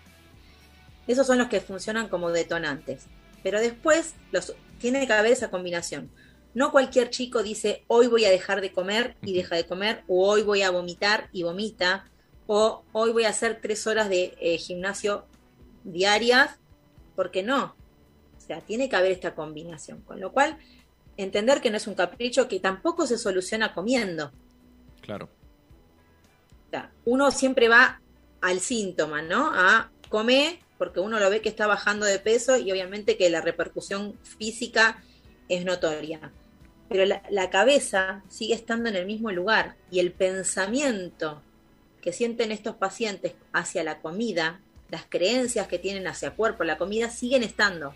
Esos 1.08 1.26
son 1.26 1.38
los 1.38 1.48
que 1.48 1.62
funcionan 1.62 2.10
como 2.10 2.32
detonantes. 2.32 3.06
Pero 3.42 3.62
después 3.62 4.16
los, 4.32 4.54
tiene 4.80 5.08
que 5.08 5.14
haber 5.14 5.32
esa 5.32 5.50
combinación. 5.50 6.12
No 6.58 6.72
cualquier 6.72 7.12
chico 7.12 7.44
dice 7.44 7.84
hoy 7.86 8.08
voy 8.08 8.26
a 8.26 8.32
dejar 8.32 8.62
de 8.62 8.72
comer 8.72 9.16
y 9.22 9.32
deja 9.32 9.56
de 9.56 9.68
comer, 9.68 10.04
o 10.08 10.28
hoy 10.28 10.42
voy 10.42 10.64
a 10.64 10.72
vomitar 10.72 11.30
y 11.32 11.44
vomita, 11.44 12.10
o 12.48 12.84
hoy 12.94 13.12
voy 13.12 13.26
a 13.26 13.30
hacer 13.30 13.60
tres 13.62 13.86
horas 13.86 14.10
de 14.10 14.36
eh, 14.42 14.58
gimnasio 14.58 15.28
diarias, 15.84 16.58
porque 17.16 17.44
no. 17.44 17.76
O 18.36 18.42
sea, 18.42 18.62
tiene 18.62 18.90
que 18.90 18.96
haber 18.96 19.12
esta 19.12 19.36
combinación. 19.36 20.02
Con 20.02 20.20
lo 20.20 20.32
cual, 20.32 20.58
entender 21.16 21.62
que 21.62 21.70
no 21.70 21.78
es 21.78 21.86
un 21.86 21.94
capricho 21.94 22.48
que 22.48 22.60
tampoco 22.60 23.06
se 23.06 23.20
soluciona 23.20 23.76
comiendo. 23.76 24.32
Claro. 25.02 25.30
O 26.66 26.70
sea, 26.72 26.92
uno 27.06 27.30
siempre 27.30 27.70
va 27.70 28.02
al 28.42 28.62
síntoma, 28.62 29.22
¿no? 29.22 29.52
A 29.54 29.92
comer, 30.10 30.58
porque 30.80 31.02
uno 31.02 31.20
lo 31.20 31.30
ve 31.30 31.44
que 31.44 31.50
está 31.50 31.68
bajando 31.68 32.08
de 32.08 32.18
peso 32.18 32.58
y 32.58 32.72
obviamente 32.72 33.16
que 33.16 33.30
la 33.30 33.42
repercusión 33.42 34.18
física 34.24 35.04
es 35.50 35.64
notoria. 35.64 36.34
Pero 36.90 37.06
la, 37.06 37.22
la 37.30 37.50
cabeza 37.50 38.24
sigue 38.30 38.54
estando 38.54 38.90
en 38.90 38.96
el 38.96 39.06
mismo 39.06 39.32
lugar 39.32 39.76
y 39.92 40.00
el 40.00 40.12
pensamiento 40.12 41.42
que 42.02 42.14
sienten 42.14 42.52
estos 42.52 42.76
pacientes 42.76 43.34
hacia 43.52 43.84
la 43.84 44.00
comida, 44.00 44.62
las 44.90 45.06
creencias 45.10 45.68
que 45.68 45.80
tienen 45.80 46.08
hacia 46.08 46.32
cuerpo, 46.32 46.64
la 46.64 46.78
comida, 46.78 47.10
siguen 47.10 47.44
estando. 47.44 47.94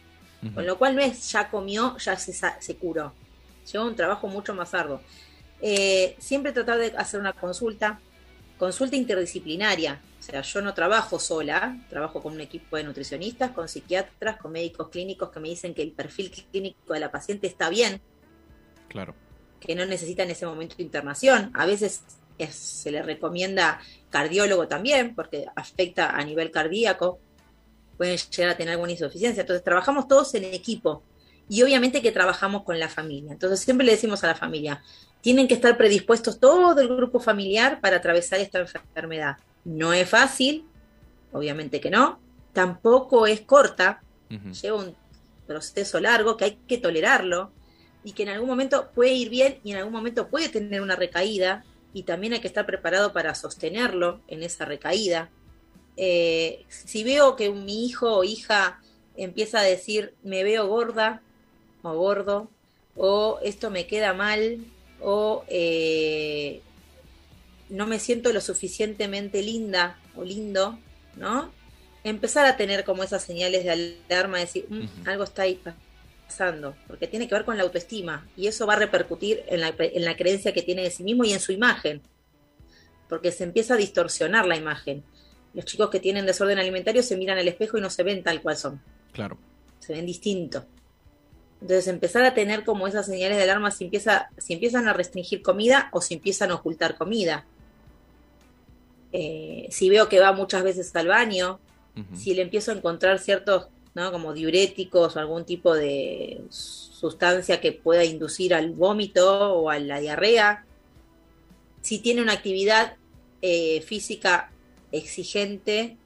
Con 0.55 0.65
lo 0.65 0.79
cual 0.79 0.95
no 0.95 1.01
es 1.01 1.31
ya 1.31 1.51
comió, 1.51 1.97
ya 1.97 2.17
se, 2.17 2.33
se 2.33 2.75
curó. 2.75 3.13
Lleva 3.71 3.85
un 3.85 3.95
trabajo 3.95 4.27
mucho 4.27 4.55
más 4.55 4.73
arduo. 4.73 4.99
Eh, 5.61 6.15
siempre 6.17 6.51
tratar 6.51 6.79
de 6.79 6.87
hacer 6.97 7.19
una 7.19 7.33
consulta, 7.33 7.99
consulta 8.57 8.95
interdisciplinaria. 8.95 10.01
O 10.19 10.23
sea, 10.23 10.41
yo 10.41 10.61
no 10.61 10.73
trabajo 10.73 11.19
sola, 11.19 11.77
trabajo 11.89 12.21
con 12.21 12.33
un 12.33 12.41
equipo 12.41 12.75
de 12.75 12.83
nutricionistas, 12.83 13.51
con 13.51 13.69
psiquiatras, 13.69 14.37
con 14.37 14.51
médicos 14.51 14.89
clínicos 14.89 15.29
que 15.29 15.39
me 15.39 15.49
dicen 15.49 15.75
que 15.75 15.83
el 15.83 15.91
perfil 15.91 16.31
clínico 16.51 16.93
de 16.93 16.99
la 16.99 17.11
paciente 17.11 17.45
está 17.45 17.69
bien, 17.69 18.01
Claro. 18.91 19.15
que 19.59 19.75
no 19.75 19.85
necesita 19.85 20.23
en 20.23 20.31
ese 20.31 20.45
momento 20.47 20.75
internación. 20.79 21.51
A 21.53 21.67
veces 21.67 22.01
es- 22.39 22.55
se 22.55 22.89
le 22.91 23.03
recomienda 23.03 23.79
cardiólogo 24.09 24.67
también, 24.67 25.13
porque 25.13 25.45
afecta 25.55 26.09
a 26.09 26.23
nivel 26.23 26.49
cardíaco. 26.51 27.19
pueden 27.97 28.17
llegar 28.17 28.49
a 28.53 28.57
tener 28.57 28.71
alguna 28.71 28.93
insuficiencia. 28.93 29.41
Entonces 29.41 29.63
trabajamos 29.63 30.07
todos 30.07 30.33
en 30.33 30.45
equipo 30.45 31.03
y 31.47 31.61
obviamente 31.61 32.01
que 32.01 32.11
trabajamos 32.11 32.63
con 32.63 32.79
la 32.79 32.89
familia. 32.89 33.31
Entonces 33.33 33.59
siempre 33.59 33.85
le 33.85 33.91
decimos 33.91 34.23
a 34.23 34.27
la 34.27 34.33
familia, 34.35 34.81
tienen 35.21 35.47
que 35.47 35.53
estar 35.53 35.77
predispuestos 35.77 36.39
todo 36.39 36.79
el 36.81 36.87
grupo 36.87 37.19
familiar 37.19 37.79
para 37.79 37.97
atravesar 37.97 38.39
esta 38.39 38.57
enfermedad. 38.59 39.37
No 39.65 39.93
es 39.93 40.09
fácil, 40.09 40.65
obviamente 41.31 41.79
que 41.79 41.91
no, 41.91 42.19
tampoco 42.53 43.27
es 43.27 43.41
corta, 43.41 44.01
lleva 44.59 44.77
un 44.79 44.95
proceso 45.45 45.99
largo 45.99 46.35
que 46.37 46.45
hay 46.45 46.57
que 46.67 46.79
tolerarlo 46.79 47.51
y 48.03 48.13
que 48.13 48.23
en 48.23 48.29
algún 48.29 48.49
momento 48.49 48.91
puede 48.93 49.13
ir 49.13 49.29
bien 49.29 49.59
y 49.63 49.71
en 49.71 49.77
algún 49.77 49.93
momento 49.93 50.27
puede 50.27 50.49
tener 50.49 50.81
una 50.81 50.95
recaída 50.95 51.63
y 51.93 52.03
también 52.03 52.33
hay 52.33 52.39
que 52.39 52.47
estar 52.47 52.65
preparado 52.65 53.13
para 53.13 53.35
sostenerlo 53.35 54.21
en 54.27 54.43
esa 54.43 54.65
recaída. 54.65 55.29
Eh, 55.97 56.65
si 56.69 57.03
veo 57.03 57.35
que 57.35 57.49
mi 57.49 57.85
hijo 57.85 58.17
o 58.17 58.23
hija 58.23 58.79
empieza 59.17 59.59
a 59.59 59.63
decir 59.63 60.15
me 60.23 60.43
veo 60.43 60.67
gorda 60.67 61.21
o 61.83 61.93
gordo 61.93 62.49
o 62.95 63.39
esto 63.43 63.69
me 63.69 63.87
queda 63.87 64.13
mal 64.13 64.65
o 65.01 65.43
eh, 65.47 66.61
no 67.69 67.87
me 67.87 67.99
siento 67.99 68.31
lo 68.33 68.41
suficientemente 68.41 69.41
linda 69.41 69.99
o 70.15 70.23
lindo, 70.23 70.77
¿no? 71.15 71.51
Empezar 72.03 72.45
a 72.45 72.57
tener 72.57 72.83
como 72.83 73.03
esas 73.03 73.23
señales 73.23 73.63
de 73.63 74.03
alarma, 74.09 74.39
decir, 74.39 74.65
mm, 74.69 75.07
algo 75.07 75.23
está 75.23 75.43
ahí 75.43 75.55
pasando, 76.31 76.75
porque 76.87 77.07
tiene 77.07 77.27
que 77.27 77.35
ver 77.35 77.43
con 77.43 77.57
la 77.57 77.63
autoestima 77.63 78.25
y 78.37 78.47
eso 78.47 78.65
va 78.65 78.73
a 78.73 78.77
repercutir 78.77 79.43
en 79.47 79.59
la, 79.59 79.73
en 79.77 80.05
la 80.05 80.15
creencia 80.15 80.53
que 80.53 80.61
tiene 80.61 80.83
de 80.83 80.91
sí 80.91 81.03
mismo 81.03 81.25
y 81.25 81.33
en 81.33 81.41
su 81.41 81.51
imagen, 81.51 82.01
porque 83.09 83.31
se 83.31 83.43
empieza 83.43 83.73
a 83.73 83.77
distorsionar 83.77 84.47
la 84.47 84.55
imagen. 84.55 85.03
Los 85.53 85.65
chicos 85.65 85.89
que 85.89 85.99
tienen 85.99 86.25
desorden 86.25 86.57
alimentario 86.57 87.03
se 87.03 87.17
miran 87.17 87.37
al 87.37 87.47
espejo 87.47 87.77
y 87.77 87.81
no 87.81 87.89
se 87.89 88.03
ven 88.03 88.23
tal 88.23 88.41
cual 88.41 88.55
son. 88.55 88.81
Claro. 89.11 89.37
Se 89.79 89.93
ven 89.93 90.05
distinto. 90.05 90.65
Entonces 91.59 91.87
empezar 91.87 92.23
a 92.23 92.33
tener 92.33 92.63
como 92.63 92.87
esas 92.87 93.05
señales 93.05 93.37
de 93.37 93.43
alarma 93.43 93.69
si, 93.69 93.83
empieza, 93.83 94.29
si 94.37 94.53
empiezan 94.53 94.87
a 94.87 94.93
restringir 94.93 95.41
comida 95.41 95.89
o 95.91 95.99
si 95.99 96.13
empiezan 96.13 96.51
a 96.51 96.55
ocultar 96.55 96.97
comida. 96.97 97.45
Eh, 99.11 99.67
si 99.69 99.89
veo 99.89 100.07
que 100.07 100.21
va 100.21 100.31
muchas 100.31 100.63
veces 100.63 100.95
al 100.95 101.09
baño, 101.09 101.59
si 102.15 102.33
le 102.33 102.43
empiezo 102.43 102.71
a 102.71 102.75
encontrar 102.75 103.19
ciertos, 103.19 103.67
¿no? 103.93 104.11
como 104.11 104.33
diuréticos 104.33 105.15
o 105.15 105.19
algún 105.19 105.45
tipo 105.45 105.73
de 105.75 106.41
sustancia 106.49 107.59
que 107.59 107.71
pueda 107.71 108.05
inducir 108.05 108.53
al 108.53 108.71
vómito 108.71 109.53
o 109.53 109.69
a 109.69 109.79
la 109.79 109.99
diarrea, 109.99 110.65
si 111.81 111.99
tiene 111.99 112.21
una 112.21 112.33
actividad 112.33 112.95
eh, 113.41 113.81
física 113.81 114.51
exigente, 114.91 115.97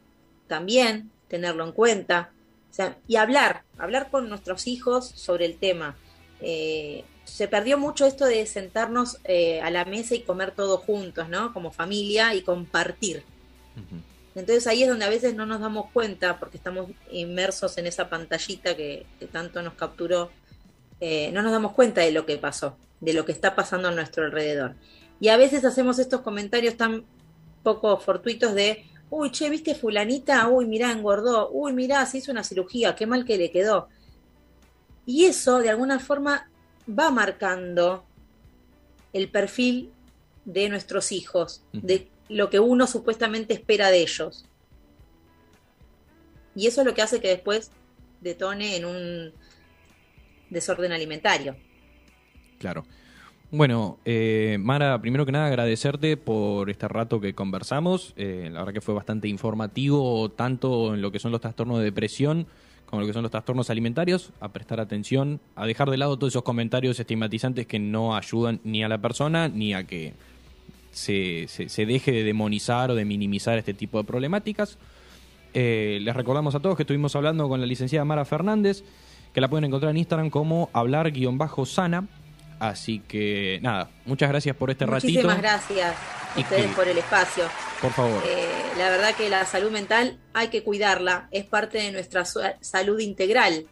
también 0.47 1.11
tenerlo 1.27 1.65
en 1.65 1.71
cuenta 1.71 2.31
y 3.07 3.15
hablar, 3.15 3.63
hablar 3.77 4.09
con 4.09 4.29
nuestros 4.29 4.67
hijos 4.67 5.07
sobre 5.07 5.45
el 5.45 5.57
tema. 5.57 5.95
Eh, 6.41 7.03
se 7.23 7.47
perdió 7.47 7.77
mucho 7.77 8.05
esto 8.05 8.25
de 8.25 8.45
sentarnos 8.45 9.17
eh, 9.23 9.61
a 9.61 9.69
la 9.71 9.85
mesa 9.85 10.15
y 10.15 10.21
comer 10.21 10.51
todos 10.51 10.81
juntos, 10.81 11.27
¿no? 11.29 11.53
Como 11.53 11.71
familia 11.71 12.35
y 12.35 12.41
compartir. 12.41 13.23
Entonces 14.35 14.67
ahí 14.67 14.83
es 14.83 14.89
donde 14.89 15.05
a 15.05 15.09
veces 15.09 15.33
no 15.33 15.45
nos 15.45 15.61
damos 15.61 15.89
cuenta, 15.91 16.37
porque 16.39 16.57
estamos 16.57 16.91
inmersos 17.09 17.77
en 17.77 17.87
esa 17.87 18.09
pantallita 18.09 18.75
que, 18.75 19.05
tanto 19.31 19.61
nos 19.61 19.75
capturó, 19.75 20.29
eh, 20.99 21.31
no 21.31 21.41
nos 21.41 21.53
damos 21.53 21.71
cuenta 21.71 22.01
de 22.01 22.11
lo 22.11 22.25
que 22.25 22.37
pasó, 22.37 22.75
de 22.99 23.13
lo 23.13 23.25
que 23.25 23.31
está 23.31 23.55
pasando 23.55 23.87
a 23.87 23.91
nuestro 23.91 24.25
alrededor. 24.25 24.75
Y 25.21 25.29
a 25.29 25.37
veces 25.37 25.63
hacemos 25.63 25.99
estos 25.99 26.21
comentarios 26.21 26.75
tan 26.75 27.05
poco 27.63 27.97
fortuitos 27.97 28.53
de, 28.53 28.85
uy, 29.09 29.31
che, 29.31 29.49
¿viste 29.49 29.73
fulanita? 29.73 30.49
Uy, 30.49 30.65
mirá, 30.65 30.91
engordó. 30.91 31.49
Uy, 31.51 31.71
mirá, 31.71 32.05
se 32.05 32.17
hizo 32.17 32.33
una 32.33 32.43
cirugía, 32.43 32.95
qué 32.95 33.07
mal 33.07 33.23
que 33.23 33.37
le 33.37 33.51
quedó. 33.51 33.87
Y 35.05 35.25
eso, 35.25 35.59
de 35.59 35.69
alguna 35.69 35.99
forma, 35.99 36.49
va 36.87 37.09
marcando 37.09 38.03
el 39.13 39.29
perfil 39.29 39.91
de 40.43 40.67
nuestros 40.67 41.13
hijos, 41.13 41.63
de 41.71 42.09
lo 42.29 42.49
que 42.49 42.59
uno 42.59 42.87
supuestamente 42.87 43.53
espera 43.53 43.89
de 43.89 44.01
ellos. 44.01 44.45
Y 46.55 46.67
eso 46.67 46.81
es 46.81 46.87
lo 46.87 46.93
que 46.93 47.01
hace 47.01 47.21
que 47.21 47.27
después 47.27 47.71
detone 48.21 48.77
en 48.77 48.85
un 48.85 49.33
desorden 50.49 50.91
alimentario. 50.91 51.55
Claro. 52.59 52.85
Bueno, 53.51 53.99
eh, 54.05 54.57
Mara, 54.59 54.99
primero 54.99 55.25
que 55.25 55.31
nada 55.31 55.47
agradecerte 55.47 56.17
por 56.17 56.69
este 56.69 56.87
rato 56.87 57.21
que 57.21 57.35
conversamos. 57.35 58.13
Eh, 58.17 58.49
la 58.51 58.59
verdad 58.59 58.73
que 58.73 58.81
fue 58.81 58.95
bastante 58.95 59.27
informativo, 59.27 60.29
tanto 60.31 60.93
en 60.93 61.01
lo 61.01 61.11
que 61.11 61.19
son 61.19 61.31
los 61.31 61.41
trastornos 61.41 61.77
de 61.79 61.85
depresión 61.85 62.47
como 62.85 63.01
lo 63.01 63.07
que 63.07 63.13
son 63.13 63.23
los 63.23 63.31
trastornos 63.31 63.69
alimentarios, 63.69 64.31
a 64.39 64.49
prestar 64.49 64.79
atención, 64.79 65.39
a 65.55 65.65
dejar 65.65 65.89
de 65.89 65.97
lado 65.97 66.17
todos 66.17 66.33
esos 66.33 66.43
comentarios 66.43 66.99
estigmatizantes 66.99 67.67
que 67.67 67.79
no 67.79 68.15
ayudan 68.15 68.59
ni 68.63 68.83
a 68.83 68.87
la 68.87 68.99
persona 68.99 69.47
ni 69.47 69.73
a 69.73 69.85
que 69.85 70.13
se, 70.95 71.47
se, 71.47 71.85
deje 71.85 72.11
de 72.13 72.23
demonizar 72.23 72.89
o 72.89 72.95
de 72.95 73.03
minimizar 73.03 73.57
este 73.57 73.73
tipo 73.73 73.97
de 73.97 74.05
problemáticas. 74.05 74.77
Eh, 75.53 75.99
les 76.01 76.15
recordamos 76.15 76.55
a 76.55 76.61
todos 76.61 76.77
que 76.77 76.83
estuvimos 76.83 77.15
hablando 77.15 77.49
con 77.49 77.59
la 77.59 77.67
licenciada 77.67 78.05
Mara 78.05 78.23
Fernández, 78.23 78.83
que 79.33 79.41
la 79.41 79.49
pueden 79.49 79.65
encontrar 79.65 79.91
en 79.91 79.97
Instagram 79.97 80.29
como 80.29 80.69
hablar-sana 80.71 82.07
Así 82.59 82.99
que 82.99 83.59
nada, 83.61 83.89
muchas 84.05 84.29
gracias 84.29 84.55
por 84.55 84.71
este 84.71 84.85
ratito. 84.85 85.07
Muchísimas 85.07 85.37
gracias 85.37 85.95
a 86.33 86.39
ustedes 86.39 86.73
por 86.73 86.87
el 86.87 86.97
espacio. 86.97 87.43
Por 87.81 87.91
favor. 87.91 88.23
Eh, 88.25 88.47
la 88.77 88.89
verdad 88.89 89.13
que 89.15 89.29
la 89.29 89.45
salud 89.45 89.71
mental 89.71 90.17
hay 90.33 90.47
que 90.47 90.63
cuidarla, 90.63 91.27
es 91.31 91.43
parte 91.43 91.79
de 91.79 91.91
nuestra 91.91 92.23
salud 92.23 92.99
integral, 92.99 93.65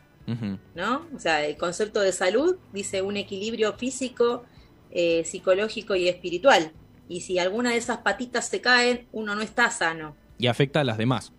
¿no? 0.75 1.07
O 1.15 1.19
sea, 1.19 1.45
el 1.45 1.55
concepto 1.55 2.01
de 2.01 2.11
salud 2.11 2.57
dice 2.73 3.01
un 3.01 3.15
equilibrio 3.15 3.71
físico, 3.73 4.43
eh, 4.91 5.23
psicológico 5.23 5.95
y 5.95 6.09
espiritual. 6.09 6.73
Y 7.13 7.21
si 7.21 7.37
alguna 7.37 7.69
de 7.69 7.77
esas 7.77 7.99
patitas 7.99 8.47
se 8.47 8.59
caen, 8.59 9.05
uno 9.11 9.35
no 9.35 9.43
está 9.43 9.69
sano. 9.69 10.15
Y 10.39 10.47
afecta 10.47 10.79
a 10.79 10.83
las 10.83 10.97
demás. 10.97 11.31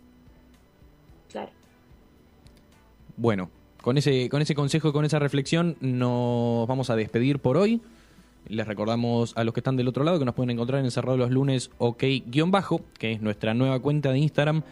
Claro. 1.33 1.51
Bueno, 3.17 3.51
con 3.83 3.99
ese, 3.99 4.29
con 4.29 4.41
ese 4.41 4.55
consejo 4.55 4.91
y 4.91 4.93
con 4.93 5.05
esa 5.05 5.19
reflexión 5.19 5.77
nos 5.81 6.69
vamos 6.69 6.91
a 6.91 6.95
despedir 6.95 7.41
por 7.41 7.57
hoy. 7.57 7.81
Les 8.47 8.69
recordamos 8.69 9.37
a 9.37 9.43
los 9.43 9.53
que 9.53 9.59
están 9.59 9.75
del 9.75 9.89
otro 9.89 10.05
lado 10.05 10.21
que 10.21 10.25
nos 10.25 10.37
pueden 10.37 10.51
encontrar 10.51 10.79
en 10.79 10.85
Encerrado 10.85 11.17
los 11.17 11.33
lunes 11.33 11.73
ok-bajo, 11.79 12.83
que 12.97 13.11
es 13.11 13.21
nuestra 13.21 13.53
nueva 13.53 13.81
cuenta 13.81 14.13
de 14.13 14.19
Instagram. 14.21 14.63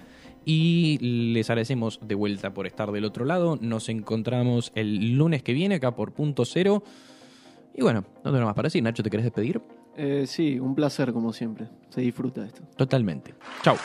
Y 0.44 0.98
les 1.32 1.50
agradecemos 1.50 1.98
de 2.00 2.14
vuelta 2.14 2.54
por 2.54 2.68
estar 2.68 2.92
del 2.92 3.04
otro 3.04 3.24
lado. 3.24 3.58
Nos 3.60 3.88
encontramos 3.88 4.70
el 4.76 5.16
lunes 5.16 5.42
que 5.42 5.52
viene 5.52 5.74
acá 5.74 5.96
por 5.96 6.12
punto 6.12 6.44
cero. 6.44 6.84
Y 7.74 7.82
bueno, 7.82 8.04
no 8.22 8.30
tengo 8.30 8.46
más 8.46 8.54
para 8.54 8.66
decir. 8.66 8.84
Nacho, 8.84 9.02
¿te 9.02 9.10
querés 9.10 9.24
despedir? 9.24 9.60
Eh, 9.96 10.24
sí, 10.26 10.58
un 10.58 10.74
placer 10.74 11.12
como 11.12 11.32
siempre. 11.32 11.68
Se 11.90 12.00
disfruta 12.00 12.44
esto. 12.44 12.62
Totalmente. 12.76 13.34
Chao. 13.62 13.76